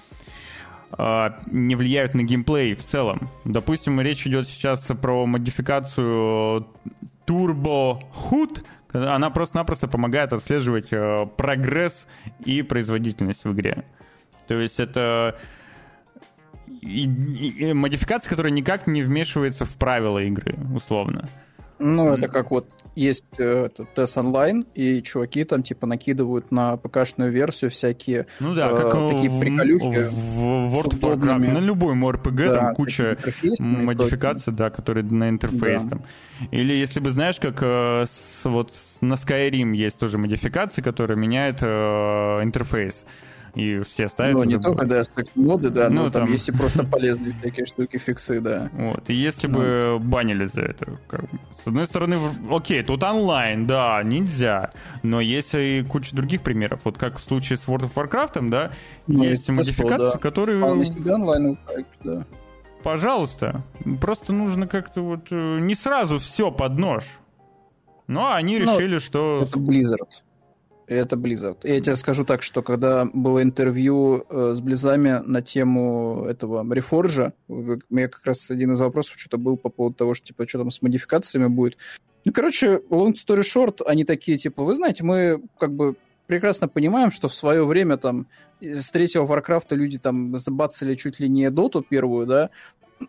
[0.92, 3.30] а, не влияют на геймплей в целом.
[3.44, 6.66] Допустим, речь идет сейчас про модификацию
[7.26, 12.06] Turbo Hood, Она просто-напросто помогает отслеживать э, прогресс
[12.44, 13.84] и производительность в игре.
[14.46, 15.38] То есть это
[16.82, 21.28] модификация, которая никак не вмешивается в правила игры, условно.
[21.82, 27.30] Ну, это как вот есть э, тест онлайн, и чуваки там типа накидывают на ПК-шную
[27.30, 30.08] версию всякие ну, да, как э, такие в, приколюхи.
[30.10, 33.16] В, в World of Warcraft, на любой МРПГ да, там куча
[33.58, 35.90] модификаций, да, которые на интерфейс да.
[35.90, 36.02] там.
[36.50, 41.58] Или если бы знаешь, как э, с, вот на Skyrim есть тоже модификации, которые меняют
[41.62, 41.66] э,
[42.42, 43.04] интерфейс
[43.54, 44.36] и все ставят.
[44.36, 44.78] Ну, не забывают.
[44.78, 48.40] только, да, секс-моды, да, ну, но там, там есть и просто полезные всякие штуки, фиксы,
[48.40, 48.70] да.
[48.72, 51.24] Вот, и если ну, бы банили за это, как
[51.62, 52.16] с одной стороны,
[52.50, 54.70] окей, тут онлайн, да, нельзя,
[55.02, 58.70] но есть и куча других примеров, вот как в случае с World of Warcraft, да,
[59.06, 60.18] ну, есть модификации, да.
[60.18, 60.58] которые...
[60.58, 61.58] Вполне себе онлайн
[62.04, 62.26] да.
[62.82, 63.62] Пожалуйста,
[64.00, 67.04] просто нужно как-то вот э, не сразу все под нож.
[68.08, 69.44] Ну, а они ну, решили, что...
[69.46, 70.08] Это Blizzard.
[70.86, 71.58] Это Blizzard.
[71.62, 77.32] Я тебе скажу так, что когда было интервью э, с Близами на тему этого Reforge,
[77.48, 80.58] у меня как раз один из вопросов что-то был по поводу того, что типа что
[80.58, 81.76] там с модификациями будет.
[82.24, 85.96] Ну, короче, long story short, они такие, типа, вы знаете, мы как бы
[86.26, 88.26] прекрасно понимаем, что в свое время там
[88.60, 92.50] с третьего Варкрафта люди там забацали чуть ли не доту первую, да,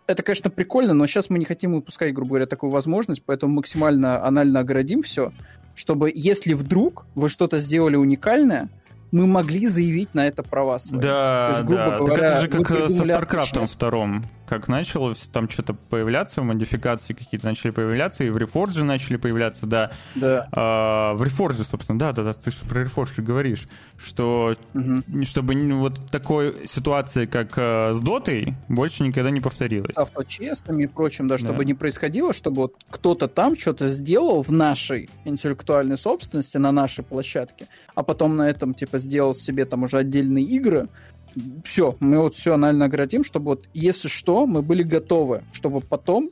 [0.07, 4.25] это, конечно, прикольно, но сейчас мы не хотим выпускать, грубо говоря, такую возможность, поэтому максимально
[4.25, 5.31] анально оградим все
[5.75, 8.69] чтобы если вдруг вы что-то сделали уникальное,
[9.13, 10.99] мы могли заявить на это права свои.
[10.99, 11.97] Да, То есть, грубо да.
[11.99, 14.25] Говоря, так это же как со StarCraft втором.
[14.47, 19.91] Как начало там что-то появляться, модификации какие-то начали появляться, и в Reforge начали появляться, да.
[20.15, 20.47] Да.
[20.51, 23.67] А, в Reforge, собственно, да, да, да, ты же про Reforge говоришь,
[23.97, 25.23] что угу.
[25.23, 29.95] чтобы вот такой ситуации, как э, с Дотой, больше никогда не повторилось.
[29.95, 31.63] Авточестными и прочим, да, чтобы да.
[31.63, 37.67] не происходило, чтобы вот кто-то там что-то сделал в нашей интеллектуальной собственности, на нашей площадке,
[37.95, 40.89] а потом на этом, типа, сделал себе там уже отдельные игры,
[41.63, 46.31] все, мы вот все анально оградим, чтобы вот, если что, мы были готовы, чтобы потом,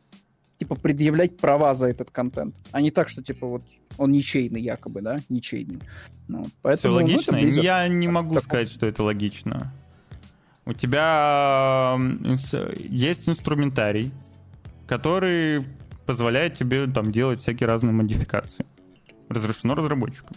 [0.57, 2.55] типа, предъявлять права за этот контент.
[2.71, 3.63] А не так, что, типа, вот
[3.97, 5.79] он ничейный якобы, да, ничейный.
[6.27, 7.37] Ну, поэтому, все логично?
[7.37, 7.63] Ну, близок...
[7.63, 9.73] Я не могу так, сказать, что это логично.
[10.65, 11.97] У тебя
[12.77, 14.11] есть инструментарий,
[14.87, 15.65] который
[16.05, 18.65] позволяет тебе там делать всякие разные модификации.
[19.29, 20.35] Разрешено разработчикам.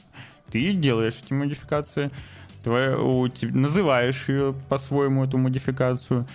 [0.55, 2.13] Ты делаешь эти модификации,
[2.63, 6.27] твою, называешь ее по-своему, эту модификацию,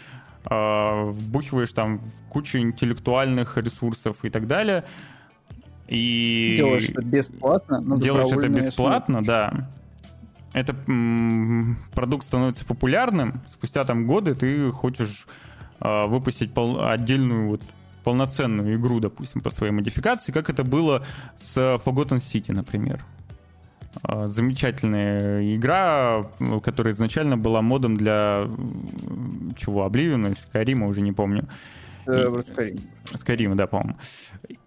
[0.43, 4.83] э, вбухиваешь там кучу интеллектуальных ресурсов и так далее.
[5.87, 9.69] И делаешь это бесплатно, делаешь это бесплатно, да.
[10.51, 13.39] Это м- продукт становится популярным.
[13.47, 15.27] Спустя там годы ты хочешь
[15.79, 17.61] э, выпустить пол- отдельную вот
[18.03, 21.05] полноценную игру, допустим, по своей модификации, как это было
[21.37, 23.01] с Forgotten City, например.
[24.03, 26.29] А, замечательная игра,
[26.63, 28.47] которая изначально была модом для
[29.57, 31.47] чего, Oblivion, Skyrim, уже не помню.
[32.05, 32.81] Э, Skyrim.
[33.05, 33.97] Skyrim, да, по-моему.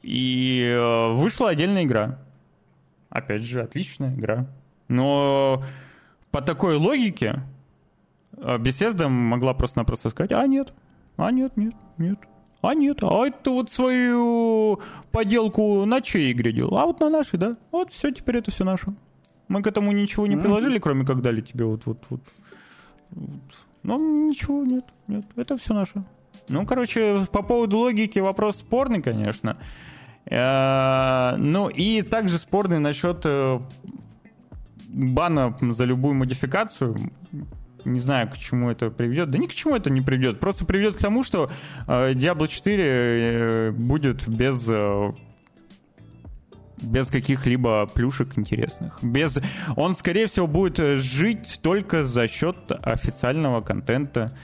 [0.02, 2.18] И э, вышла отдельная игра.
[3.10, 4.46] Опять же, отличная игра.
[4.88, 5.62] Но
[6.30, 7.42] по такой логике
[8.36, 10.72] э, Bethesda могла просто-напросто сказать, а нет,
[11.16, 12.18] а нет, нет, нет.
[12.60, 14.80] А нет, а это вот свою
[15.10, 16.78] поделку на чьей игре делал?
[16.78, 17.56] А вот на нашей, да?
[17.72, 18.94] Вот все, теперь это все наше.
[19.52, 22.20] Мы к этому ничего не приложили, кроме как дали тебе вот вот вот.
[23.82, 26.02] Но ничего нет, нет, это все наше.
[26.48, 29.58] Ну, короче, по поводу логики вопрос спорный, конечно.
[30.24, 33.60] Э, ну и также спорный насчет э,
[34.88, 36.96] бана за любую модификацию.
[37.84, 39.30] Не знаю, к чему это приведет.
[39.30, 40.40] Да ни к чему это не приведет.
[40.40, 41.50] Просто приведет к тому, что
[41.86, 44.66] э, Diablo 4 будет без
[46.82, 48.98] без каких-либо плюшек интересных.
[49.02, 49.38] Без...
[49.76, 54.36] Он, скорее всего, будет жить только за счет официального контента.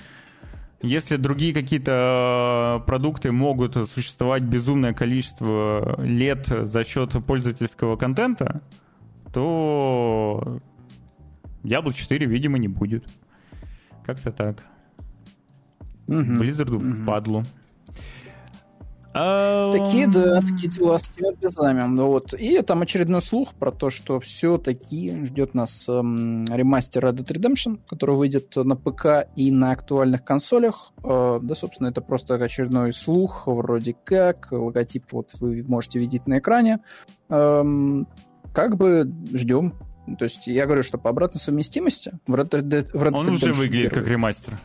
[0.81, 8.63] Если другие какие-то продукты могут существовать безумное количество лет за счет пользовательского контента,
[9.33, 10.61] то
[11.65, 13.05] Diablo 4, видимо, не будет.
[14.05, 14.65] Как-то так.
[16.07, 16.17] Угу.
[16.17, 17.07] Blizzard угу.
[17.07, 17.45] падлу.
[19.73, 21.83] Такие, да, такие дела с теми глазами.
[21.87, 22.35] Ну, вот.
[22.35, 27.81] И там очередной слух про то, что все-таки ждет нас эм, ремастер Red Dead Redemption,
[27.89, 30.93] который выйдет на ПК и на актуальных консолях.
[31.03, 34.49] Э, да, собственно, это просто очередной слух, вроде как.
[34.51, 36.81] Логотип вот вы можете видеть на экране.
[37.29, 38.07] Эм,
[38.53, 39.75] как бы ждем.
[40.19, 43.29] То есть я говорю, что по обратной совместимости в Red Dead, в Red Dead Он
[43.29, 44.05] уже выглядит первый.
[44.05, 44.59] как ремастер.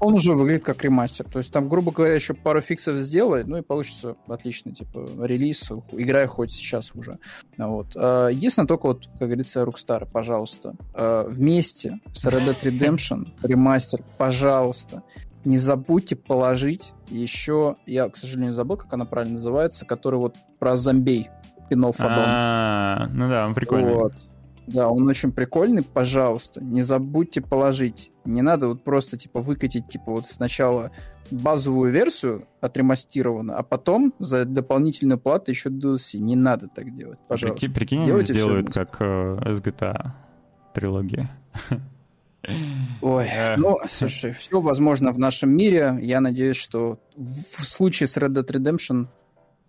[0.00, 1.26] Он уже выглядит как ремастер.
[1.26, 5.70] То есть там, грубо говоря, еще пару фиксов сделать, ну и получится отличный, типа, релиз.
[5.92, 7.18] Играй хоть сейчас уже.
[7.56, 7.92] Вот.
[7.96, 14.00] А, единственное, только вот, как говорится, Rockstar, пожалуйста, а, вместе с Red Dead Redemption ремастер,
[14.16, 15.02] пожалуйста,
[15.44, 20.76] не забудьте положить еще, я, к сожалению, забыл, как она правильно называется, который вот про
[20.76, 21.28] зомбей,
[21.68, 23.94] пинов А, ну да, он прикольный.
[23.94, 24.12] Вот.
[24.68, 28.10] Да, он очень прикольный, пожалуйста, не забудьте положить.
[28.26, 30.90] Не надо вот просто, типа, выкатить, типа, вот сначала
[31.30, 36.18] базовую версию отремастированную, а потом за дополнительную плату еще DLC.
[36.18, 37.60] Не надо так делать, пожалуйста.
[37.60, 40.10] Прикинь, прикинь Делайте они сделают как э, SGTA
[40.74, 41.30] трилогия.
[43.00, 45.98] Ой, ну, слушай, все возможно в нашем мире.
[46.02, 49.06] Я надеюсь, что в случае с Red Dead Redemption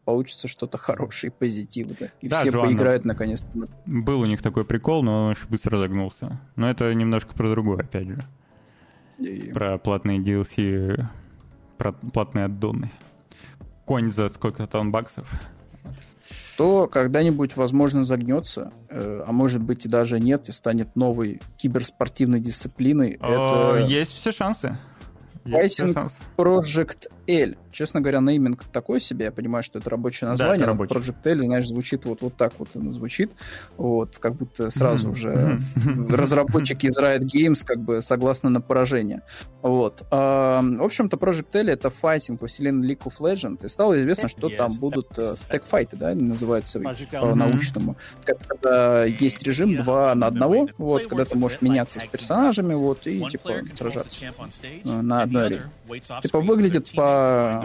[0.09, 2.11] получится что-то хорошее, позитивное.
[2.19, 3.47] И да, все Джоанна, поиграют наконец-то.
[3.85, 6.41] Был у них такой прикол, но он очень быстро загнулся.
[6.55, 8.17] Но это немножко про другое, опять же.
[9.19, 9.51] И...
[9.53, 11.05] Про платные DLC,
[11.77, 12.89] про платные аддоны.
[13.85, 15.29] Конь за сколько там баксов
[16.57, 22.41] то когда-нибудь, возможно, загнется, э, а может быть и даже нет, и станет новой киберспортивной
[22.41, 23.17] дисциплиной.
[23.21, 23.87] О, Это...
[23.87, 24.77] Есть все шансы.
[25.51, 27.55] Fighting Project L.
[27.71, 29.25] Честно говоря, нейминг такой себе.
[29.25, 30.57] Я понимаю, что это рабочее название.
[30.57, 30.95] Да, это рабочий.
[30.95, 33.33] Project L, знаешь, звучит вот, вот так вот оно звучит.
[33.77, 35.57] Вот, как будто сразу уже
[36.09, 39.21] разработчики из Riot Games как бы согласны на поражение.
[39.61, 40.03] Вот.
[40.11, 43.65] А, в общем-то, Project L это файтинг во вселенной League of Legends.
[43.65, 46.79] И стало известно, что там будут э, тек-файты, да, называются
[47.11, 47.97] по-научному.
[48.25, 53.23] Когда есть режим 2 на одного, вот, когда ты можешь меняться с персонажами, вот, и,
[53.29, 54.25] типа, сражаться
[54.83, 55.61] на одной арене.
[56.21, 57.63] Типа, выглядит по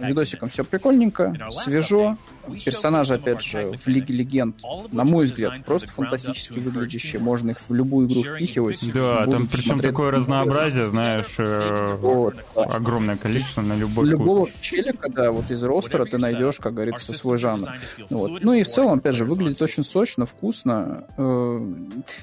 [0.00, 2.16] видосикам все прикольненько, свежо.
[2.64, 4.56] Персонажи, опять же, в Лиге Легенд,
[4.90, 7.20] на мой взгляд, просто фантастически выглядящие.
[7.20, 8.80] Можно их в любую игру впихивать.
[8.92, 14.60] Да, там причем такое разнообразие, знаешь, э, вот, огромное количество на любой Любого вкус.
[14.60, 17.68] челика, да, вот из ростера ты найдешь, как говорится, свой жанр.
[18.10, 18.42] Вот.
[18.42, 21.04] Ну и в целом, опять же, выглядит очень сочно, вкусно.
[21.16, 21.60] Э,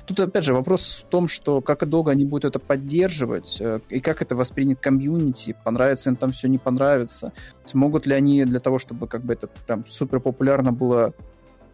[0.05, 3.99] тут, опять же, вопрос в том, что как долго они будут это поддерживать, э, и
[3.99, 7.33] как это воспринят комьюнити, понравится им там все, не понравится.
[7.65, 11.13] Смогут ли они для того, чтобы как бы это прям супер популярно было,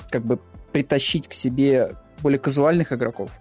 [0.10, 0.40] как бы
[0.72, 3.32] притащить к себе более казуальных игроков,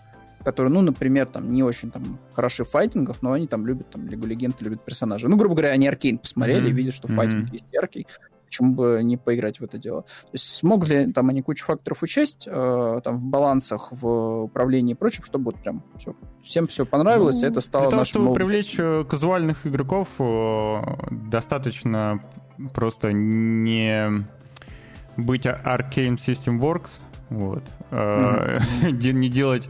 [0.45, 4.07] которые, ну, например, там не очень там хороши в файтингах, но они там любят там
[4.09, 5.31] Лигу Легенд, любят персонажей.
[5.31, 6.75] Ну, грубо говоря, они Аркейн посмотрели mm-hmm.
[6.75, 7.15] видят, что mm-hmm.
[7.15, 8.07] файтинг есть яркий,
[8.51, 10.02] почему бы не поиграть в это дело.
[10.02, 14.93] То есть смогли ли там они кучу факторов учесть э, там в балансах, в управлении
[14.93, 18.05] и прочем, чтобы вот прям все, всем все понравилось, ну, и это стало Для того,
[18.05, 18.47] чтобы молодым.
[18.48, 22.20] привлечь э, казуальных игроков, э, достаточно
[22.74, 24.27] просто не
[25.16, 26.90] быть Arcane System Works,
[27.28, 27.62] вот,
[27.93, 28.90] mm-hmm.
[29.12, 29.68] не делать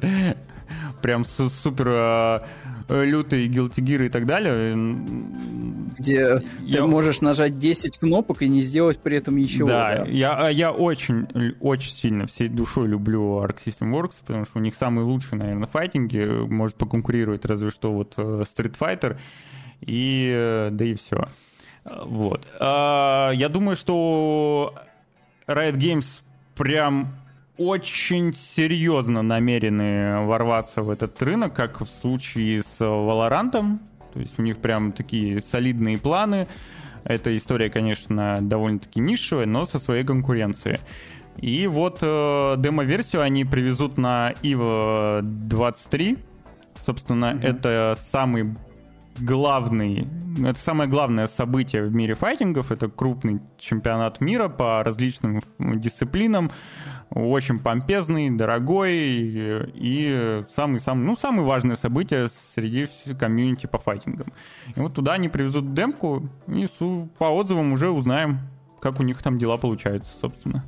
[1.02, 2.42] прям супер
[2.90, 4.74] Э, лютые Guilty Gear и так далее.
[5.96, 6.78] Где я...
[6.78, 9.68] ты можешь нажать 10 кнопок и не сделать при этом ничего.
[9.68, 10.04] Да, да.
[10.06, 11.28] Я, а я очень,
[11.60, 15.68] очень сильно всей душой люблю Arc System Works, потому что у них самые лучшие, наверное,
[15.68, 16.24] файтинги.
[16.48, 19.16] Может поконкурировать разве что вот э, Street Fighter.
[19.82, 21.28] И э, да и все.
[21.84, 22.44] Вот.
[22.58, 24.74] А, я думаю, что
[25.46, 26.22] Riot Games
[26.56, 27.08] прям
[27.60, 33.50] очень серьезно намерены ворваться в этот рынок, как в случае с Valorant.
[33.50, 36.48] То есть у них прям такие солидные планы.
[37.04, 40.78] Эта история, конечно, довольно-таки нишевая, но со своей конкуренцией.
[41.36, 46.16] И вот э, демо-версию они привезут на EVO 23.
[46.84, 47.46] Собственно, mm-hmm.
[47.46, 48.56] это самый
[49.20, 50.06] главный,
[50.38, 52.72] это самое главное событие в мире файтингов.
[52.72, 56.50] Это крупный чемпионат мира по различным дисциплинам
[57.10, 58.92] очень помпезный, дорогой
[59.74, 62.86] и самый-самый, ну, самое важное событие среди
[63.18, 64.28] комьюнити по файтингам.
[64.76, 66.68] И вот туда они привезут демку, и
[67.18, 68.38] по отзывам уже узнаем,
[68.80, 70.64] как у них там дела получаются, собственно.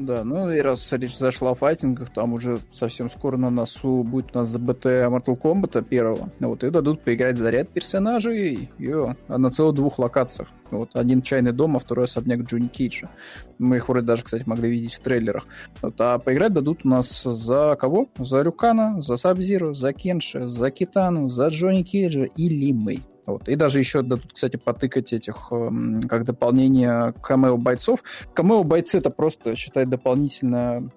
[0.00, 4.34] Да, ну и раз речь зашла о файтингах, там уже совсем скоро на носу будет
[4.34, 6.30] у нас ЗБТ Mortal Kombat первого.
[6.40, 8.94] Вот, и дадут поиграть за ряд персонажей и,
[9.28, 10.48] на целых двух локациях.
[10.70, 13.10] Вот, один чайный дом, а второй особняк Джонни Кейджа.
[13.58, 15.44] Мы их вроде даже, кстати, могли видеть в трейлерах.
[15.82, 18.08] Вот, а поиграть дадут у нас за кого?
[18.18, 23.02] За Рюкана, за Сабзиру, за Кенши, за Китану, за Джонни Кейджа и Ли Мэй.
[23.30, 23.48] Вот.
[23.48, 28.02] И даже еще дадут, кстати, потыкать этих эм, как дополнение камео бойцов.
[28.34, 30.90] Камео бойцы это просто, считай, дополнительно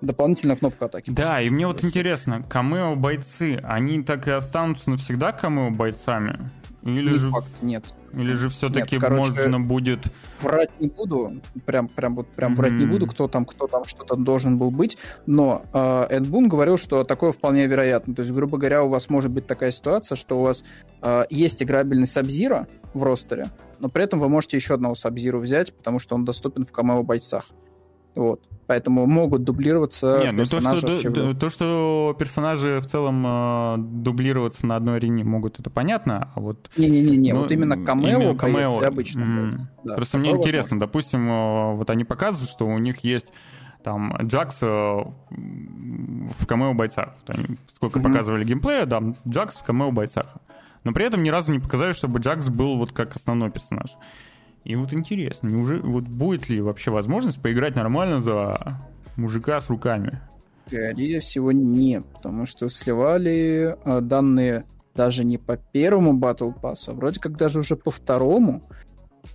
[0.00, 1.10] дополнительная кнопка атаки.
[1.10, 6.50] Да, и мне вот интересно, камео бойцы, они так и останутся навсегда камео бойцами?
[6.82, 7.84] Или Не же, факт, нет.
[8.12, 10.12] или же все-таки Нет, короче, можно будет...
[10.40, 14.14] Врать не буду, прям, прям вот прям врать не буду, кто там, кто там что-то
[14.14, 14.96] должен был быть,
[15.26, 18.14] но э, Эд Бун говорил, что такое вполне вероятно.
[18.14, 20.62] То есть, грубо говоря, у вас может быть такая ситуация, что у вас
[21.02, 23.48] э, есть играбельный Сабзира в ростере,
[23.80, 27.02] но при этом вы можете еще одного Сабзиру взять, потому что он доступен в камео
[27.02, 27.46] бойцах.
[28.14, 28.40] Вот.
[28.68, 32.86] Поэтому могут дублироваться Не, ну то персонажи что, вообще в ду- то, что персонажи в
[32.86, 36.70] целом э, дублироваться на одной арене могут, это понятно, а вот...
[36.76, 38.86] Не-не-не, ну, вот именно камео, именно камео камео.
[38.86, 39.20] обычно.
[39.22, 39.50] М.
[39.50, 39.60] будет.
[39.84, 43.28] Да, Просто мне интересно, допустим, э, вот они показывают, что у них есть
[43.82, 47.14] там Джакс э, в камео бойцах.
[47.74, 48.12] Сколько Мгм.
[48.12, 50.26] показывали геймплея, да, Джакс в камео бойцах.
[50.84, 53.92] Но при этом ни разу не показали, чтобы Джакс был вот как основной персонаж.
[54.64, 58.78] И вот интересно, неужели вот будет ли вообще возможность поиграть нормально за
[59.16, 60.20] мужика с руками?
[60.66, 66.92] Скорее всего, нет, потому что сливали э, данные даже не по первому Battle Pass, а
[66.92, 68.62] вроде как даже уже по второму.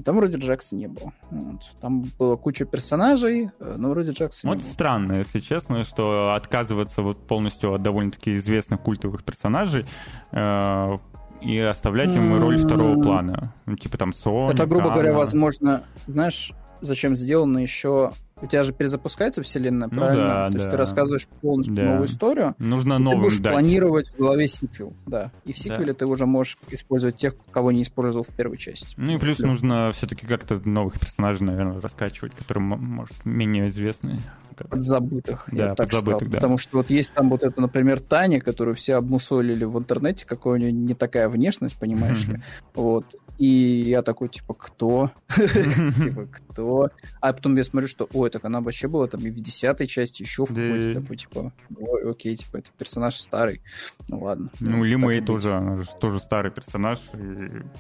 [0.04, 1.14] Там вроде Джекса не было.
[1.30, 1.62] Вот.
[1.82, 4.70] Там была куча персонажей, э, но вроде Джекса Вот не было.
[4.72, 9.84] странно, если честно, что отказываться вот полностью от довольно-таки известных культовых персонажей
[10.32, 10.98] э,
[11.46, 13.54] и оставлять им роль второго плана.
[13.66, 15.20] Ну, типа там Соник, Это, грубо говоря, Анна.
[15.20, 16.52] возможно, знаешь,
[16.82, 18.12] зачем сделано еще...
[18.42, 20.28] У тебя же перезапускается вселенная, Ну правильно?
[20.28, 20.72] да, То есть да.
[20.72, 21.84] ты рассказываешь полностью Да.
[21.84, 23.54] новую историю, Нужно и ты будешь дать.
[23.54, 25.32] планировать в голове сиквел, да.
[25.46, 28.96] И в сиквеле ты уже можешь использовать тех, кого не использовал в первой части.
[28.98, 29.48] Ну и плюс Да.
[29.48, 34.20] нужно все-таки как-то новых персонажей, наверное, раскачивать, которые, может, менее известны.
[34.54, 36.20] Подзабытых, Да, подзабытых, сказал.
[36.20, 36.36] да.
[36.38, 40.54] Потому что вот есть там вот это, например, Таня, которую все обмусолили в интернете, какой
[40.54, 42.42] у нее не такая внешность, понимаешь ли.
[42.74, 43.16] Вот.
[43.40, 45.12] И я такой, типа, кто?
[45.36, 46.90] Типа, кто?
[47.20, 50.22] А потом я смотрю, что, ой, так она вообще была там и в десятой части,
[50.22, 53.62] еще в какой-то такой, типа, ой, окей, типа, это персонаж старый.
[54.08, 54.50] Ну ладно.
[54.60, 57.00] Ну, Ли и Мэй тоже, она же тоже старый персонаж.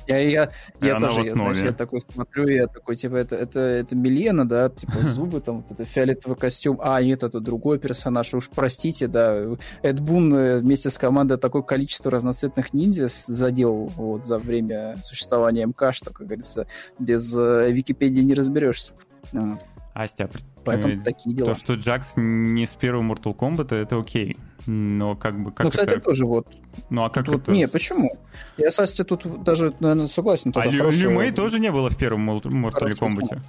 [0.08, 0.52] Я, я,
[0.82, 4.70] я тоже, я, знаешь, я такой смотрю, я такой, типа, это, это, это Милена, да,
[4.70, 9.56] типа, зубы, там, вот это фиолетовый костюм, а, нет, это другой персонаж, уж простите, да,
[9.82, 15.66] Эд Бун э, вместе с командой такое количество разноцветных ниндзя заделал вот за время существования
[15.66, 16.68] МК, что, как говорится,
[17.00, 18.94] без э, Википедии не разберешься.
[19.32, 19.60] Вот.
[19.94, 21.54] Астя, при- Поэтому э, такие дела.
[21.54, 24.36] то, что Джакс не с первого Mortal Kombat, это окей.
[24.66, 26.00] Но как бы как ну, кстати, это...
[26.02, 26.48] тоже вот.
[26.90, 27.52] Ну а как тут- это...
[27.52, 28.18] Не, почему?
[28.58, 30.52] Я с Асти тут даже, наверное, согласен.
[30.52, 33.42] А тоже Ли, хорошая- Ли Мэй тоже не было в первом Mortal Kombat.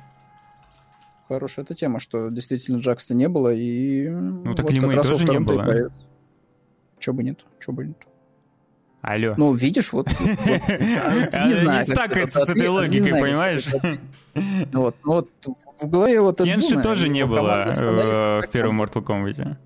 [1.28, 4.08] Хорошая эта тема, что действительно Джакста не было, и...
[4.08, 5.90] Ну, так Ли Мэй тоже не было.
[6.98, 7.96] Че бы нет, че бы нет.
[9.00, 9.34] Алло.
[9.36, 10.08] Ну, видишь, вот...
[10.08, 13.66] вот, а, не знаю, не как стакается с этой не логикой, понимаешь?
[14.72, 15.30] Вот, ну вот
[15.80, 19.56] в голове вот Кенши тоже не было э, в первом Mortal Kombat.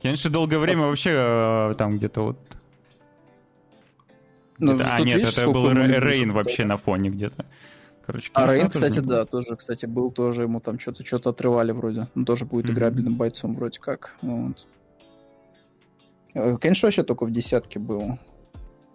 [0.00, 2.38] Кенши долгое время вообще э, там где-то вот...
[4.58, 7.46] Ну, А, нет, это был Рейн вообще на фоне где-то.
[8.06, 9.08] Короче, А Кенши Рейн, кстати, был.
[9.08, 12.06] да, тоже, кстати, был тоже, ему там что-то что отрывали вроде.
[12.14, 12.74] Он тоже будет Мгм.
[12.74, 14.14] играбельным бойцом вроде как.
[14.22, 14.66] Вот.
[16.34, 18.18] Э, Кенши вообще только в десятке был.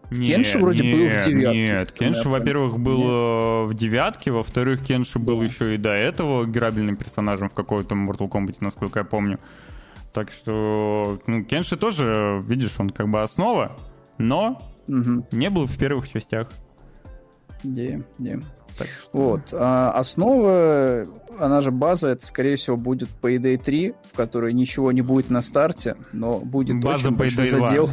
[0.10, 4.84] Кенши Нет, вроде был в нет, девятке, Нет, Кенши, во-первых, был э, в девятке, во-вторых,
[4.86, 5.46] Кенши был Да.
[5.46, 9.40] еще и до этого играбельным персонажем в какой-то Mortal Kombat, насколько я помню.
[10.14, 13.78] Так что, ну, Кенши тоже, видишь, он как бы основа,
[14.18, 15.28] но Угу.
[15.32, 16.50] не был в первых частях.
[17.64, 18.42] Идея, идея.
[18.78, 19.42] Так Вот.
[19.52, 21.08] А основа,
[21.40, 25.42] она же база, это, скорее всего, будет Payday 3, в которой ничего не будет на
[25.42, 27.90] старте, но будет База очень большой Payday 2.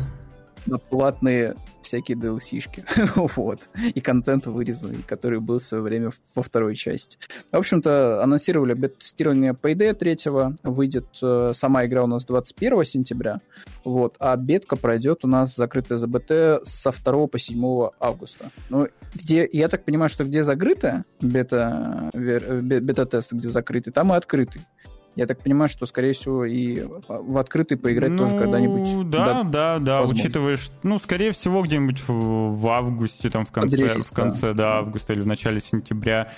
[0.69, 2.85] На платные всякие DLC-шки.
[3.37, 3.69] вот.
[3.95, 7.19] И контент вырезанный, который был в свое время во второй части.
[7.51, 10.17] В общем-то, анонсировали бета-тестирование Payday 3,
[10.65, 13.41] выйдет э, сама игра у нас 21 сентября,
[13.85, 18.51] вот, а бетка пройдет у нас закрытая за БТ со 2 по 7 августа.
[18.69, 24.13] Ну, где, я так понимаю, что где закрытая бета, вер- бе- бета-тест, где закрытый, там
[24.13, 24.63] и открытый.
[25.19, 29.11] Я так понимаю, что, скорее всего, и в открытый поиграть тоже Ну, когда-нибудь.
[29.11, 30.23] Да, да, да, возможно.
[30.23, 32.13] учитывая, что, ну, скорее всего, где-нибудь в,
[32.57, 34.77] в августе, там, в конце, релиз, в конце, да.
[34.79, 36.31] августа или в начале сентября.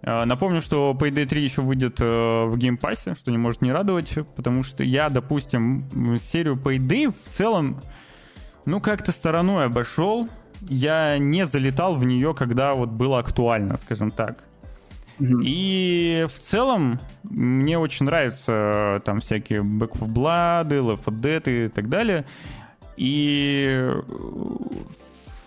[0.00, 3.60] Э, Напомню, что Payday 3 еще выйдет э, в Game Pass е, что не может
[3.60, 7.82] не радовать, потому что я, допустим, серию Payday в целом,
[8.64, 10.26] ну, как-то стороной обошел.
[10.62, 14.44] Я не залетал в нее, когда вот было актуально, скажем так.
[15.20, 21.66] И в целом мне очень нравятся э, там всякие Back 4 Blood, Left 4 Dead
[21.66, 22.24] и так далее.
[22.96, 24.02] И э,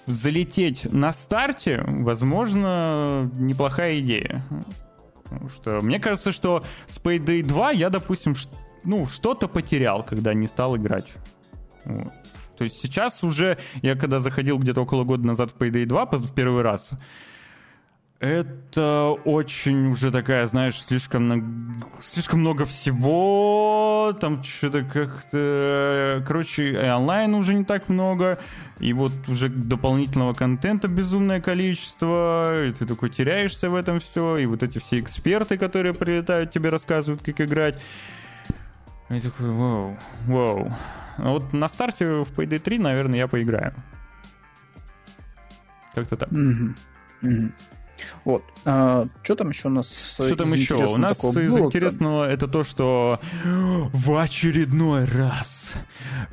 [0.05, 4.45] залететь на старте, возможно, неплохая идея.
[5.23, 8.35] Потому что мне кажется, что с Payday 2 я, допустим,
[8.85, 11.11] ну, что-то потерял, когда не стал играть.
[11.83, 12.13] Вот.
[12.57, 16.33] То есть сейчас уже, я когда заходил где-то около года назад в Payday 2 в
[16.33, 16.89] первый раз,
[18.19, 26.23] это очень уже такая, знаешь, слишком, слишком много всего, там что-то как-то...
[26.25, 28.39] Короче, и онлайн уже не так много,
[28.79, 34.47] и вот уже дополнительного контента безумное количество, и ты такой теряешься в этом все, и
[34.47, 37.79] вот эти все эксперты, которые прилетают, тебе рассказывают, как играть.
[39.09, 40.73] И такой, вау, вау.
[41.17, 43.73] А вот на старте в Payday 3, наверное, я поиграю.
[45.93, 46.29] Как-то так.
[46.29, 46.75] Mm-hmm.
[47.21, 47.51] Mm-hmm.
[48.25, 48.43] Вот.
[48.65, 50.13] А, что там еще у нас?
[50.13, 50.75] Что там еще?
[50.75, 52.33] У нас из было, интересного там?
[52.33, 55.73] это то, что в очередной раз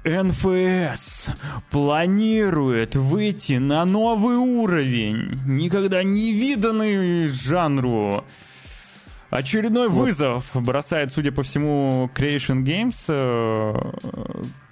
[0.05, 1.29] НФС
[1.71, 8.25] планирует выйти на новый уровень, никогда не виданный жанру.
[9.31, 10.05] Очередной вот.
[10.05, 12.95] вызов бросает, судя по всему, Creation Games,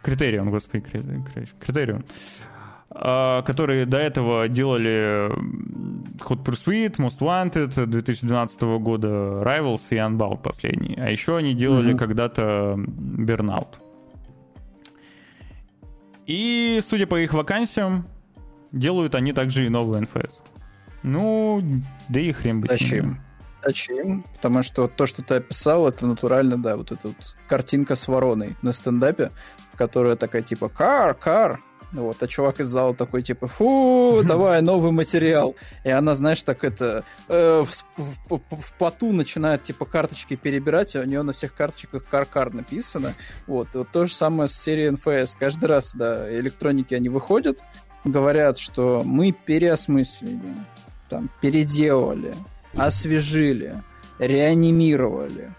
[0.04, 2.51] Criterion, господи, Criterion, а,
[2.94, 5.30] которые до этого делали
[6.18, 10.94] Hot Pursuit, Most Wanted 2012 года, Rivals и Unbound последний.
[10.96, 11.98] А еще они делали mm-hmm.
[11.98, 13.76] когда-то Burnout.
[16.26, 18.06] И, судя по их вакансиям,
[18.70, 20.34] делают они также и новый NFS.
[21.02, 21.62] Ну,
[22.08, 23.20] да и хрен бы Зачем?
[23.64, 24.24] Зачем?
[24.34, 28.56] Потому что то, что ты описал, это натурально, да, вот эта вот картинка с вороной
[28.62, 29.30] на стендапе,
[29.76, 31.60] которая такая типа «Кар, кар!»
[31.92, 35.54] Вот, а чувак из зала такой, типа, фу, давай, новый материал.
[35.84, 40.98] И она, знаешь, так это, э, в, в, в поту начинает, типа, карточки перебирать, и
[40.98, 43.14] у нее на всех карточках кар-кар написано.
[43.46, 45.36] Вот, вот то же самое с серией НФС.
[45.36, 47.58] Каждый раз, да, электроники, они выходят,
[48.04, 50.56] говорят, что мы переосмыслили,
[51.10, 52.34] там, переделали,
[52.74, 53.82] освежили,
[54.18, 55.52] реанимировали,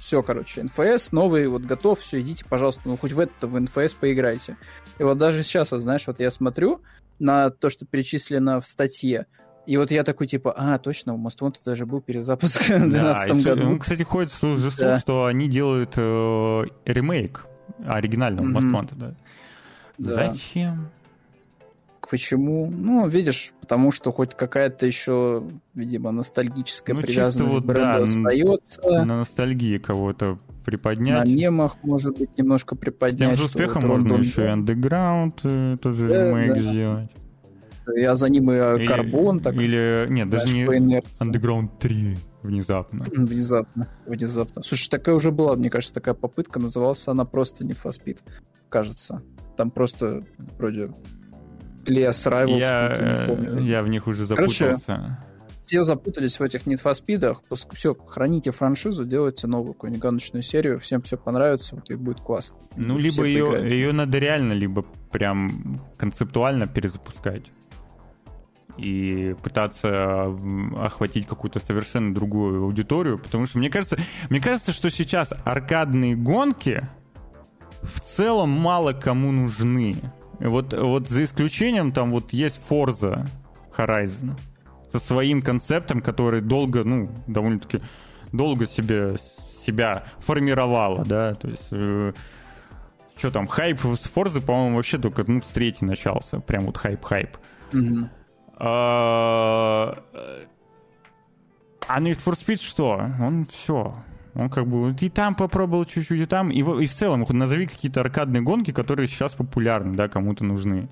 [0.00, 3.92] все, короче, НФС новый, вот готов, все, идите, пожалуйста, ну хоть в это в НФС
[3.92, 4.56] поиграйте.
[5.00, 6.82] И вот даже сейчас, вот, знаешь, вот я смотрю
[7.18, 9.24] на то, что перечислено в статье,
[9.64, 13.42] и вот я такой, типа, а, точно, у Most Wanted даже был перезапуск в 2012
[13.42, 13.78] да, году.
[13.78, 14.98] Кстати, ходит уже слух, да.
[14.98, 17.46] что они делают э, ремейк
[17.86, 18.58] оригинального mm-hmm.
[18.58, 19.14] Most Wanted, да.
[19.96, 20.28] да.
[20.28, 20.90] Зачем?
[22.10, 22.68] Почему?
[22.68, 28.02] Ну, видишь, потому что хоть какая-то еще, видимо, ностальгическая ну, привязанность вот, к бренду да,
[28.02, 29.04] остается.
[29.04, 31.24] На ностальгии кого-то приподнять.
[31.24, 33.36] На мемах, может быть, немножко приподнять.
[33.36, 36.58] С тем же успехом можно еще и Underground э, тоже да, ремейк да.
[36.58, 37.10] сделать.
[37.94, 39.38] Я за ним и Карбон.
[39.38, 43.04] Так, или, нет, даже не Underground 3 внезапно.
[43.12, 44.64] Внезапно, внезапно.
[44.64, 48.18] Слушай, такая уже была, мне кажется, такая попытка, называлась она просто не for Speed,
[48.68, 49.22] кажется.
[49.56, 50.24] Там просто
[50.58, 50.90] вроде
[51.86, 53.62] или с Rivals, я, помню.
[53.62, 54.84] я в них уже запутался.
[54.86, 55.16] Короче,
[55.62, 57.36] все запутались в этих Need for Speed.
[57.74, 62.56] Все, храните франшизу, делайте новую какую-нибудь гоночную серию, всем все понравится, вот и будет классно.
[62.76, 67.44] Ну, либо ее, ее надо реально, либо прям концептуально перезапускать
[68.76, 70.36] и пытаться
[70.76, 73.98] охватить какую-то совершенно другую аудиторию, потому что мне кажется,
[74.28, 76.82] мне кажется, что сейчас аркадные гонки
[77.82, 79.96] в целом мало кому нужны.
[80.40, 83.28] Вот, вот за исключением там вот есть Forza
[83.76, 84.32] Horizon
[84.90, 87.80] со своим концептом, который долго, ну, довольно-таки
[88.32, 89.16] долго себе,
[89.64, 91.68] себя формировала, да, то есть...
[91.70, 92.12] Э,
[93.20, 96.40] что там, хайп с Forza, по-моему, вообще только ну, с третьей начался.
[96.40, 97.36] Прям вот хайп-хайп.
[97.72, 98.08] Mm-hmm.
[98.56, 100.02] А,
[101.86, 102.92] а Need for Speed что?
[103.20, 103.94] Он все.
[104.34, 106.50] Он как бы и там попробовал чуть-чуть, и там.
[106.50, 110.88] И в, и в целом, назови какие-то аркадные гонки, которые сейчас популярны, да, кому-то нужны.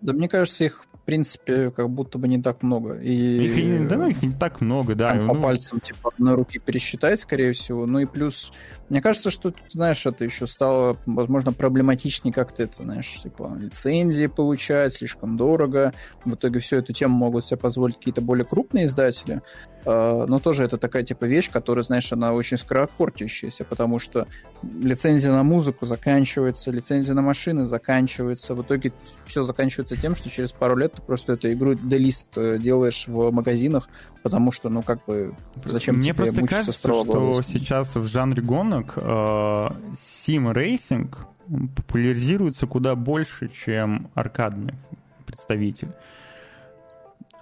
[0.00, 2.94] Да мне кажется, их в принципе, как будто бы не так много.
[2.94, 3.12] И...
[3.12, 5.10] Их, да, ну, их не так много, да.
[5.10, 5.34] Там, ну...
[5.34, 7.86] По пальцам, типа, на руки пересчитать, скорее всего.
[7.86, 8.52] Ну и плюс
[8.88, 14.94] мне кажется, что, знаешь, это еще стало, возможно, проблематичнее как-то это, знаешь, типа лицензии получать,
[14.94, 15.92] слишком дорого.
[16.24, 19.40] В итоге всю эту тему могут себе позволить какие-то более крупные издатели.
[19.84, 24.26] А, но тоже это такая типа вещь, которая, знаешь, она очень скоропортящаяся, потому что
[24.62, 28.54] лицензия на музыку заканчивается, лицензия на машины заканчивается.
[28.54, 28.92] В итоге
[29.26, 33.30] все заканчивается тем, что через пару лет ты просто эту игру делист э, делаешь в
[33.32, 33.88] магазинах,
[34.22, 35.34] потому что, ну, как бы,
[35.64, 41.26] зачем Мне тебе просто кажется, что сейчас в жанре гонок рынок э, сим-рейсинг
[41.76, 44.74] популяризируется куда больше, чем аркадный
[45.26, 45.90] представитель.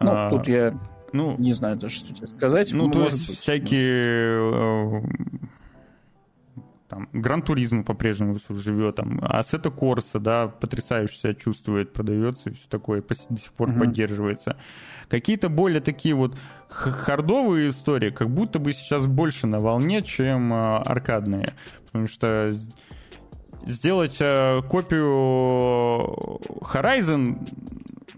[0.01, 0.79] Ну, а, тут я
[1.13, 2.73] ну, не знаю даже, что тебе сказать.
[2.73, 5.03] Ну, то есть быть, всякие...
[5.03, 5.03] Э,
[6.89, 12.55] там, там, Gran Turismo по-прежнему живет, там, Assetto Corsa, да, потрясающе себя чувствует, продается и
[12.55, 13.79] все такое, до сих пор uh-huh.
[13.79, 14.57] поддерживается.
[15.11, 16.37] Какие-то более такие вот
[16.69, 21.53] хардовые истории, как будто бы сейчас больше на волне, чем э, аркадные.
[21.87, 22.51] Потому что
[23.67, 27.39] сделать э, копию Horizon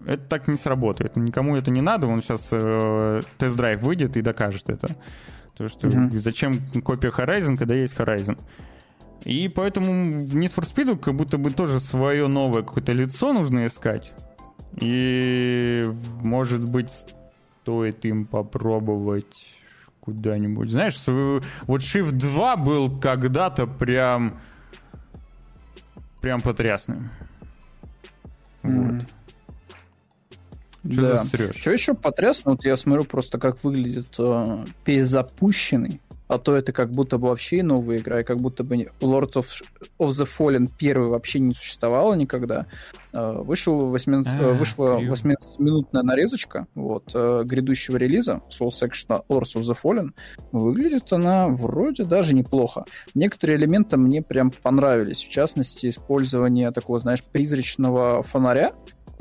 [0.07, 1.17] это так не сработает.
[1.17, 4.97] Никому это не надо, он сейчас э, тест-драйв выйдет и докажет это.
[5.57, 6.19] То, что mm-hmm.
[6.19, 8.39] зачем копия Horizon, когда есть Horizon.
[9.25, 14.13] И поэтому Need for Speed как будто бы тоже свое новое какое-то лицо нужно искать.
[14.81, 15.85] И,
[16.23, 16.91] может быть,
[17.63, 19.55] стоит им попробовать
[20.01, 20.71] куда-нибудь.
[20.71, 24.41] Знаешь, вот Shift 2 был когда-то прям
[26.21, 27.11] прям потрясным.
[28.63, 29.01] Mm.
[30.85, 30.93] Вот.
[30.93, 31.53] Что да.
[31.53, 36.01] Что еще потрясно, вот я смотрю просто, как выглядит э, перезапущенный,
[36.33, 39.47] а то это как будто бы вообще новая игра, и как будто бы Lord of,
[39.99, 42.67] of the Fallen первый вообще не существовало никогда.
[43.13, 49.55] Э, вышел 18, а, э, вышла 18-минутная нарезочка вот, э, грядущего релиза Soul Section Lords
[49.57, 50.11] of the Fallen.
[50.53, 52.85] Выглядит она вроде даже неплохо.
[53.15, 55.23] Некоторые элементы мне прям понравились.
[55.23, 58.73] В частности, использование такого, знаешь, призрачного фонаря,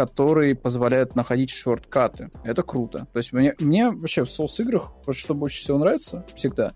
[0.06, 2.32] которые позволяют находить шорткаты.
[2.44, 3.06] Это круто.
[3.14, 6.74] То есть мне, мне вообще в Souls играх, вот что больше всего нравится всегда,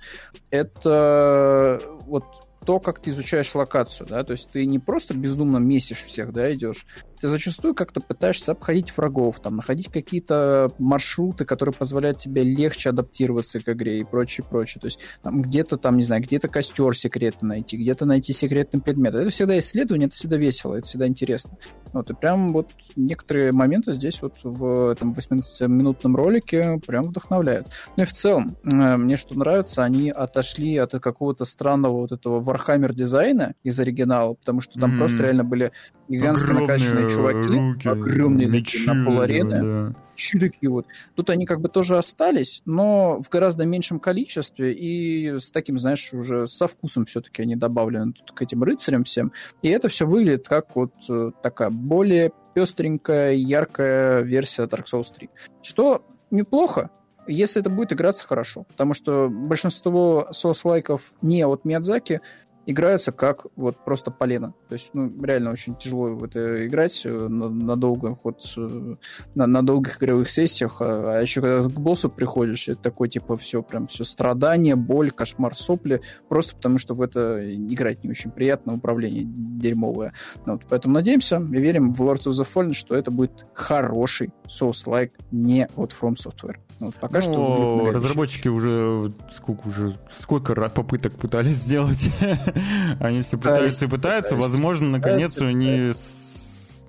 [0.52, 2.23] это вот
[2.64, 6.53] то, как ты изучаешь локацию, да, то есть ты не просто бездумно месишь всех, да,
[6.53, 6.85] идешь,
[7.19, 13.59] ты зачастую как-то пытаешься обходить врагов, там, находить какие-то маршруты, которые позволяют тебе легче адаптироваться
[13.59, 14.81] к игре и прочее, прочее.
[14.81, 19.15] То есть там где-то там, не знаю, где-то костер секретный найти, где-то найти секретный предмет.
[19.15, 21.57] Это всегда исследование, это всегда весело, это всегда интересно.
[21.93, 27.67] Вот, и прям вот некоторые моменты здесь вот в этом 18-минутном ролике прям вдохновляют.
[27.95, 32.41] Ну и в целом, э, мне что нравится, они отошли от какого-то странного вот этого
[32.41, 34.97] Warhammer дизайна из оригинала, потому что там mm-hmm.
[34.97, 35.71] просто реально были
[36.07, 39.61] гигантско накачанные чуваки, руки, огромные мечи, такие на поларены.
[39.61, 39.99] Да.
[40.15, 40.85] Такие вот.
[41.15, 46.13] Тут они как бы тоже остались, но в гораздо меньшем количестве и с таким, знаешь,
[46.13, 49.33] уже со вкусом все-таки они добавлены тут к этим рыцарям всем.
[49.61, 55.29] И это все выглядит как вот э, такая более пестренькая, яркая версия Dark Souls 3.
[55.61, 56.91] Что неплохо,
[57.27, 58.63] если это будет играться хорошо.
[58.63, 62.21] Потому что большинство соус-лайков не от Миядзаки
[62.65, 64.53] играются как вот просто полено.
[64.67, 68.95] То есть, ну, реально очень тяжело в это играть э, на, на долго, вот, э,
[69.35, 70.77] на, на долгих игровых сессиях.
[70.79, 75.11] А, а еще когда к боссу приходишь, это такой, типа, все прям все страдание, боль,
[75.11, 80.13] кошмар, сопли, просто потому что в это играть не очень приятно, управление дерьмовое.
[80.45, 84.33] Ну, вот, поэтому надеемся и верим в Lord of the Fallen, что это будет хороший
[84.47, 86.57] Souls-like не от From Software.
[86.79, 92.09] Вот пока ну, что разработчики уже сколько уже сколько попыток пытались сделать.
[92.99, 94.36] они все пытаются и пытаются.
[94.36, 95.91] Возможно, наконец они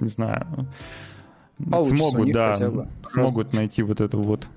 [0.01, 0.69] не знаю
[1.59, 2.57] смогут, да,
[3.11, 4.49] смогут найти вот это вот.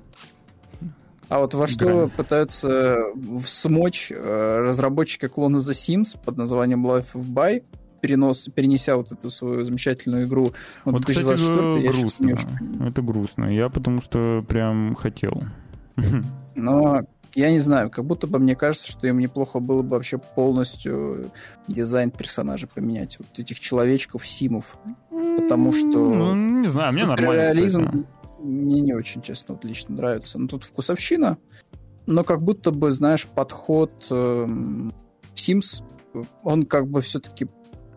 [1.30, 2.98] А вот во что пытаются
[3.46, 7.64] смочь э, разработчики клона The Sims под названием Life of By,
[8.02, 10.46] перенос, перенеся вот эту свою замечательную игру
[10.86, 11.26] вот, вот кстати,
[11.88, 12.36] грустно.
[12.84, 13.46] Это грустно.
[13.46, 15.44] Я потому что прям хотел.
[16.56, 17.04] Но
[17.36, 21.32] я не знаю, как будто бы мне кажется, что им неплохо было бы вообще полностью
[21.68, 23.18] дизайн персонажа поменять.
[23.20, 24.78] Вот этих человечков, симов.
[25.10, 25.88] Потому что...
[25.88, 27.42] Ну, не знаю, мне нормально.
[27.42, 28.06] Реализм
[28.40, 30.38] мне не очень, честно, вот лично нравится.
[30.38, 31.38] Но ну, тут вкусовщина,
[32.06, 34.46] но как будто бы, знаешь, подход э,
[35.36, 35.84] Sims,
[36.44, 37.48] он как бы все-таки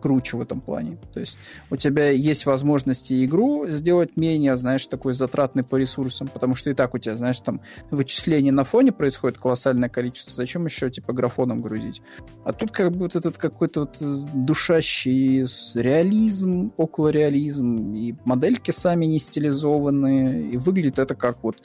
[0.03, 0.97] круче в этом плане.
[1.13, 1.39] То есть
[1.69, 6.73] у тебя есть возможности игру сделать менее, знаешь, такой затратной по ресурсам, потому что и
[6.73, 10.33] так у тебя, знаешь, там вычисления на фоне происходит колоссальное количество.
[10.33, 12.01] Зачем еще, типа, графоном грузить?
[12.43, 19.05] А тут как бы вот этот какой-то вот э, душащий реализм, около и модельки сами
[19.05, 21.61] не стилизованные, и выглядит это как вот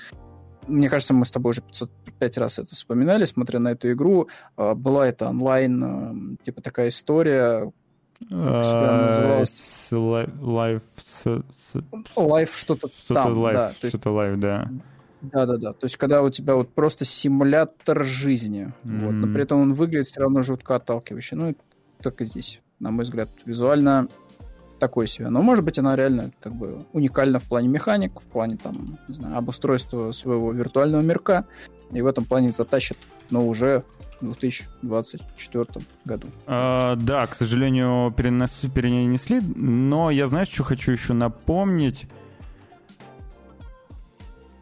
[0.69, 4.29] мне кажется, мы с тобой уже 505 раз это вспоминали, смотря на эту игру.
[4.57, 7.73] А, была это онлайн, э, типа такая история,
[8.31, 9.89] называлось?
[9.91, 10.83] Live...
[12.17, 13.73] Live что-то там, да.
[13.73, 14.71] Что-то live, да.
[15.21, 15.73] Да-да-да.
[15.73, 19.07] То есть, когда у тебя вот просто симулятор жизни, mm-hmm.
[19.07, 21.37] вот, но при этом он выглядит все равно жутко отталкивающе.
[21.37, 21.57] Ну,
[22.01, 24.07] только здесь, на мой взгляд, визуально
[24.79, 25.29] такой себе.
[25.29, 29.15] Но, может быть, она реально как бы уникальна в плане механик, в плане, там, не
[29.15, 31.47] знаю, обустройства своего виртуального мирка,
[31.91, 32.99] и в этом плане затащит,
[33.31, 33.83] но уже
[34.21, 35.67] 2024
[36.05, 36.29] году.
[36.47, 42.07] А, да, к сожалению, перенес, перенесли, но я, знаешь, что хочу еще напомнить?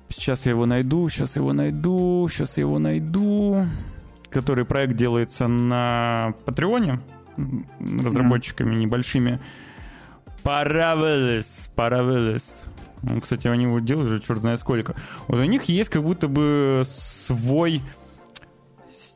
[0.08, 3.66] Сейчас я его найду, сейчас я его найду, сейчас я его найду.
[4.30, 7.00] который проект делается на Патреоне
[7.78, 8.78] разработчиками mm.
[8.78, 9.40] небольшими.
[10.42, 12.44] Paravelis, Paravelis.
[13.02, 14.94] Ну, кстати, они его делают уже черт знает сколько.
[15.28, 17.82] Вот у них есть как будто бы свой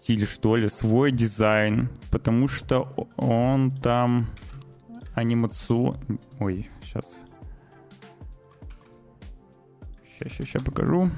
[0.01, 4.27] стиль, что ли, свой дизайн, потому что он там
[5.15, 6.19] анимацион...
[6.39, 7.07] Ой, сейчас.
[10.05, 11.11] Сейчас, сейчас, сейчас покажу.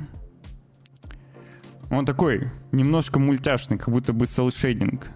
[1.91, 5.11] Он такой немножко мультяшный, как будто бы селшейдинг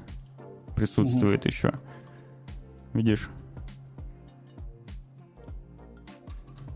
[0.77, 1.49] присутствует угу.
[1.49, 1.73] еще.
[2.93, 3.31] Видишь?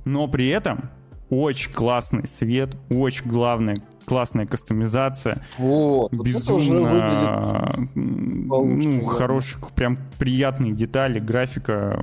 [0.04, 0.90] Но при этом
[1.28, 5.42] очень классный свет, очень главное, классная кастомизация.
[5.58, 11.98] Вот, безумно ну, хороших, прям приятные детали, графика.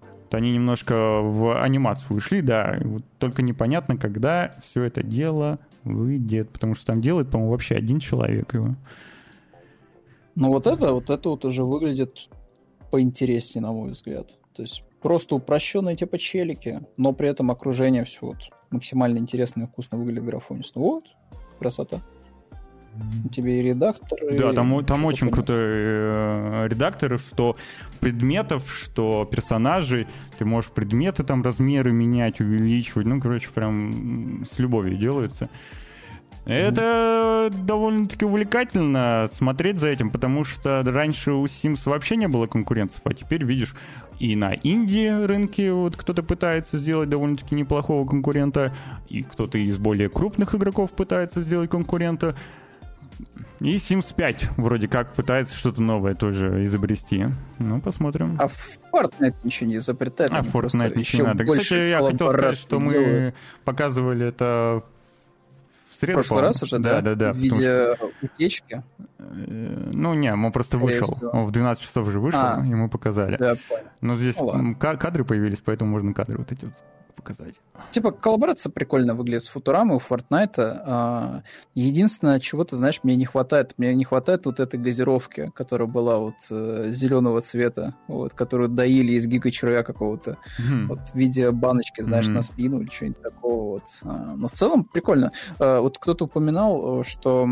[0.00, 2.78] Вот они немножко в анимацию ушли, да.
[2.82, 8.00] Вот только непонятно, когда все это дело выйдет, потому что там делает, по-моему, вообще один
[8.00, 8.74] человек его.
[10.34, 12.28] Ну вот это, вот это вот уже выглядит
[12.90, 14.30] поинтереснее, на мой взгляд.
[14.54, 18.38] То есть просто упрощенные типа челики, но при этом окружение все вот
[18.70, 20.62] максимально интересно и вкусно выглядит в графоне.
[20.74, 21.04] Вот,
[21.58, 22.00] красота.
[23.24, 24.18] У тебя и редактор.
[24.30, 27.54] Да, и там, там очень крутой э, редактор, что
[28.00, 33.06] предметов, что персонажей, ты можешь предметы там размеры менять, увеличивать.
[33.06, 35.48] Ну, короче, прям с любовью делается.
[36.46, 37.64] Это mm.
[37.64, 43.14] довольно-таки увлекательно смотреть за этим, потому что раньше у Sims вообще не было конкуренций, а
[43.14, 43.74] теперь видишь
[44.20, 48.72] и на инди рынке вот кто-то пытается сделать довольно-таки неплохого конкурента,
[49.08, 52.34] и кто-то из более крупных игроков пытается сделать конкурента.
[53.60, 57.26] И Sims 5 вроде как пытается что-то новое тоже изобрести.
[57.58, 58.36] Ну, посмотрим.
[58.38, 60.30] А в Fortnite ничего не изобретает.
[60.32, 61.44] А Fortnite ничего не надо.
[61.44, 63.34] Кстати, я хотел сказать, что мы
[63.64, 64.84] показывали это
[66.00, 66.12] среду.
[66.12, 67.00] В прошлый раз уже, да?
[67.00, 67.32] Да, да, да.
[67.32, 68.10] В виде что...
[68.22, 68.82] утечки?
[69.18, 71.16] Э, ну, не, он просто Скорее вышел.
[71.16, 71.30] Всего.
[71.30, 73.36] Он в 12 часов уже вышел, а, и мы показали.
[73.36, 73.84] Да, понял.
[74.00, 76.74] Но здесь ну, кадры появились, поэтому можно кадры вот эти вот
[77.10, 77.54] показать.
[77.90, 80.52] Типа, коллаборация прикольно выглядит с Футурамой у Fortnite.
[80.58, 81.42] А,
[81.74, 83.74] единственное, чего-то, знаешь, мне не хватает.
[83.78, 89.12] Мне не хватает вот этой газировки, которая была вот э, зеленого цвета, вот, которую доили
[89.12, 90.38] из гига-червя какого-то.
[90.58, 90.86] Mm-hmm.
[90.86, 92.32] Вот в виде баночки, знаешь, mm-hmm.
[92.32, 93.84] на спину или что-нибудь такого вот.
[94.02, 95.32] А, но в целом прикольно.
[95.58, 97.48] А, вот кто-то упоминал, что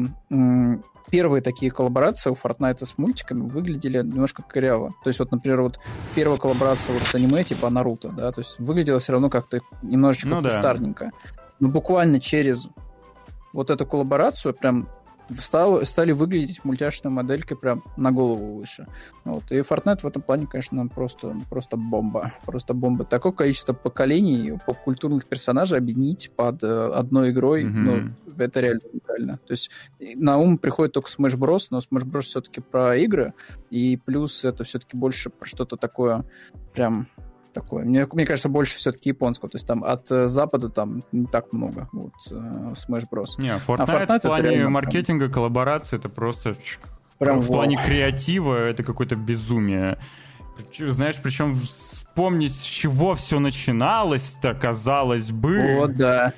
[1.10, 4.94] первые такие коллаборации у Fortnite с мультиками выглядели немножко коряво.
[5.02, 5.78] То есть вот, например, вот
[6.14, 10.28] первая коллаборация вот с аниме типа Наруто, да, то есть выглядело все равно как-то немножечко
[10.28, 10.36] ну.
[11.06, 11.10] Да.
[11.60, 12.68] Но буквально через
[13.52, 14.88] вот эту коллаборацию прям
[15.38, 18.86] стал, стали выглядеть мультяшной моделькой прям на голову выше.
[19.24, 19.50] Вот.
[19.50, 22.34] И Fortnite в этом плане, конечно, просто, просто бомба.
[22.44, 23.04] Просто бомба.
[23.04, 27.68] Такое количество поколений поп-культурных персонажей объединить под э, одной игрой, mm-hmm.
[28.26, 29.38] ну, это реально уникально.
[29.38, 33.34] То есть на ум приходит только Smash Bros, но Smash Bros все-таки про игры,
[33.70, 36.24] и плюс это все-таки больше про что-то такое
[36.74, 37.08] прям
[37.60, 37.84] такое.
[37.84, 39.50] Мне, мне кажется, больше все-таки японского.
[39.50, 43.26] То есть там от э, Запада там не так много вот, э, в Smash Bros.
[43.38, 45.32] Не, Fortnite, а Fortnite в плане маркетинга, прям...
[45.32, 46.54] коллаборации это просто
[47.18, 49.98] прям в плане креатива это какое-то безумие.
[50.78, 55.78] Знаешь, причем вспомнить, с чего все начиналось-то, казалось бы.
[55.80, 56.32] О, да.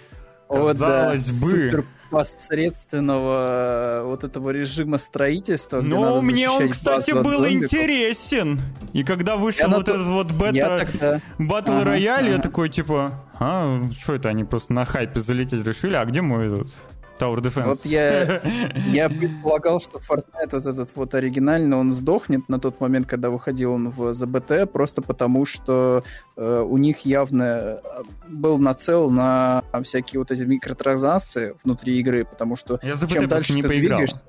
[0.48, 1.46] Казалось О, да.
[1.46, 1.50] бы.
[1.50, 5.80] Супер посредственного э, вот этого режима строительства.
[5.80, 7.72] Ну, мне он, кстати, был зомбиков.
[7.72, 8.60] интересен.
[8.92, 11.20] И когда вышел я вот этот вот бета тогда...
[11.38, 12.36] батл ага, рояль, ага.
[12.36, 16.48] я такой, типа, а, что это, они просто на хайпе залететь решили, а где мой
[16.48, 16.72] этот
[17.20, 17.66] Tower Defense.
[17.66, 18.42] Вот я,
[18.92, 23.72] я предполагал, что Fortnite вот этот вот оригинальный, он сдохнет на тот момент, когда выходил
[23.72, 26.02] он в ZBT, просто потому что
[26.36, 27.80] э, у них явно э,
[28.28, 33.62] был нацел на всякие вот эти микротранзакции внутри игры, потому что я чем дальше не
[33.62, 33.98] ты поиграл.
[33.98, 34.24] двигаешься,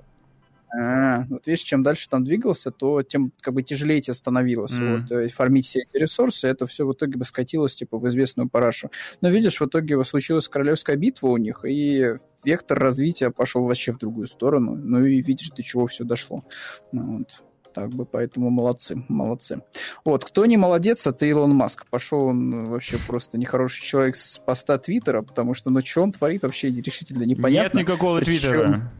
[0.73, 5.01] а, вот видишь, чем дальше там двигался, то тем как бы тяжелее тебе становилось mm.
[5.01, 8.49] вот, э, фармить все эти ресурсы, это все в итоге бы скатилось типа в известную
[8.49, 8.89] парашу.
[9.19, 12.15] Но видишь, в итоге случилась королевская битва у них, и
[12.45, 14.75] вектор развития пошел вообще в другую сторону.
[14.75, 16.45] Ну и видишь, до чего все дошло.
[16.91, 17.43] Ну вот.
[17.73, 19.61] Так бы, поэтому молодцы, молодцы.
[20.03, 21.85] Вот, кто не молодец, это Илон Маск.
[21.89, 26.43] Пошел он вообще просто нехороший человек с поста Твиттера, потому что, ну, что он творит,
[26.43, 27.77] вообще решительно непонятно.
[27.77, 28.91] Нет никакого Твиттера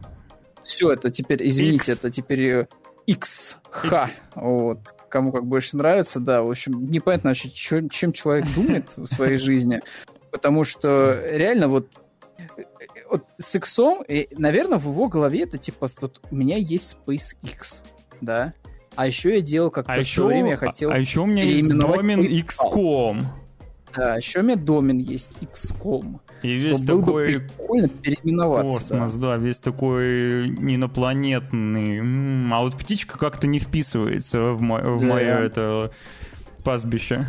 [0.63, 1.99] все, это теперь, извините, X.
[1.99, 2.67] это теперь
[3.07, 8.45] X, Х, вот, кому как больше нравится, да, в общем, непонятно вообще, чё, чем человек
[8.53, 9.81] думает в своей жизни,
[10.31, 11.87] потому что реально вот
[13.09, 13.79] вот с X,
[14.31, 17.83] наверное, в его голове это типа, тут у меня есть SpaceX,
[18.21, 18.53] да,
[18.95, 20.91] а еще я делал как-то а еще, время я хотел...
[20.91, 23.23] А еще у меня есть домен XCOM.
[23.95, 26.19] Да, еще у меня домен есть XCOM.
[26.43, 27.33] И весь было такой...
[27.33, 28.77] бы прикольно переименоваться.
[28.79, 29.27] Космос, да.
[29.29, 32.01] да, весь такой инопланетный.
[32.51, 35.07] А вот птичка как-то не вписывается в, мо- в да.
[35.07, 35.91] мое это
[36.63, 37.27] пастбище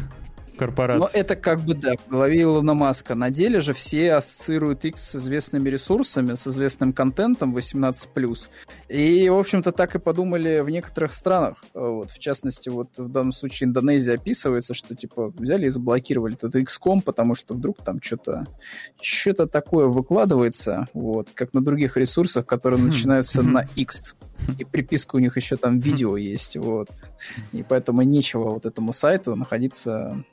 [0.66, 1.00] корпорации.
[1.00, 3.14] Но это как бы, да, в голове Илона Маска.
[3.14, 8.48] На деле же все ассоциируют X с известными ресурсами, с известным контентом 18+.
[8.88, 11.62] И, в общем-то, так и подумали в некоторых странах.
[11.74, 16.54] Вот, в частности, вот в данном случае Индонезия описывается, что, типа, взяли и заблокировали этот
[16.54, 18.46] XCOM, потому что вдруг там что-то
[19.00, 22.86] что-то такое выкладывается, вот, как на других ресурсах, которые хм.
[22.86, 24.14] начинаются на X.
[24.58, 26.88] И приписка у них еще там видео есть, вот.
[27.52, 30.24] И поэтому нечего вот этому сайту находиться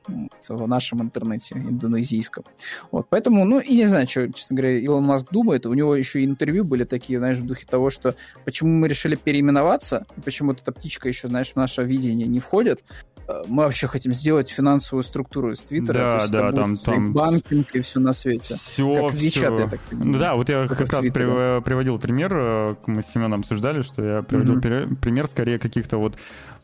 [0.48, 2.44] в нашем интернете индонезийском.
[2.91, 5.65] Вот, поэтому, ну, и не знаю, что, честно говоря, Илон Маск думает.
[5.65, 8.15] У него еще и интервью были такие, знаешь, в духе того, что
[8.45, 12.84] почему мы решили переименоваться, почему эта птичка еще, знаешь, в наше видение не входит,
[13.48, 16.26] мы вообще хотим сделать финансовую структуру из Твиттера.
[16.28, 17.14] Да, да, там, там...
[17.14, 18.56] банкинг и все на свете.
[18.56, 19.28] Все, как все.
[19.28, 20.20] WeChat, я так понимаю.
[20.20, 24.22] Да, вот я как раз при, приводил пример, э, мы с Семеном обсуждали, что я
[24.22, 24.96] приводил mm-hmm.
[24.96, 26.18] пример скорее каких-то вот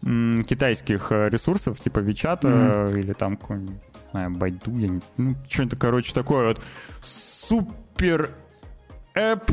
[0.03, 2.99] м, китайских э, ресурсов, типа WeChat mm-hmm.
[2.99, 5.01] или там какой-нибудь, не знаю, Байду, я не...
[5.17, 6.61] ну, что-нибудь, короче, такое вот
[7.03, 8.31] супер
[9.13, 9.43] эп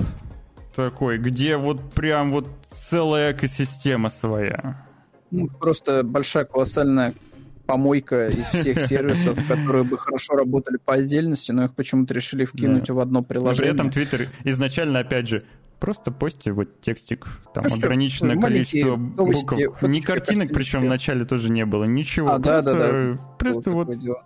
[0.75, 4.87] такой, где вот прям вот целая экосистема своя.
[5.33, 7.15] Ну, просто большая колоссальная
[7.67, 12.85] помойка из всех сервисов, которые бы хорошо работали по отдельности, но их почему-то решили вкинуть
[12.85, 12.95] да.
[12.95, 13.73] в одно приложение.
[13.73, 15.43] Но при этом Twitter изначально, опять же,
[15.81, 19.83] просто пости вот текстик, там просто ограниченное количество букв.
[19.83, 22.31] Ни картинок, причем в начале тоже не было, ничего.
[22.31, 23.19] А, просто, да, да, да.
[23.39, 24.19] Просто вот, вот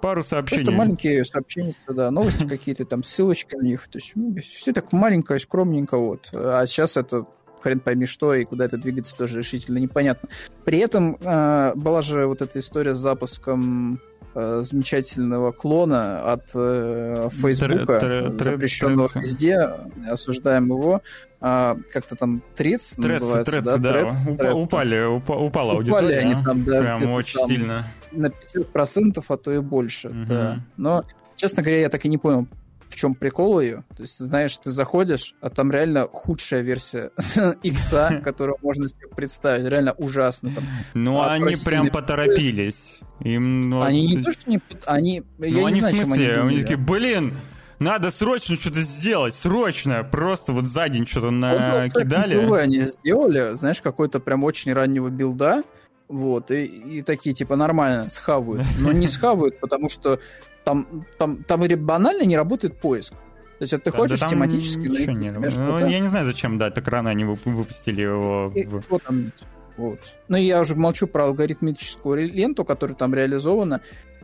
[0.00, 0.64] пару сообщений.
[0.64, 3.88] Просто маленькие сообщения, да, новости какие-то, там ссылочки на них.
[3.88, 6.30] То есть ну, все так маленько, скромненько вот.
[6.32, 7.26] А сейчас это
[7.60, 10.28] хрен пойми что, и куда это двигаться тоже решительно непонятно.
[10.64, 14.00] При этом э, была же вот эта история с запуском
[14.34, 19.70] э, замечательного клона от э, Фейсбука, запрещенного везде,
[20.08, 21.02] осуждаем его.
[21.40, 23.76] А, как-то там Трец называется, трец, да?
[23.76, 23.92] да.
[23.92, 26.06] Трец, трец, упали, упа, упала аудитория.
[26.06, 26.80] Упали они там, да.
[26.80, 27.86] Прям очень там сильно.
[28.10, 30.26] На 50%, а то и больше, угу.
[30.28, 30.58] да.
[30.76, 31.04] Но,
[31.36, 32.48] честно говоря, я так и не понял,
[32.88, 33.84] в чем прикол ее.
[33.96, 37.10] То есть, знаешь, ты заходишь, а там реально худшая версия
[37.62, 39.68] икса, которую можно себе представить.
[39.68, 40.54] Реально ужасно.
[40.54, 42.98] Там, ну, а, они прям поторопились.
[43.20, 44.60] Им, ну, они не то, что не...
[44.86, 47.34] Они, ну, они не знаю, в смысле, они, они такие, блин,
[47.78, 50.02] надо срочно что-то сделать, срочно.
[50.04, 52.36] Просто вот за день что-то накидали.
[52.36, 55.62] Ну, они сделали, знаешь, какой-то прям очень раннего билда,
[56.08, 58.66] вот, и, и такие, типа, нормально схавают.
[58.78, 60.18] Но не схавают, потому что
[60.64, 63.12] там, там, там или банально не работает поиск.
[63.12, 64.80] То есть, вот ты хочешь да тематически...
[64.80, 68.52] Ничего не, ну, я не знаю, зачем, да, так рано они выпустили его.
[68.54, 68.84] И, в...
[68.88, 69.32] вот там,
[69.76, 69.98] вот.
[70.28, 73.80] Ну, я уже молчу про алгоритмическую ленту, которая там реализована.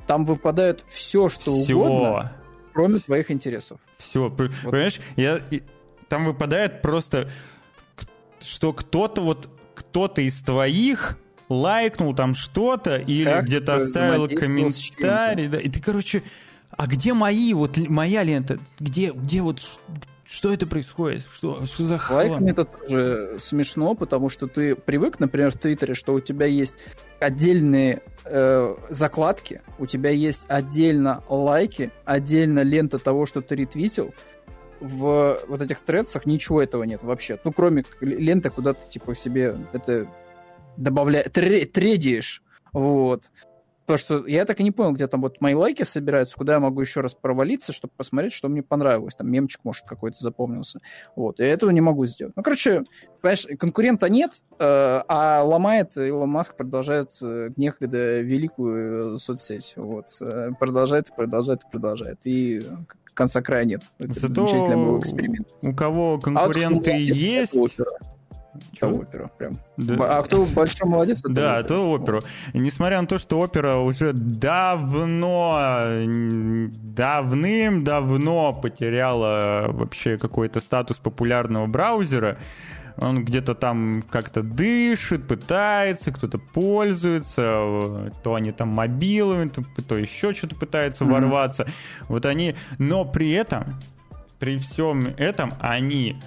[0.07, 1.75] Там выпадает все, что все.
[1.75, 2.33] угодно,
[2.73, 3.81] кроме твоих интересов.
[3.99, 4.37] Все, вот.
[4.37, 5.41] понимаешь, я,
[6.09, 7.31] там выпадает просто,
[8.41, 11.19] что кто-то вот, кто-то из твоих
[11.49, 16.23] лайкнул там что-то или где-то оставил комментарий, да, и ты, короче,
[16.71, 19.61] а где мои, вот моя лента, где, где вот
[20.27, 21.25] что это происходит?
[21.33, 22.19] Что, что за хлам?
[22.19, 26.77] Лайками это тоже смешно, потому что ты привык, например, в Твиттере, что у тебя есть
[27.21, 34.15] отдельные э, закладки, у тебя есть отдельно лайки, отдельно лента того, что ты ретвитил.
[34.81, 37.39] В вот этих тредсах ничего этого нет вообще.
[37.45, 40.09] Ну, кроме ленты, куда ты, типа, себе это
[40.77, 42.43] добавляешь, тредишь,
[42.73, 43.31] вот.
[43.87, 46.61] Потому что я так и не понял, где там вот мои лайки собираются, куда я
[46.61, 49.15] могу еще раз провалиться, чтобы посмотреть, что мне понравилось.
[49.15, 50.81] Там мемчик, может, какой-то запомнился.
[51.17, 51.39] Вот.
[51.39, 52.35] Я этого не могу сделать.
[52.35, 52.85] Ну, короче,
[53.21, 59.75] понимаешь, конкурента нет, э, а ломает Илон Маск, продолжает э, некогда великую э, соцсеть.
[59.77, 60.07] Вот.
[60.59, 62.21] Продолжает, продолжает, продолжает.
[62.25, 62.63] И
[63.13, 63.83] конца края нет.
[63.99, 65.49] Это Зато замечательный был эксперимент.
[65.61, 67.55] У кого конкуренты а вот, есть...
[68.73, 68.91] Чего?
[68.91, 69.59] Это опера, прям.
[69.77, 70.19] Да.
[70.19, 71.23] А кто большой молодец?
[71.23, 71.69] Да, опера.
[71.69, 72.23] то оперу.
[72.53, 75.87] Несмотря на то, что опера уже давно,
[76.83, 82.39] давным-давно потеряла вообще какой-то статус популярного браузера,
[82.97, 90.33] он где-то там как-то дышит, пытается, кто-то пользуется, то они там мобилами, то, то еще
[90.33, 91.11] что-то пытается mm-hmm.
[91.11, 91.67] ворваться.
[92.09, 93.81] Вот они, но при этом,
[94.39, 96.21] при всем этом, они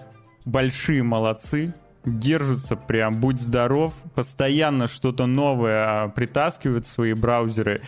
[0.45, 1.73] большие молодцы,
[2.07, 7.81] держатся прям, будь здоров, постоянно что-то новое а, притаскивают в свои браузеры.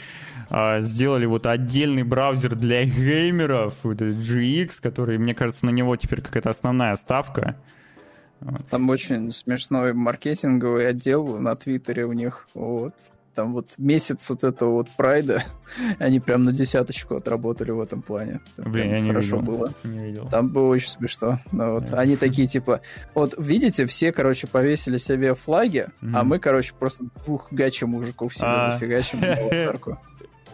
[0.50, 6.50] А, сделали вот отдельный браузер для геймеров, GX, который, мне кажется, на него теперь какая-то
[6.50, 7.56] основная ставка.
[8.70, 12.48] Там очень смешной маркетинговый отдел на Твиттере у них.
[12.54, 12.94] Вот.
[13.40, 15.44] Там вот месяц вот этого вот прайда,
[16.00, 18.42] они прям на десяточку отработали в этом плане.
[18.58, 19.52] Блин, я не хорошо видел.
[19.52, 19.74] было.
[19.86, 20.28] Не видел.
[20.30, 21.40] Там было очень смешно.
[21.54, 21.86] Ну, вот.
[21.86, 22.00] Да.
[22.00, 22.82] Они такие, типа,
[23.16, 26.18] вот видите, все, короче, повесили себе флаги, Мгм.
[26.18, 28.72] а мы, короче, просто двух гачи мужиков себе А.
[28.74, 29.98] зафигачим на аватарку.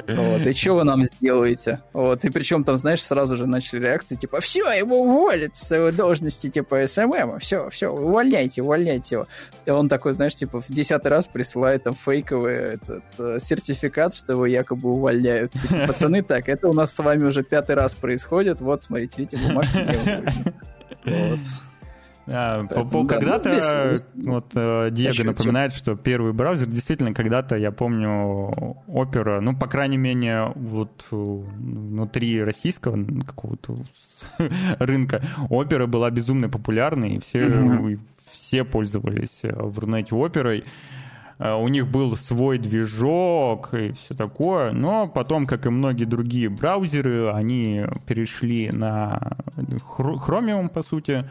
[0.08, 1.80] Вот, и что вы нам сделаете?
[1.94, 5.92] Вот, и причем там, знаешь, сразу же начали реакции, типа, все, его уволят с его
[5.92, 9.28] должности, типа, СММ, все, все, увольняйте, увольняйте его.
[9.66, 14.34] И он такой, знаешь, типа, в десятый раз присылает там фейковый этот э, сертификат, что
[14.34, 15.52] его якобы увольняют.
[15.54, 19.38] Типа, пацаны, так, это у нас с вами уже пятый раз происходит, вот, смотрите, видите,
[19.38, 20.54] бумажки не.
[21.06, 21.40] Вот.
[22.28, 24.08] А, по- Поэтому, по- да, ну, когда-то, весело.
[24.16, 29.98] вот э, Диего напоминает, что первый браузер действительно когда-то, я помню, Opera, ну, по крайней
[29.98, 33.76] мере, вот э, внутри российского какого-то
[34.80, 38.00] рынка, Opera была безумно популярной, и все, и
[38.32, 40.64] все пользовались э, в Рунете оперой.
[41.38, 47.30] У них был свой движок и все такое, но потом, как и многие другие браузеры,
[47.30, 49.36] они перешли на
[49.98, 51.26] Chromium, по сути,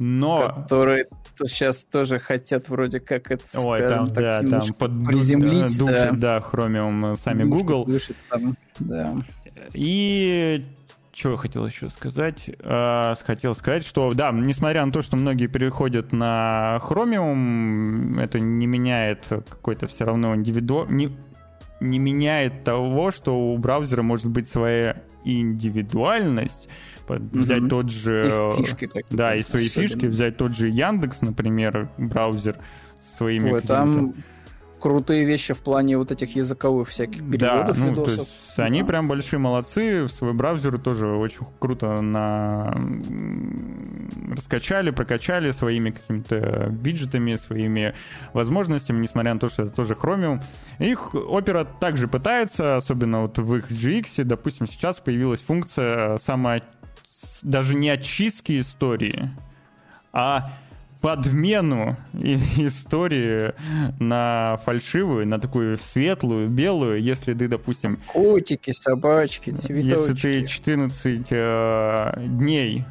[0.00, 0.48] но...
[0.48, 1.06] Которые
[1.36, 5.84] сейчас тоже хотят вроде как это, Ой, там, так, да, там под приземлить, да.
[5.84, 7.84] душит, да, Chromium сами Душит, Google.
[7.84, 9.14] душит там, да.
[9.74, 10.64] И
[11.12, 12.50] что я хотел еще сказать?
[12.60, 18.66] А, хотел сказать, что да, несмотря на то, что многие переходят на Chromium, это не
[18.66, 20.86] меняет какой-то все равно индивиду...
[20.88, 21.14] не,
[21.80, 26.68] не меняет того, что у браузера может быть своя индивидуальность.
[27.10, 27.68] Под- Взять Мгм.
[27.70, 28.52] тот же...
[28.58, 29.16] И фишки какие-то.
[29.16, 29.88] Да, и свои особенно.
[29.88, 32.56] фишки, взять тот же Яндекс, например, браузер
[33.16, 34.14] своими Ой, там
[34.80, 38.14] крутые вещи в плане вот этих языковых всяких переводов да, ну, видосов.
[38.14, 38.86] то есть они Да.
[38.86, 42.72] прям большие молодцы, свой браузер тоже очень круто на...
[44.30, 47.94] раскачали, прокачали своими какими-то виджетами, своими
[48.32, 50.40] возможностями, несмотря на то, что это тоже Chromium.
[50.78, 56.62] Их Opera также пытается, особенно вот в их GX, допустим, сейчас появилась функция самая
[57.42, 59.30] даже не очистки истории,
[60.12, 60.52] а
[61.00, 63.54] подмену истории
[64.02, 70.22] на фальшивую, на такую светлую, белую, если ты, допустим, Котики, собачки, если цветочки.
[70.22, 72.84] ты 14 э, дней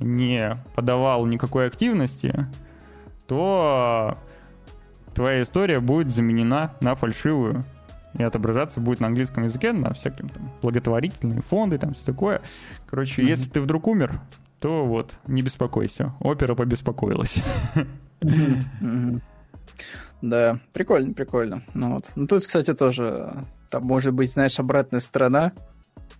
[0.00, 2.46] не подавал никакой активности,
[3.26, 4.16] то
[5.14, 7.64] твоя история будет заменена на фальшивую.
[8.14, 12.40] И отображаться будет на английском языке, на всяким там благотворительные фонды, там все такое.
[12.88, 13.30] Короче, Мгм.
[13.30, 14.20] если ты вдруг умер,
[14.60, 16.14] то вот, не беспокойся.
[16.20, 17.42] Опера побеспокоилась.
[20.20, 21.62] Да, прикольно, прикольно.
[21.74, 22.10] Ну, вот.
[22.16, 25.52] ну тут, кстати, тоже там может быть, знаешь, обратная сторона,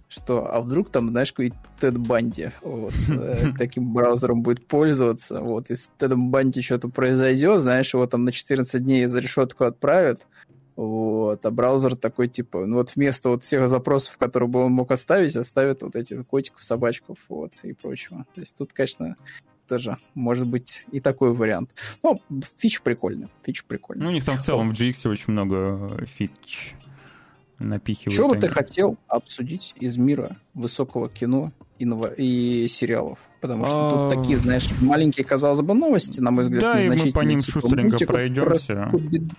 [0.09, 5.71] что, а вдруг там, знаешь, какой-то Тед Банди вот, э, таким браузером будет пользоваться, вот,
[5.71, 10.27] и с Тедом Банди что-то произойдет, знаешь, его там на 14 дней за решетку отправят,
[10.79, 14.93] вот, а браузер такой, типа, ну вот вместо вот всех запросов, которые бы он мог
[14.93, 18.27] оставить, оставит вот этих котиков, собачков, вот, и прочего.
[18.33, 19.17] То есть тут, конечно,
[19.67, 21.75] тоже может быть и такой вариант.
[22.05, 22.23] Ну,
[22.57, 24.07] фич прикольный, фич Ну, прикольный.
[24.07, 26.77] у них там в целом в GX очень много э, фич
[27.59, 28.15] напихивают.
[28.15, 33.19] Что бы ты хотел обсудить из мира высокого кино и, ново- и сериалов?
[33.41, 33.77] Потому что
[34.07, 37.21] А, тут такие, знаешь, маленькие, казалось бы, новости, на мой взгляд, Да, и мы по
[37.21, 38.91] ним типа шустренько пройдемся.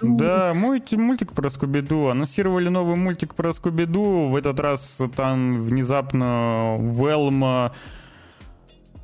[0.02, 2.08] Да, мульти- мультик про Скуби-Ду.
[2.08, 4.30] Анонсировали новый мультик про Скуби-Ду.
[4.30, 7.74] В этот раз там внезапно Велма...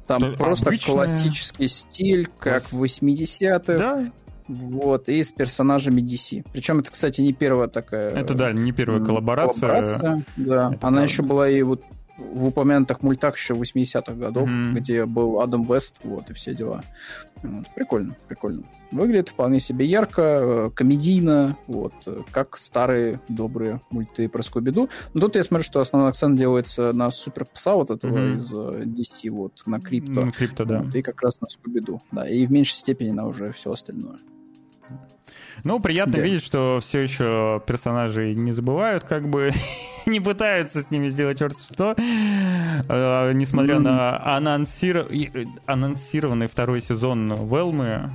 [0.07, 3.77] Там то просто обычная- классический стиль, как в 80-х.
[3.77, 4.09] Да,
[4.47, 6.45] Вот, и с персонажами DC.
[6.53, 8.11] Причем это, кстати, не первая такая...
[8.11, 9.59] это да, не первая коллаборация.
[9.59, 11.01] коллаборация, Да, Это она правда.
[11.01, 11.83] еще была и вот
[12.17, 14.75] в упомянутых мультах еще 80-х годов, Мгм.
[14.75, 16.81] где был Адам Вест, вот, и все дела.
[17.43, 18.63] Вот, Прикольно, прикольно.
[18.91, 24.89] Выглядит вполне себе ярко, э, комедийно, вот, э, как старые добрые мульты про Скуби-Ду.
[25.13, 28.37] Но тут я смотрю, что основной акцент делается на супер пса вот этого Мгм.
[28.37, 30.21] из э, DC, вот, на Крипто.
[30.21, 30.83] Ну, крипто, да.
[30.83, 34.19] Вот, и как раз на Скуби-Ду, да, и в меньшей степени на уже все остальное.
[35.63, 36.19] Ну, приятно Да.
[36.19, 39.51] видеть, что все еще персонажей не забывают, как бы
[40.05, 41.95] не пытаются с ними сделать черт что.
[41.97, 43.83] Э, Несмотря Мгм.
[43.83, 48.11] на анонсир- анонсированный второй сезон Велмы.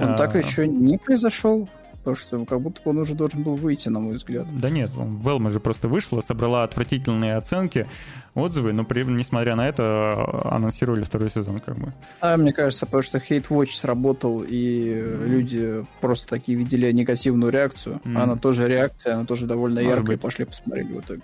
[0.00, 1.68] Он э, так еще не произошел,
[2.00, 4.46] потому что как будто бы он уже должен был выйти, на мой взгляд.
[4.58, 7.86] Да нет, Велма же просто вышла, собрала отвратительные оценки,
[8.34, 11.92] отзывы, но при, несмотря на это э, анонсировали второй сезон, как бы.
[12.20, 17.52] А мне кажется, потому что Hate Watch сработал, и э, люди просто такие видели негативную
[17.52, 18.00] реакцию.
[18.04, 18.18] Мгм.
[18.18, 20.20] Она тоже реакция, она тоже довольно Может яркая, быть.
[20.20, 21.22] пошли посмотрели в итоге.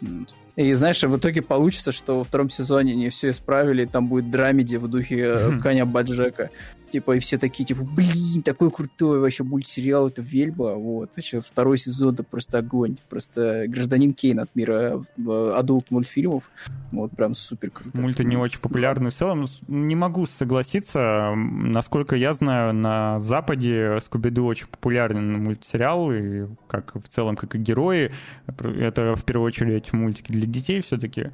[0.00, 0.34] Вот.
[0.56, 4.76] И знаешь, в итоге получится, что во втором сезоне они все исправили, там будет драмеди
[4.76, 5.60] в духе э.
[5.60, 6.50] Коня Баджека.
[6.94, 11.76] типа, и все такие, типа, блин, такой крутой вообще мультсериал, это Вельба, вот, еще второй
[11.76, 16.44] сезон, это просто огонь, просто гражданин Кейн от мира э, адулт мультфильмов,
[16.92, 18.00] вот, прям супер круто.
[18.00, 24.46] Мульты не очень популярны, в целом не могу согласиться, насколько я знаю, на Западе Скуби-Ду
[24.46, 28.12] очень популярен мультсериал, и как в целом, как и герои,
[28.46, 31.30] это в первую очередь мультики для детей все-таки,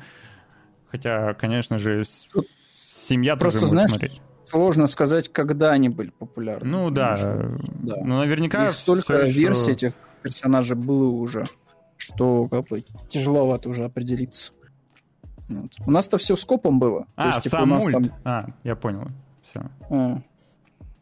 [0.91, 2.05] хотя, конечно же,
[2.93, 4.21] семья Просто, тоже знаешь, смотреть
[4.51, 6.69] сложно сказать, когда они были популярны.
[6.69, 7.97] Ну да, да.
[8.05, 8.67] ну наверняка...
[8.67, 9.93] Их столько версий этих
[10.23, 11.47] персонажей было уже,
[11.97, 14.53] что как бы тяжеловато уже определиться.
[15.49, 15.73] Вот.
[15.87, 17.07] У нас-то все скопом было.
[17.17, 17.95] А, есть, типа, сам нас мульт.
[17.95, 18.13] Там...
[18.25, 19.09] А, я понял.
[19.49, 19.63] Все.
[19.89, 20.21] А.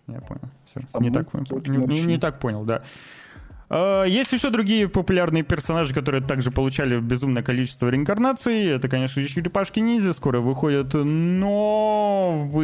[0.06, 0.48] Я понял.
[0.66, 0.80] Все.
[1.00, 1.32] не, так,
[1.66, 2.80] не, не, не так понял, да.
[3.70, 8.66] А, есть еще другие популярные персонажи, которые также получали безумное количество реинкарнаций.
[8.66, 10.12] Это, конечно же, черепашки ниндзя.
[10.12, 12.58] Скоро выходит новый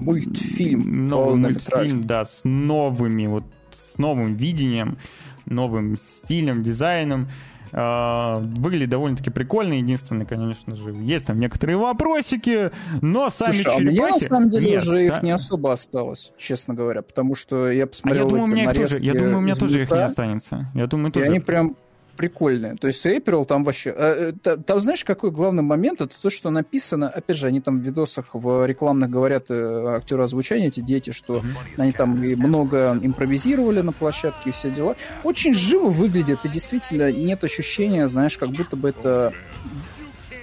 [0.00, 1.08] мультфильм.
[1.08, 3.44] Новый мультфильм, да, с новыми, вот
[3.78, 4.98] с новым видением,
[5.46, 7.28] новым стилем, дизайном.
[7.72, 9.74] А, выглядит довольно-таки прикольно.
[9.74, 12.70] Единственное, конечно же, есть там некоторые вопросики,
[13.00, 13.98] но сами Слушай, черепахи...
[13.98, 15.02] А мне, на самом деле, Нет, уже са...
[15.02, 18.72] их не особо осталось, честно говоря, потому что я посмотрел а я думаю, у меня
[18.72, 20.70] тоже, Я думаю, у меня тоже их не останется.
[20.74, 21.26] Я думаю, тоже...
[21.26, 21.76] И они прям
[22.20, 22.76] прикольные.
[22.76, 23.94] То есть April там вообще...
[23.96, 26.02] Э, э, там, знаешь, какой главный момент?
[26.02, 27.08] Это то, что написано...
[27.08, 31.42] Опять же, они там в видосах, в рекламных говорят э, актеры озвучания, эти дети, что
[31.78, 34.96] они там и много импровизировали на площадке и все дела.
[35.24, 39.32] Очень живо выглядит, и действительно нет ощущения, знаешь, как будто бы это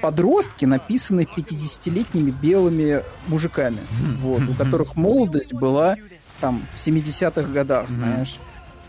[0.01, 3.81] подростки, написанные 50-летними белыми мужиками,
[4.19, 5.95] вот, у которых молодость была
[6.41, 8.39] там в 70-х годах, знаешь.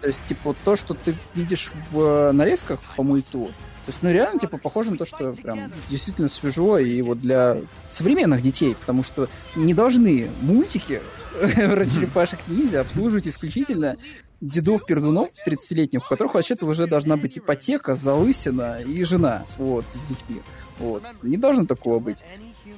[0.00, 4.12] То есть, типа, то, что ты видишь в э, нарезках по мульту, то есть, ну,
[4.12, 9.02] реально, типа, похоже на то, что прям действительно свежо и вот для современных детей, потому
[9.02, 11.00] что не должны мультики
[11.32, 13.96] про черепашек ниндзя обслуживать исключительно
[14.40, 20.08] дедов пердунов 30-летних, у которых вообще-то уже должна быть ипотека, залысина и жена, вот, с
[20.08, 20.42] детьми.
[20.78, 21.02] Вот.
[21.22, 22.22] Не должно такого быть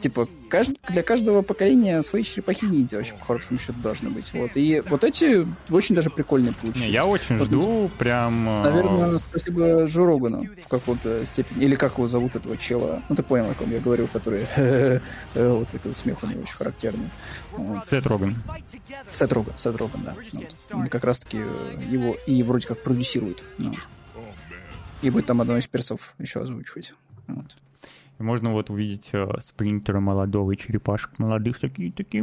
[0.00, 0.76] типа, кажд...
[0.88, 4.32] для каждого поколения свои черепахи ниндзя вообще по хорошему счету должны быть.
[4.32, 4.50] Вот.
[4.54, 6.86] И вот эти очень даже прикольные получились.
[6.86, 8.48] Не, я очень вот, жду, прям...
[8.48, 11.64] Э, наверное, спасибо Джо Рогану в каком-то степени.
[11.64, 13.02] Или как его зовут, этого чела.
[13.08, 14.46] Ну, ты понял, о ком я говорю, который...
[15.34, 17.10] Вот такой смех у него очень характерный.
[17.86, 18.36] Сет Роган.
[19.12, 20.14] Сет Роган, Сет Роган, да.
[20.72, 23.42] Он как раз-таки его и вроде как продюсирует.
[25.02, 26.92] И будет там одного из персов еще озвучивать.
[27.26, 27.56] Вот.
[28.20, 32.22] И можно вот увидеть э, спринтера молодого и черепашек молодых такие, такие...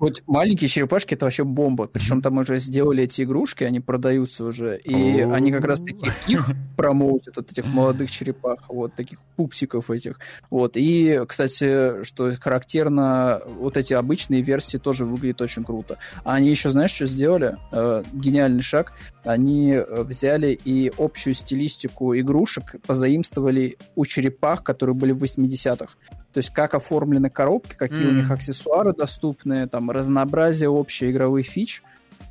[0.00, 1.86] Вот маленькие черепашки— это вообще бомба.
[1.86, 4.76] Причем там уже сделали эти игрушки, они продаются уже.
[4.78, 10.18] И они как раз-таки их промоутят, вот этих молодых черепах, вот таких пупсиков этих.
[10.50, 10.72] Вот.
[10.74, 15.98] И, кстати, что характерно, вот эти обычные версии тоже выглядят очень круто.
[16.24, 17.56] А они еще, знаешь, что сделали?
[17.70, 18.92] Э, гениальный шаг.
[19.24, 25.94] Они э, взяли и общую стилистику игрушек позаимствовали у черепах чипах, которые были в 80-х.
[26.32, 28.08] То есть как оформлены коробки, какие mm.
[28.08, 31.82] у них аксессуары доступны, там разнообразие общих игровых фич.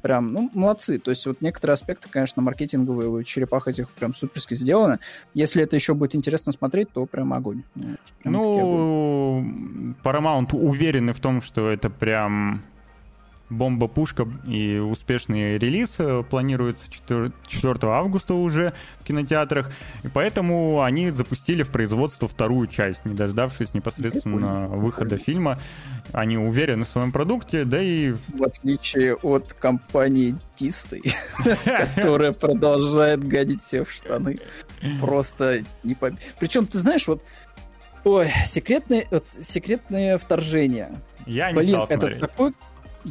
[0.03, 0.99] Прям, ну, молодцы.
[0.99, 4.99] То есть вот некоторые аспекты, конечно, маркетинговые у черепах этих прям суперски сделаны.
[5.33, 7.63] Если это еще будет интересно смотреть, то прям огонь.
[7.73, 12.61] Прям ну, Paramount уверены в том, что это прям
[13.49, 19.71] бомба-пушка и успешный релиз э, планируется 4, 4 августа уже в кинотеатрах.
[20.03, 25.59] И поэтому они запустили в производство вторую часть, не дождавшись непосредственно выхода фильма.
[26.11, 28.13] Они уверены в своем продукте, да и...
[28.29, 31.13] В отличие от компании Disney,
[31.95, 34.39] которая продолжает гадить все в штаны.
[34.99, 36.11] Просто не по...
[36.39, 37.23] Причем, ты знаешь, вот
[38.07, 41.01] Ой, секретные, вот, секретные вторжения.
[41.25, 42.17] Я не Блин, стал смотреть.
[42.17, 42.53] это такой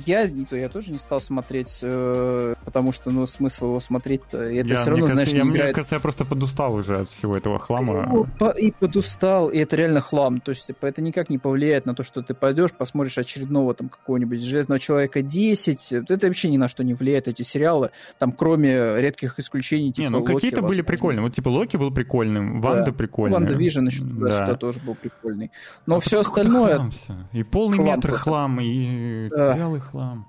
[0.04, 4.68] я, то, я тоже не стал смотреть, э, потому что, ну, смысл его смотреть-то, это
[4.68, 5.64] я, все равно, кажется, знаешь, я, не играет...
[5.64, 8.26] Мне кажется, я просто подустал уже от всего этого хлама.
[8.40, 11.94] Ну, и подустал, и это реально хлам, то есть, типа, это никак не повлияет на
[11.94, 16.68] то, что ты пойдешь, посмотришь очередного там какого-нибудь Железного Человека 10, это вообще ни на
[16.68, 21.22] что не влияет, эти сериалы, там, кроме редких исключений, типа Не, ну, какие-то были прикольные,
[21.22, 22.92] вот, типа, Локи был прикольным, Ванда да.
[22.92, 23.38] прикольная.
[23.38, 24.54] WandaVision еще туда-сюда да.
[24.54, 25.50] тоже был прикольный.
[25.86, 26.76] Но а все остальное...
[26.76, 27.14] Хлам все.
[27.32, 29.52] И полный хлам метр хлам, и да.
[29.52, 30.26] сериалы хлам.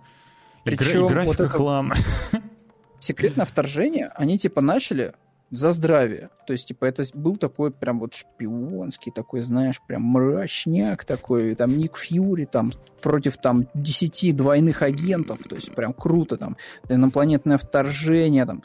[0.63, 1.93] Причем и графика вот хлам.
[2.99, 5.13] Секретное вторжение, они типа начали
[5.51, 6.29] за здравие.
[6.45, 11.77] То есть, типа, это был такой прям вот шпионский, такой, знаешь, прям мрачняк такой, там,
[11.77, 16.57] Ник Фьюри, там, против, там, десяти двойных агентов, то есть, прям круто, там,
[16.89, 18.63] инопланетное вторжение, там,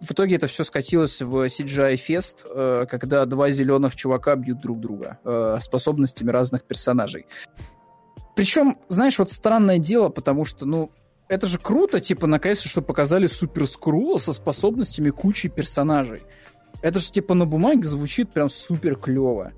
[0.00, 4.80] в итоге это все скатилось в CGI фест, э, когда два зеленых чувака бьют друг
[4.80, 7.26] друга э, способностями разных персонажей.
[8.34, 10.90] Причем, знаешь, вот странное дело, потому что, ну,
[11.28, 16.22] это же круто, типа, наконец-то, что показали Супер Скрула со способностями кучи персонажей.
[16.82, 19.52] Это же, типа, на бумаге звучит прям супер клево.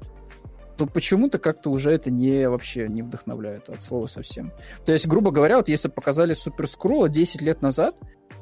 [0.79, 4.53] Но почему-то как-то уже это не вообще не вдохновляет от слова совсем.
[4.85, 7.97] То есть, грубо говоря, вот если показали Супер Скрула 10 лет назад,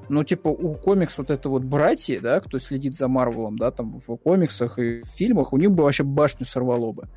[0.08, 3.98] ну, типа, у комикс вот это вот братья, да, кто следит за Марвелом, да, там
[3.98, 7.08] в комиксах и в фильмах, у них бы вообще башню сорвало бы.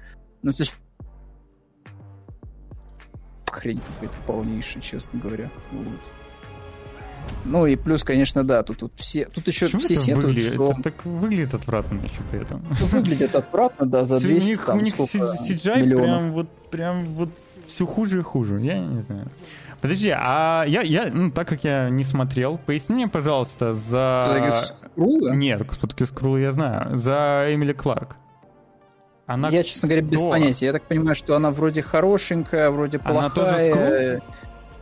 [0.42, 0.64] Ну, это
[3.54, 5.50] хрень какая-то полнейшая, честно говоря.
[5.72, 6.12] Вот.
[7.46, 10.72] Ну и плюс, конечно, да, тут, тут все, тут еще Почему все сетуют, выглядит, что
[10.72, 12.62] это так выглядит отвратно еще при этом.
[12.92, 16.06] выглядит отвратно, да, за У 200 них, там у них сколько CGI миллионов.
[16.06, 17.30] прям вот, прям вот
[17.68, 18.60] все хуже и хуже.
[18.62, 19.28] Я не знаю.
[19.82, 24.64] Подожди, а я, я, ну, так как я не смотрел, поясни мне, пожалуйста, за...
[24.64, 25.34] Скрула?
[25.34, 26.96] Нет, все-таки Скрулла я знаю.
[26.96, 28.16] За Эмили Кларк.
[29.26, 29.50] Она...
[29.50, 30.30] Я, честно говоря, без кто?
[30.30, 30.66] понятия.
[30.66, 34.22] Я так понимаю, что она вроде хорошенькая, вроде Она тоже плохая.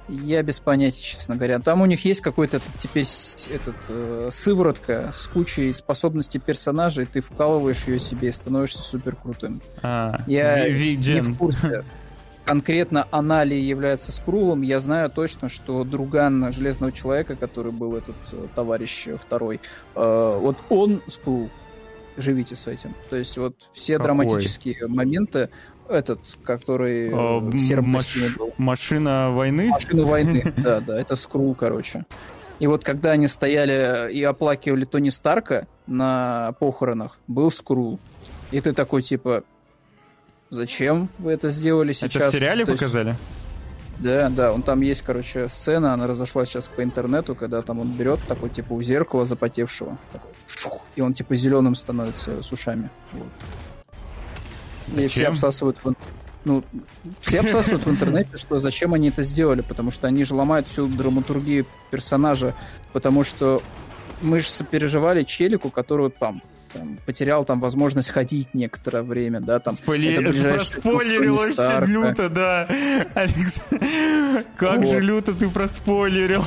[0.07, 1.59] Я без понятия, честно говоря.
[1.59, 3.05] Там у них есть какой-то теперь
[3.53, 9.61] этот, э, сыворотка с кучей способностей персонажей, ты вкалываешь ее себе и становишься супер крутым.
[9.81, 11.85] А, Я не в курсе.
[12.43, 18.15] Конкретно она ли является Скрулом, я знаю точно, что друган Железного Человека, который был этот
[18.33, 19.61] э, товарищ второй,
[19.95, 21.49] э, вот он Скрул.
[22.17, 22.93] Живите с этим.
[23.09, 24.05] То есть вот все Какой?
[24.05, 25.49] драматические моменты,
[25.89, 28.53] этот, который Э, в сером маш- был.
[28.57, 29.69] Машина войны?
[29.69, 32.05] Машина войны, да, да, это Скрул, короче.
[32.59, 37.99] И вот когда они стояли и оплакивали Тони Старка на похоронах, был Скрул.
[38.51, 39.43] И ты такой, типа,
[40.49, 42.15] зачем вы это сделали сейчас?
[42.15, 43.15] Это в сериале То есть- показали?
[44.01, 47.91] Да, да, он там есть, короче, сцена, она разошлась сейчас по интернету, когда там он
[47.91, 52.89] берет такой, типа, у зеркала запотевшего, такой, шух, и он, типа, зеленым становится с ушами.
[53.13, 53.29] Вот.
[54.87, 55.33] И все Зачем?
[55.33, 55.93] обсасывают в
[56.43, 56.63] ну,
[57.21, 60.87] все обсасывают в интернете, что зачем они это сделали, потому что они же ломают всю
[60.87, 62.55] драматургию персонажа,
[62.93, 63.61] потому что
[64.21, 66.41] мы же сопереживали челику, который там,
[66.73, 69.75] там потерял там возможность ходить некоторое время, да, там.
[69.75, 70.31] Спойлер...
[70.53, 71.85] Проспойлерил Старка.
[71.85, 72.67] люто, да.
[73.15, 73.59] Алекс,
[74.57, 74.87] как Вот.
[74.87, 76.43] же люто ты проспойлерил.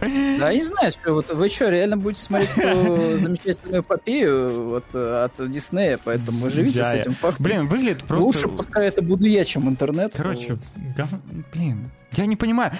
[0.00, 4.84] Да, я не знаю, что вот вы что, реально будете смотреть эту замечательную эпопею вот,
[4.94, 7.44] э, от Диснея, поэтому живите с Я- этим фактом.
[7.44, 8.24] Блин, выглядит просто...
[8.24, 10.12] Лучше пускай это буду я, чем интернет.
[10.16, 10.60] Короче, Вот.
[10.96, 11.20] гов-
[11.54, 12.72] блин, я не понимаю,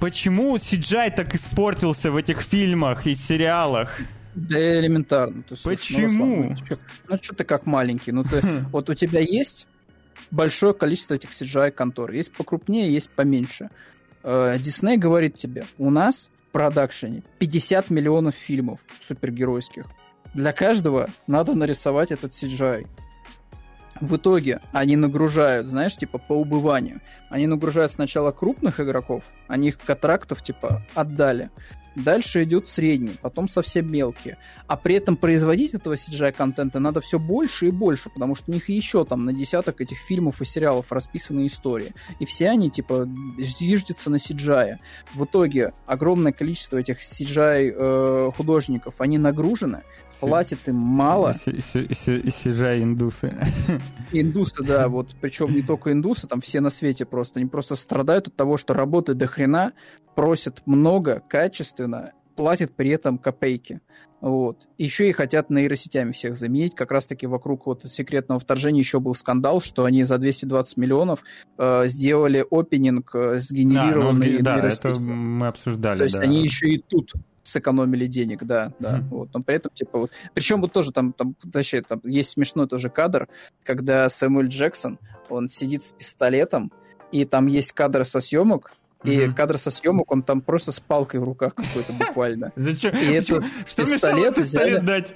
[0.00, 3.98] почему CGI так испортился в этих фильмах и сериалах?
[4.34, 5.42] Да элементарно.
[5.42, 6.26] Ты, слушай, Почему?
[6.26, 6.78] Ну, Руслан, ну, чё-
[7.08, 8.12] ну, что ты как маленький?
[8.12, 8.40] Ну, ты,
[8.72, 9.66] вот у тебя есть
[10.30, 12.12] большое количество этих CGI-контор.
[12.12, 13.70] Есть покрупнее, есть поменьше.
[14.22, 19.86] Э, Дисней говорит тебе, у нас в продакшене 50 миллионов фильмов супергеройских.
[20.34, 22.86] Для каждого надо нарисовать этот CGI.
[24.00, 27.00] В итоге они нагружают, знаешь, типа по убыванию.
[27.30, 31.50] Они нагружают сначала крупных игроков, они их контрактов типа отдали.
[31.96, 34.36] Дальше идет средний, потом совсем мелкие.
[34.66, 38.68] А при этом производить этого CGI-контента надо все больше и больше, потому что у них
[38.68, 41.94] еще там на десяток этих фильмов и сериалов расписаны истории.
[42.18, 43.08] И все они, типа,
[43.38, 44.76] зиждятся на CGI.
[45.14, 49.82] В итоге огромное количество эть CGI-художников, они нагружены,
[50.20, 51.32] платят им мало.
[51.32, 53.36] CGI индусы.
[54.12, 58.28] Индусы, да, вот, причем не только индусы, там все на свете просто, они просто страдают
[58.28, 59.72] от того, что работают до хрена,
[60.14, 63.80] просят много, качественно, платят при этом копейки.
[64.20, 64.66] Вот.
[64.78, 66.74] Еще и хотят нейросетями всех заменить.
[66.74, 71.20] Как раз-таки вокруг вот секретного вторжения еще был скандал, что они за 220 миллионов
[71.58, 76.22] э, сделали опенинг э, Да, ну, сгенерированный да, это мы обсуждали, То есть да.
[76.22, 77.12] они еще и тут
[77.46, 78.96] сэкономили денег, да, да.
[78.98, 79.08] Мгм.
[79.08, 79.28] Вот.
[79.34, 80.10] Но при этом, типа, вот.
[80.34, 83.28] Причем вот тоже там, там, вообще, там есть смешной тоже кадр,
[83.64, 84.98] когда Сэмюэль Джексон,
[85.28, 86.72] он сидит с пистолетом,
[87.12, 88.72] и там есть кадр со съемок,
[89.04, 89.34] и Мгм.
[89.34, 92.52] кадр со съемок, он там просто с палкой в руках какой-то буквально.
[92.56, 92.96] Зачем?
[92.96, 94.78] И этот Что пистолет взяли.
[94.78, 95.12] дать?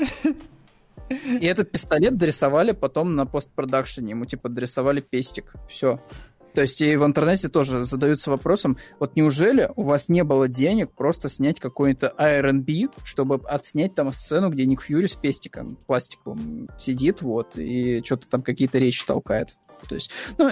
[1.08, 6.00] И этот пистолет дорисовали потом на постпродакшене, ему типа дорисовали пестик, все.
[6.54, 10.92] То есть и в интернете тоже задаются вопросом, вот неужели у вас не было денег
[10.92, 17.22] просто снять какой-то R&B, чтобы отснять там сцену, где Ник Фьюри с пестиком пластиковым сидит,
[17.22, 19.56] вот, и что-то там какие-то речи толкает.
[19.88, 20.50] То есть, ну,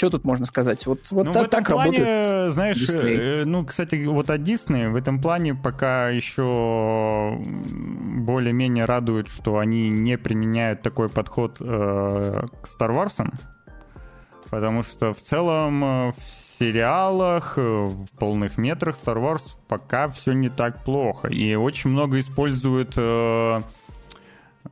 [0.00, 0.86] что тут можно сказать?
[0.86, 2.54] Вот, вот ну, так, в этом так плане, работает.
[2.54, 3.16] знаешь, Дисней.
[3.18, 9.90] э, ну, кстати, вот от Disney в этом плане пока еще более-менее радует, что они
[9.90, 13.30] не применяют такой подход э, к Star Wars,
[14.50, 16.12] потому что в целом э,
[16.58, 21.28] сериалах, э, в полных метрах Star Wars пока все не так плохо.
[21.28, 23.62] И очень много используют э,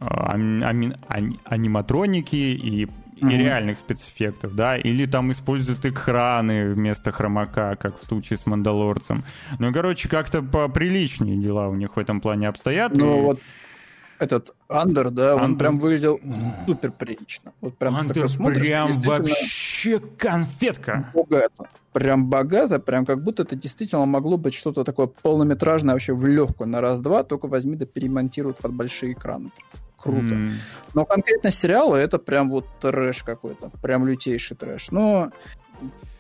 [0.01, 3.37] ами, ами, аниматроники и, mm-hmm.
[3.37, 9.25] реальных спецэффектов, да, или там используют экраны вместо хромака, как в случае с Мандалорцем.
[9.59, 12.95] Ну, короче, как-то поприличнее дела у них в этом плане обстоят.
[12.95, 13.23] Ну, и...
[13.23, 13.41] вот
[14.19, 15.45] этот Андер, да, Андер...
[15.45, 16.21] он прям выглядел
[16.67, 17.53] супер прилично.
[17.61, 21.11] Вот прям Андер смотришь, прям вообще конфетка.
[21.15, 21.69] Богато.
[21.93, 26.69] Прям богато, прям как будто это действительно могло быть что-то такое полнометражное вообще в легкую
[26.69, 29.51] на раз-два, только возьми да перемонтируют под большие экраны.
[29.97, 30.21] Круто.
[30.21, 30.53] Mm.
[30.95, 33.71] Но конкретно сериалы это прям вот трэш какой-то.
[33.83, 34.93] Прям лютейший трэш.
[34.93, 35.33] Но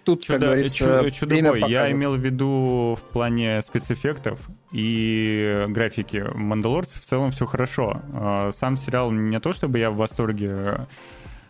[0.09, 4.40] тут, Чудо, как говорится, чудо, чудо Я имел в виду в плане спецэффектов
[4.72, 6.24] и графики.
[6.35, 8.01] Мандалорцы в целом все хорошо.
[8.14, 10.86] А, сам сериал не то, чтобы я в восторге,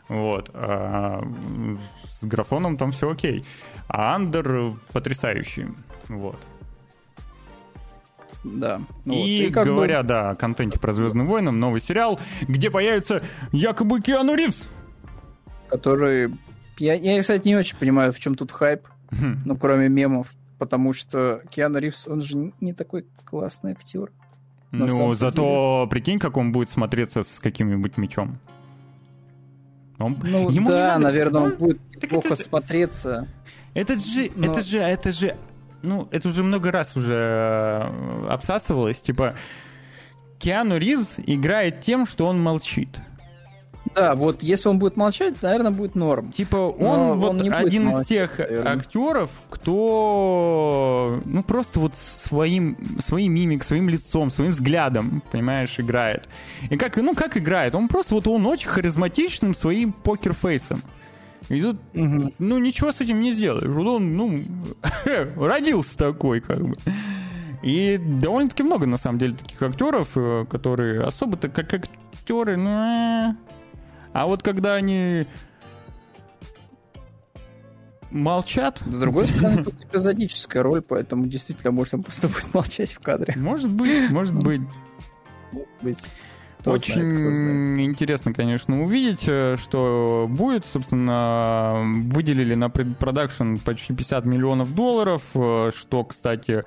[0.09, 1.23] вот, а
[2.11, 3.45] с графоном там все окей.
[3.87, 5.69] А Андер потрясающий,
[6.09, 6.41] вот.
[8.43, 8.81] Да.
[9.05, 10.09] Ну, и, вот, и говоря, бы...
[10.09, 13.23] да, о контенте про Звездным войнам, новый сериал, где появится
[13.53, 14.69] якобы Киану Ривз.
[15.69, 16.33] Который...
[16.79, 20.29] Я, я, кстати, не очень понимаю, в чем тут хайп, ну, кроме мемов
[20.59, 24.11] потому что Киану Ривз, он же не такой классный актер.
[24.71, 25.91] Ну, зато деле.
[25.91, 28.39] прикинь, как он будет смотреться с каким-нибудь мечом.
[29.99, 30.17] Он...
[30.23, 31.05] Ну Ему да, надо...
[31.05, 33.29] наверное, он, он будет так плохо это смотреться.
[33.75, 34.53] Это же, но...
[34.53, 35.37] это же, это же,
[35.83, 39.01] ну, это уже много раз уже э, обсасывалось.
[39.01, 39.35] Типа,
[40.39, 42.91] Киану Ривз играет тем, что он молчит.
[43.99, 46.31] Да, вот если он будет молчать, наверное, будет норм.
[46.31, 48.73] Типа он вот он один молчать, из тех наверное.
[48.75, 56.29] актеров, кто ну просто вот своим своим мимик, своим лицом, своим взглядом, понимаешь, играет.
[56.71, 57.75] И как ну как играет?
[57.75, 60.83] Он просто вот он очень харизматичным своим покерфейсом.
[61.49, 62.33] И тут, угу.
[62.39, 63.69] ну, ничего с этим не сделаешь.
[63.69, 64.45] Вот он, ну,
[65.37, 66.77] родился такой, как бы.
[67.63, 73.35] И довольно-таки много, на самом деле, таких актеров, э, которые особо-то как актеры, ну,
[74.19, 75.27] а вот когда они
[78.11, 78.83] молчат...
[78.85, 83.35] С другой стороны, тут эпизодическая роль, поэтому действительно можно просто будет молчать в кадре.
[83.37, 84.63] Может быть, может быть.
[85.83, 85.99] быть.
[86.59, 87.79] Кто Очень знает, знает.
[87.79, 90.67] интересно, конечно, увидеть, э, что будет.
[90.67, 96.63] Собственно, выделили на продакшн почти 50 миллионов долларов, э, что, кстати,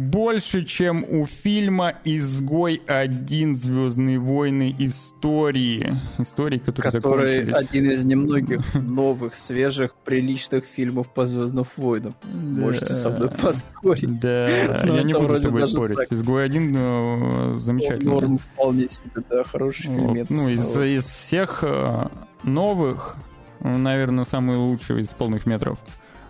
[0.00, 4.74] больше, чем у фильма «Изгой один Звездные войны.
[4.78, 5.94] Истории».
[6.18, 12.14] Истории, которые Который один из немногих новых, свежих, приличных фильмов по Звездным войнам.
[12.22, 12.30] Да.
[12.30, 14.20] Можете со мной поспорить.
[14.20, 15.98] Да, я не буду с тобой спорить.
[15.98, 16.12] Так.
[16.12, 18.10] «Изгой один» ну, замечательный.
[18.10, 19.98] Норм вполне себе, да, хороший вот.
[19.98, 20.26] фильмец.
[20.30, 20.82] Ну, из, вот.
[20.82, 22.06] из всех э,
[22.42, 23.16] новых,
[23.60, 25.78] наверное, самый лучший из полных метров.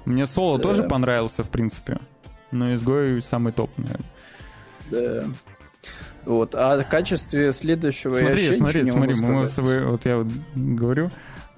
[0.04, 0.64] Мне Соло да.
[0.64, 2.00] тоже понравился, в принципе.
[2.50, 4.06] Но изгой самый топ, наверное.
[4.90, 5.24] Да.
[6.24, 10.18] Вот, а в качестве следующего смотри, я смотри, не смотри, мы с тобой, вот я
[10.18, 11.10] вот говорю,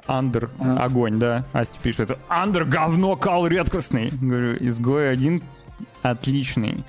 [0.07, 0.85] Андер, а.
[0.85, 1.45] огонь, да.
[1.53, 4.11] Асти пишет, Андер, говно, кал редкостный.
[4.11, 5.43] Говорю, изгой один
[6.03, 6.85] отличный.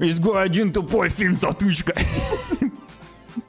[0.00, 1.94] Изгой один тупой фильм затычка.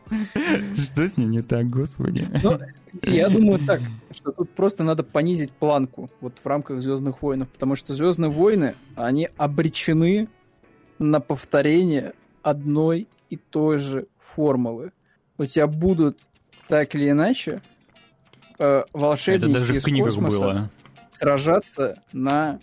[0.83, 2.27] Что с ним не так, господи?
[2.43, 2.59] Ну,
[3.01, 7.75] я думаю так, что тут просто надо понизить планку вот в рамках Звездных войн, потому
[7.75, 10.27] что Звездные войны, они обречены
[10.99, 14.91] на повторение одной и той же формулы.
[15.37, 16.19] У тебя будут
[16.67, 17.61] так или иначе
[18.59, 20.69] э, волшебники Это даже из в космоса было.
[21.11, 22.59] сражаться на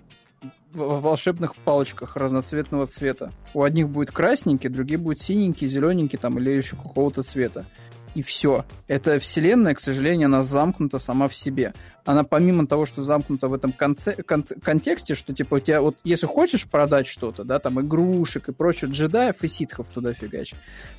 [0.74, 3.32] волшебных палочках разноцветного цвета.
[3.54, 7.66] У одних будет красненький, другие будут синенький, зелененький там или еще какого-то цвета.
[8.14, 8.66] И все.
[8.88, 11.72] Эта вселенная, к сожалению, она замкнута сама в себе.
[12.04, 15.98] Она помимо того, что замкнута в этом конце, кон- контексте, что типа у тебя вот
[16.04, 20.54] если хочешь продать что-то, да, там игрушек и прочее, джедаев и ситхов туда фигач,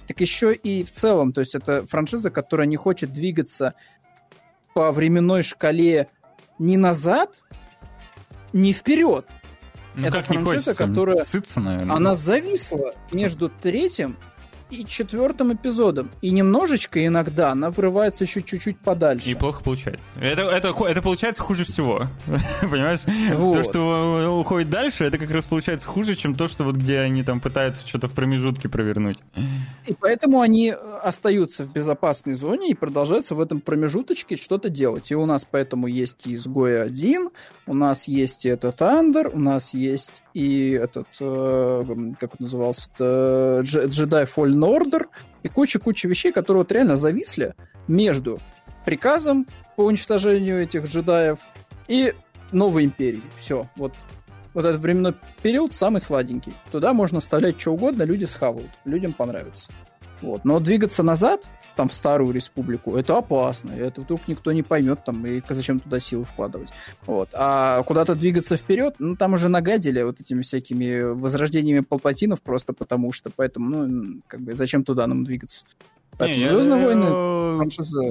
[0.08, 3.76] так еще и в целом, то есть это франшиза, которая не хочет двигаться
[4.74, 6.08] по временной шкале
[6.58, 7.44] ни назад,
[8.54, 9.28] ни вперед.
[9.96, 11.24] Ну, это франшиза, которая...
[11.24, 11.96] Сыться, наверное.
[11.96, 14.18] Она зависла между третьим
[14.74, 16.10] и четвертым эпизодом.
[16.22, 19.30] И немножечко иногда она вырывается еще чуть-чуть подальше.
[19.30, 20.06] И плохо получается.
[20.20, 22.08] Это, это, это получается хуже всего.
[22.62, 23.02] Понимаешь?
[23.36, 23.54] Вот.
[23.54, 27.24] То, что уходит дальше, это как раз получается хуже, чем то, что вот где они
[27.24, 29.20] там пытаются что-то в промежутке провернуть.
[29.86, 35.12] И поэтому они э, остаются в безопасной зоне и продолжаются в этом промежуточке что-то делать.
[35.12, 37.30] И у нас поэтому есть и изгой один,
[37.68, 41.86] у нас есть и этот Андер, у нас есть и этот, э,
[42.20, 44.26] как он назывался, Джедай
[44.64, 45.08] Fallen Order
[45.44, 47.56] и куча-куча вещей, которые вот реально зависли
[47.88, 48.40] между
[48.86, 51.40] приказом по уничтожению этих джедаев
[51.88, 52.14] и
[52.52, 53.24] новой империи.
[53.38, 53.68] Все.
[53.76, 53.94] Вот,
[54.54, 56.54] вот этот временной период самый сладенький.
[56.72, 58.72] Туда можно вставлять что угодно, люди схавают.
[58.86, 59.72] Людям понравится.
[60.22, 60.46] Вот.
[60.46, 61.46] Но двигаться назад,
[61.76, 63.72] там, в Старую Республику, это опасно.
[63.72, 66.70] Это вдруг никто не поймет, там, и зачем туда силы вкладывать.
[67.06, 67.30] Вот.
[67.34, 73.12] А куда-то двигаться вперед, ну, там уже нагадили вот этими всякими возрождениями Палпатинов просто потому
[73.12, 75.66] что, поэтому, ну, как бы, зачем туда нам двигаться?
[76.18, 78.02] Поэтому не, Звездные я, войны франшиза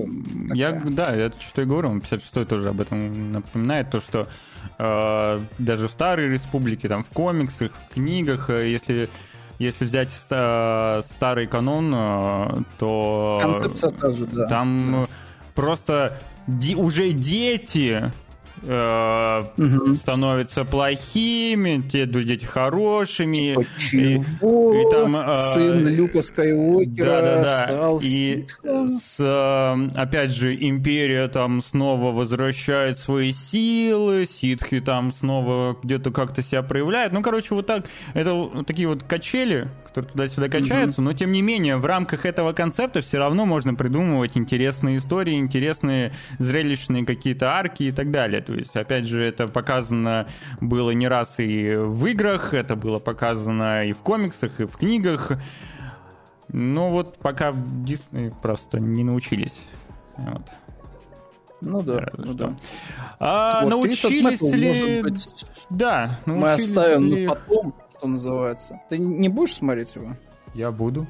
[0.55, 4.27] Я, да, я что и говорю, 56-й тоже об этом напоминает, то, что
[4.79, 9.09] э, даже в Старой Республике, там, в комиксах, в книгах, э, если
[9.59, 14.49] если взять старый канон, э, то Концепция тоже, да.
[14.49, 15.11] там да.
[15.55, 16.19] просто
[16.77, 18.13] уже дети
[18.63, 19.97] э, угу.
[19.97, 23.55] становятся плохими, те дети хорошими.
[23.55, 24.75] Почему?
[24.75, 27.65] И, и там, э, Сын Люка Скайуокера да, да, да.
[27.67, 35.77] стал И с, э, опять же, Империя там снова возвращает свои силы, ситхи там снова
[35.83, 37.13] где-то как-то себя проявляют.
[37.13, 37.87] Ну, короче, вот так.
[38.15, 41.11] Это такие вот качели, которые туда-сюда качаются, угу.
[41.11, 46.13] но тем не менее, в рамках этого концепта все равно можно придумывать интересные истории, интересные
[46.39, 48.41] зрелищные какие-то арки и так далее.
[48.41, 50.27] То есть, опять же, это показано
[50.61, 55.33] было не раз и в играх, это было показано и в комиксах, и в книгах.
[56.49, 59.59] Но вот пока Дисней просто не научились.
[60.17, 60.43] Вот.
[61.61, 62.55] Ну да, ну да.
[63.21, 65.03] А вот, научились ли...
[65.03, 67.27] Быть, да, научились мы оставим ли...
[67.27, 68.81] на потом, что называется.
[68.89, 70.17] Ты не будешь смотреть его?
[70.55, 71.07] Я буду.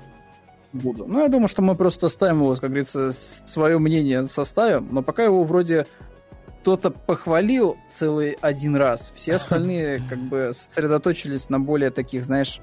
[0.74, 1.06] Буду.
[1.06, 5.24] Ну, я думаю, что мы просто оставим его, как говорится, свое мнение составим, но пока
[5.24, 5.86] его вроде
[6.60, 12.60] кто-то похвалил целый один раз, все остальные как бы сосредоточились на более таких, знаешь,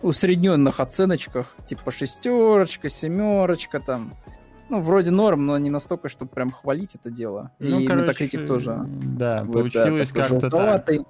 [0.00, 4.14] усредненных оценочках, типа шестерочка, семерочка там.
[4.68, 7.50] Ну, вроде норм, но не настолько, чтобы прям хвалить это дело.
[7.58, 8.82] Ну, и короче, Metacritic тоже.
[8.86, 11.06] Да, получилось да, как-то так.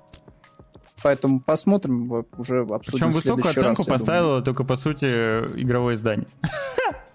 [1.06, 6.26] Поэтому посмотрим, уже обсудим Причем высокую оценку раз, поставила только, по сути, игровое издание.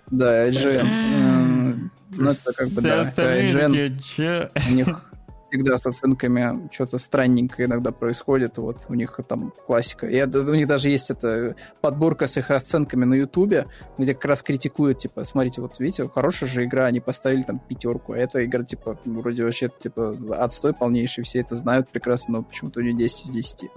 [0.09, 1.89] Да, IGN.
[2.15, 4.49] Ну, это как бы, да, IGN.
[4.69, 5.10] У них
[5.52, 8.57] всегда с оценками что-то странненькое иногда происходит.
[8.57, 10.07] Вот у них там классика.
[10.07, 13.68] И это, у них даже есть эта подборка с их оценками на Ютубе,
[13.98, 18.14] где как раз критикуют, типа, смотрите, вот видите, хорошая же игра, они поставили там пятерку,
[18.14, 22.80] а эта игра, типа, вроде вообще, типа, отстой полнейший, все это знают прекрасно, но почему-то
[22.80, 23.69] у нее 10 из 10.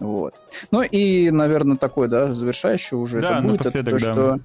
[0.00, 0.40] Вот.
[0.70, 3.98] Ну и, наверное, такой, да, завершающий уже да, это будет, это то, да.
[3.98, 4.40] что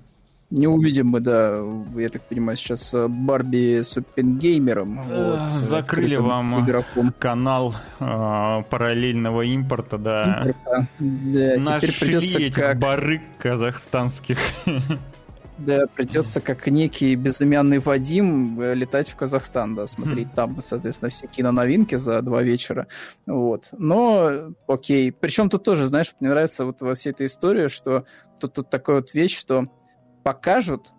[0.54, 1.64] не увидим мы, да,
[1.96, 5.02] я так понимаю, сейчас э, Барби с Опенгеймером.
[5.02, 7.12] Вот, Закрыли вам игроком.
[7.18, 10.44] канал э, параллельного импорта, да.
[10.46, 10.88] Импорта.
[11.00, 12.80] Да, Нашли теперь придется этих как...
[12.80, 14.38] барыг казахстанских.
[15.60, 20.36] Да, придется как некий безымянный Вадим э, летать в Казахстан, да, смотреть хм.
[20.36, 22.88] там, соответственно, все киноновинки за два вечера.
[23.28, 23.70] Вот.
[23.72, 25.12] Но, окей.
[25.12, 28.06] Причем тут тоже, знаешь, мне нравится вот во всей этой истории, что
[28.40, 29.68] тут, тут такая вот вещь, что
[30.24, 30.92] покажут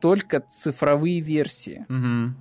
[0.00, 1.86] только цифровые версии.
[1.88, 2.34] Угу.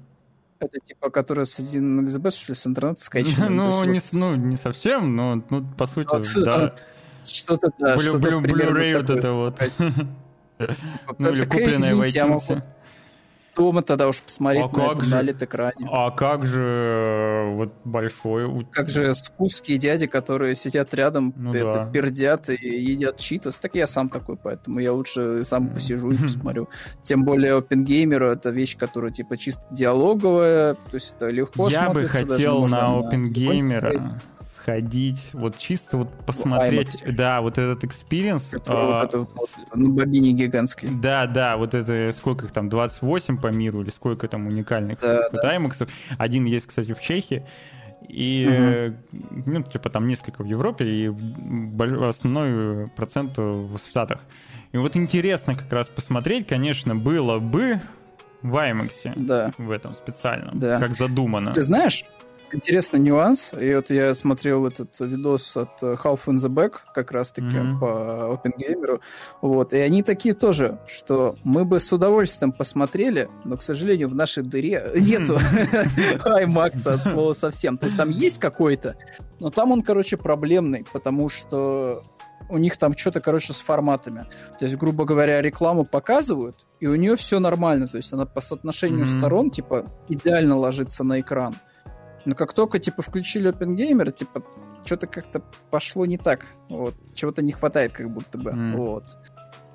[0.60, 3.50] Это типа, которые с 1 XB, что ли, с интернета скачаны.
[3.50, 4.14] Ну, не, вот...
[4.14, 6.74] ну, не совсем, но, ну, по сути, вот, да.
[7.26, 9.60] Что-то, да, Блю, что-то Blu-ray вот это вот.
[11.18, 12.64] Ну, или купленное в iTunes
[13.56, 15.90] дома тогда уж посмотреть а на как же, экране.
[15.92, 18.66] А как же э, вот большой...
[18.72, 21.86] Как же скусские дяди, которые сидят рядом, ну, это, да.
[21.92, 23.60] пердят и едят читос.
[23.60, 26.70] Так я сам такой, поэтому я лучше сам посижу и посмотрю.
[27.02, 32.08] Тем более OpenGamer это вещь, которая типа чисто диалоговая, то есть это легко Я бы
[32.08, 34.20] хотел на OpenGamer
[34.66, 38.52] сходить, вот чисто вот посмотреть, ну, да, вот этот experience.
[38.66, 40.90] А, вот вот, вот, на бобине гигантской.
[40.90, 45.30] Да, да, вот это, сколько их там, 28 по миру, или сколько там уникальных да,
[45.30, 45.60] да.
[46.18, 47.46] Один есть, кстати, в Чехии.
[48.08, 49.44] И, угу.
[49.46, 51.14] ну, типа, там несколько в Европе, и
[52.04, 54.22] основной процент в Штатах.
[54.72, 57.82] И вот интересно как раз посмотреть, конечно, было бы
[58.42, 59.52] в IMAX да.
[59.58, 60.80] в этом специальном, да.
[60.80, 61.54] как задумано.
[61.54, 62.04] Ты знаешь,
[62.56, 63.52] интересный нюанс.
[63.60, 67.80] И вот я смотрел этот видос от Half in the Back, как раз-таки mm-hmm.
[67.80, 67.86] по
[68.36, 69.00] OpenGamer.
[69.42, 69.74] Вот.
[69.74, 74.44] И они такие тоже, что мы бы с удовольствием посмотрели, но, к сожалению, в нашей
[74.44, 77.78] дыре нету IMAX от слова совсем.
[77.78, 78.96] То есть там есть какой-то,
[79.40, 82.04] но там он, короче, проблемный, потому что
[82.50, 84.28] у них там что-то, короче, с форматами.
[84.60, 87.88] То есть, грубо говоря, рекламу показывают, и у нее все нормально.
[87.88, 89.20] То есть она по соотношению mm-hmm.
[89.20, 91.56] сторон, типа, идеально ложится на экран.
[92.26, 94.44] Но как только, типа, включили OpenGamer, типа,
[94.84, 96.48] что-то как-то пошло не так.
[96.70, 96.94] Вот.
[97.14, 98.52] Чего-то не хватает, как будто бы.
[98.52, 98.76] Mm.
[98.76, 99.06] Вот.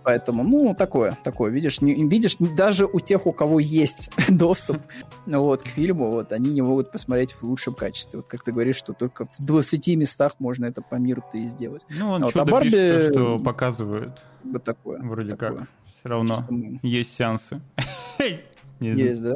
[0.02, 4.78] Поэтому, ну, такое, такое, видишь, не, видишь, даже у тех, у кого есть доступ
[5.26, 8.20] вот, к фильму, вот, они не могут посмотреть в лучшем качестве.
[8.20, 11.82] Вот как ты говоришь, что только в 20 местах можно это по миру-то и сделать.
[11.90, 14.22] Ну, он А вот о Барби- пишет, что показывают.
[14.42, 15.00] Вот такое.
[15.02, 15.58] Вроде такое.
[15.58, 15.68] как.
[15.98, 16.46] Все равно
[16.82, 17.60] есть сеансы.
[18.80, 18.90] Не.
[18.90, 19.34] Есть, да?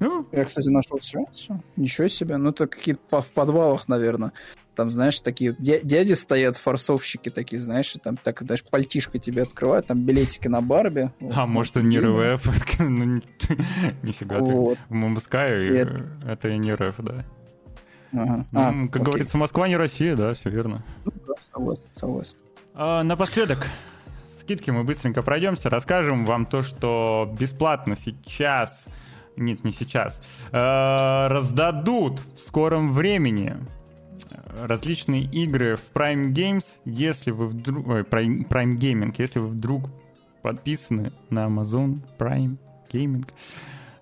[0.00, 1.62] Ну, Я, кстати, нашел сеансу.
[1.76, 2.36] Ничего себе.
[2.38, 4.32] Ну, это какие-то в подвалах, наверное.
[4.74, 9.42] Там, знаешь, такие дя- дяди стоят, форсовщики такие, знаешь, и там так даже пальтишко тебе
[9.42, 11.10] открывают, там билетики на Барби.
[11.20, 11.32] Вот.
[11.36, 12.34] А может, он не Время.
[12.36, 12.78] РВФ?
[12.80, 13.22] Ну, ни-
[14.06, 14.44] Нифига ты.
[14.44, 14.78] Вот.
[14.88, 17.24] В Мамбскаю Это- это и не РФ, да.
[18.12, 18.46] Ага.
[18.50, 19.02] Ну, А, Как окей.
[19.04, 20.82] говорится, Москва не Россия, да, все верно.
[21.04, 22.36] Ну да, согласен, согласен.
[22.74, 23.66] А, напоследок,
[24.40, 28.86] скидки мы быстренько пройдемся, расскажем вам то, что бесплатно сейчас,
[29.36, 30.20] нет, не сейчас,
[30.52, 33.56] э, раздадут в скором времени
[34.30, 37.86] э, различные игры в Prime Games, если вы вдруг...
[37.88, 39.90] Ой, Prime, Prime Gaming, если вы вдруг
[40.42, 42.56] подписаны на Amazon Prime
[42.92, 43.28] Gaming,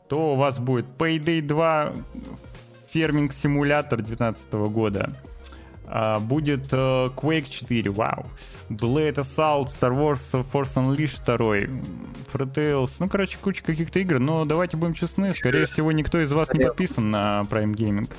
[0.08, 1.92] то у вас будет Payday 2,
[2.90, 5.12] ферминг симулятор 2019 года,
[6.20, 8.26] будет э, Quake 4, вау.
[8.68, 10.20] Blade Assault, Star Wars
[10.52, 11.36] Force Unleashed 2,
[12.32, 16.32] Free Tales, ну, короче, куча каких-то игр, но давайте будем честны, скорее всего, никто из
[16.32, 18.10] вас не подписан на Prime Gaming.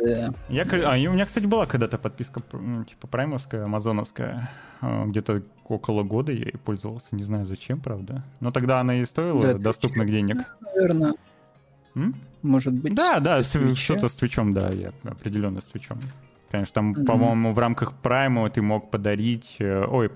[0.00, 0.32] Да.
[0.48, 2.40] Я, а, у меня, кстати, была когда-то подписка,
[2.88, 4.48] типа, праймовская, амазоновская,
[4.80, 8.22] э, где-то около года я ей пользовался, не знаю зачем, правда.
[8.40, 10.38] Но тогда она и стоила Да, доступных денег.
[10.60, 11.14] Наверное,
[11.96, 12.14] М?
[12.42, 12.94] может быть.
[12.94, 15.98] Да, да, что-то с Твичом, да, я определенно с Твичом.
[16.50, 17.04] Конечно, там, Мгм.
[17.04, 20.10] по-моему, в рамках Прайма ты мог подарить, э, ой,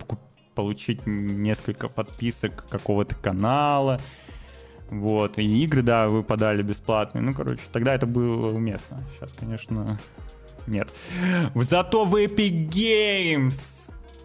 [0.55, 4.01] получить несколько подписок какого-то канала,
[4.91, 9.99] вот, и игры, да, выпадали бесплатные, ну, короче, тогда это было уместно, сейчас, конечно,
[10.67, 10.89] нет.
[11.55, 13.61] Зато в Epic Games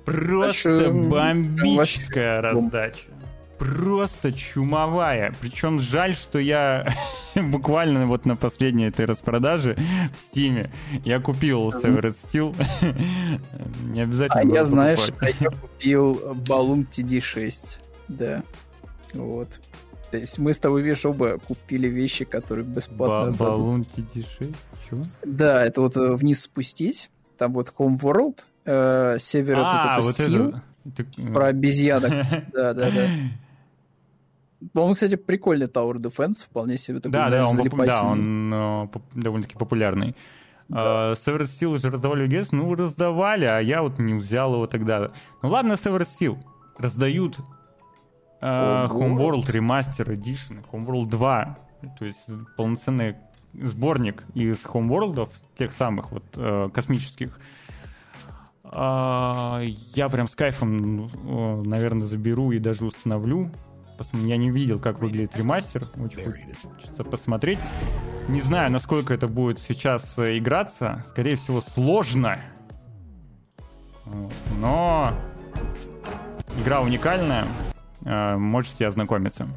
[0.05, 3.09] просто бомбическая раздача.
[3.57, 5.33] Просто чумовая.
[5.41, 6.87] Причем жаль, что я
[7.51, 9.77] буквально вот на последней этой распродаже
[10.15, 10.71] в Стиме
[11.03, 12.55] я купил Severed Steel.
[13.91, 15.35] Не обязательно А я, знаешь, покупать.
[15.39, 17.79] я купил Balloon TD6.
[18.07, 18.43] Да.
[19.13, 19.59] Вот.
[20.11, 23.45] То есть мы с тобой, видишь, оба купили вещи, которые бесплатно Ба-.
[23.51, 24.55] Баллон TD6?
[24.89, 25.03] Чего?
[25.23, 27.09] Да, это вот э, вниз спустись.
[27.37, 31.33] Там вот Home World, э, север А, это вот Steel, это.
[31.33, 32.11] Про обезьянок.
[32.53, 33.09] Да, да, да.
[34.73, 39.55] Он, кстати, прикольный Tower Defense, вполне себе такой, Да, да, он, да, он э, довольно-таки
[39.55, 40.15] популярный.
[40.71, 45.11] А, Severed Steel уже раздавали GS, ну, раздавали, а я вот не взял его тогда.
[45.41, 46.37] Ну ладно, Severed Steel.
[46.77, 47.39] Раздают
[48.41, 51.57] э, Homeworld Remaster Edition, Homeworld 2.
[51.99, 52.25] То есть
[52.55, 53.15] полноценный
[53.53, 57.39] сборник из Homeworld, тех самых вот э, космических.
[58.63, 59.61] А,
[59.95, 63.49] я прям с кайфом, э, наверное, заберу и даже установлю.
[63.97, 65.87] Пос- Я не видел, как выглядит ремастер.
[65.97, 67.59] Очень хочется посмотреть.
[68.27, 71.03] Не знаю, насколько это будет сейчас э, играться.
[71.09, 72.39] Скорее всего, сложно.
[74.59, 75.09] Но
[76.61, 77.45] игра уникальная.
[78.05, 79.47] Э, Можете ознакомиться.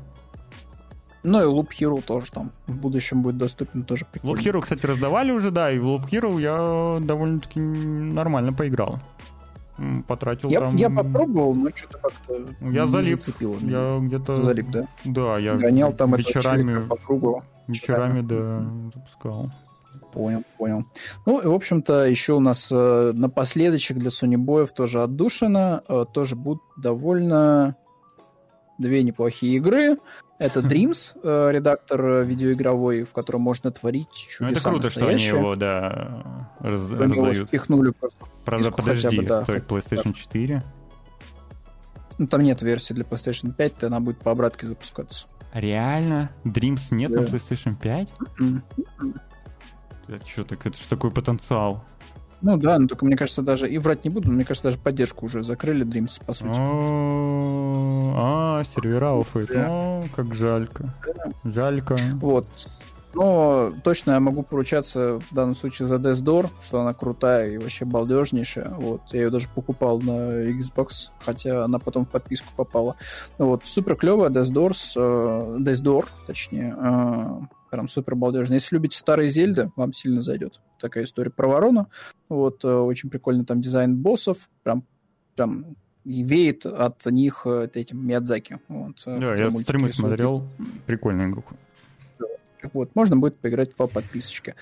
[1.22, 4.34] Ну и Loop Hero тоже там в будущем будет доступен, тоже прикольно.
[4.40, 8.98] Loop Hero, кстати, раздавали уже, да, и в Loop Hero я довольно-таки нормально поиграл.
[10.06, 10.76] Потратил Я, там...
[10.76, 13.14] я попробовал, но что-то как-то Я не залип.
[13.14, 13.56] зацепило.
[13.62, 14.36] Я где-то...
[14.36, 14.86] Залип, да?
[15.04, 17.42] Да, я Гонял там вечерами, по кругу.
[17.66, 19.50] вечерами, да, запускал.
[20.12, 20.84] Понял, понял.
[21.24, 25.82] Ну, и, в общем-то, еще у нас э, напоследочек для Sony Боев тоже отдушина.
[25.88, 27.76] Э, тоже будут довольно
[28.78, 29.98] две неплохие игры.
[30.40, 35.00] Это Dreams, э, редактор э, видеоигровой, в котором можно творить чудеса Ну, это круто, что
[35.04, 35.38] они настоящие.
[35.38, 37.48] его, да, раз- Они его раздают.
[37.48, 38.24] впихнули просто.
[38.44, 39.42] Правда, подожди, бы, да.
[39.44, 40.62] стоит PlayStation 4.
[42.18, 45.26] Ну, там нет версии для PlayStation 5, то она будет по обратке запускаться.
[45.52, 46.30] Реально?
[46.44, 47.26] Dreams нет на Да.
[47.28, 48.08] PlayStation 5?
[48.40, 48.62] М.
[50.08, 51.84] Это что, так это ж такой потенциал.
[52.42, 54.78] Ну да, но только мне кажется, даже и врать не буду, но мне кажется, даже
[54.78, 56.56] поддержку уже закрыли Dreams, по сути.
[58.16, 59.22] А, сервера.
[59.54, 59.66] Да.
[59.68, 60.94] О, как жалько.
[61.44, 61.96] Жалько.
[62.14, 62.46] Вот.
[63.12, 67.58] Но точно я могу поручаться в данном случае за Death Door, что она крутая и
[67.58, 68.68] вообще балдежнейшая.
[68.70, 69.02] Вот.
[69.12, 72.96] Я ее даже покупал на Xbox, хотя она потом в подписку попала.
[73.38, 73.62] Ну Вот.
[73.64, 76.76] Супер клевая Death Doors, э, Death Door, точнее.
[77.70, 78.58] Прям супер балдежная.
[78.58, 80.60] Если любите старые Зельды, вам сильно зайдет.
[80.78, 81.88] Такая история про ворону.
[82.28, 82.64] Вот.
[82.64, 84.48] э, очень прикольный там дизайн боссов.
[84.62, 84.84] Прям,
[85.36, 88.58] прям веет от них э, этим Миядзаки.
[88.68, 89.94] Вот, э, Да, я стримы рисует.
[89.94, 90.48] смотрел.
[90.86, 91.56] Прикольная игруха.
[92.72, 94.54] Вот, можно будет поиграть по подписочке.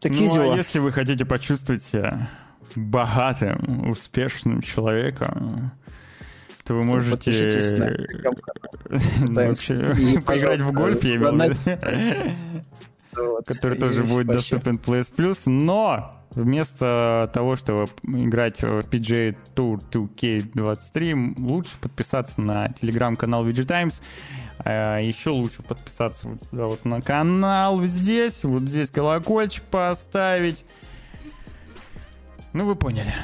[0.00, 0.54] Такие ну, дела.
[0.54, 2.28] а если вы хотите почувствовать себя
[2.74, 5.72] богатым, успешным человеком,
[6.66, 7.30] что вы можете
[9.20, 12.34] на ну, поиграть в гольф, я имел в виду.
[13.46, 21.34] Который тоже будет доступен PS Plus, но вместо того, чтобы играть в PGA Tour 2K23,
[21.38, 24.02] лучше подписаться на телеграм-канал VG Times.
[24.58, 30.64] А, Еще лучше подписаться вот сюда вот на канал здесь, вот здесь колокольчик поставить.
[32.52, 33.14] Ну, вы поняли.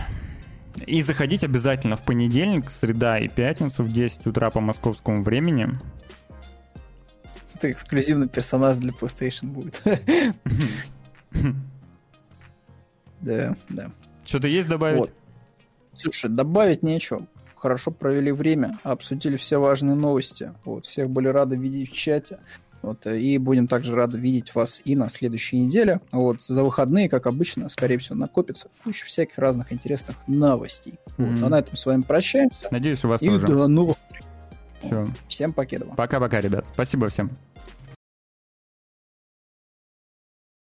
[0.87, 5.69] И заходить обязательно в понедельник, среда и пятницу в 10 утра по московскому времени.
[7.55, 9.83] Это эксклюзивный персонаж для PlayStation будет.
[13.21, 13.91] Да, да.
[14.25, 14.99] Что-то есть добавить?
[14.99, 15.13] Вот.
[15.95, 17.27] Слушай, добавить нечего.
[17.55, 20.53] Хорошо провели время, обсудили все важные новости.
[20.65, 22.41] Вот, всех были рады видеть в чате.
[22.83, 26.01] Вот, э, и будем также рады видеть вас и на следующей неделе.
[26.11, 30.95] Вот, за выходные, как обычно, скорее всего, накопится куча всяких разных интересных новостей.
[31.17, 31.45] Вот, Мгм.
[31.45, 32.67] а на этом с вами прощаемся.
[32.71, 33.47] Надеюсь, у вас И тоже.
[33.47, 34.23] до новых встреч.
[34.85, 35.07] Всё.
[35.29, 35.95] Всем покедова.
[35.95, 36.65] Пока-пока, ребят.
[36.75, 37.31] Спасибо всем.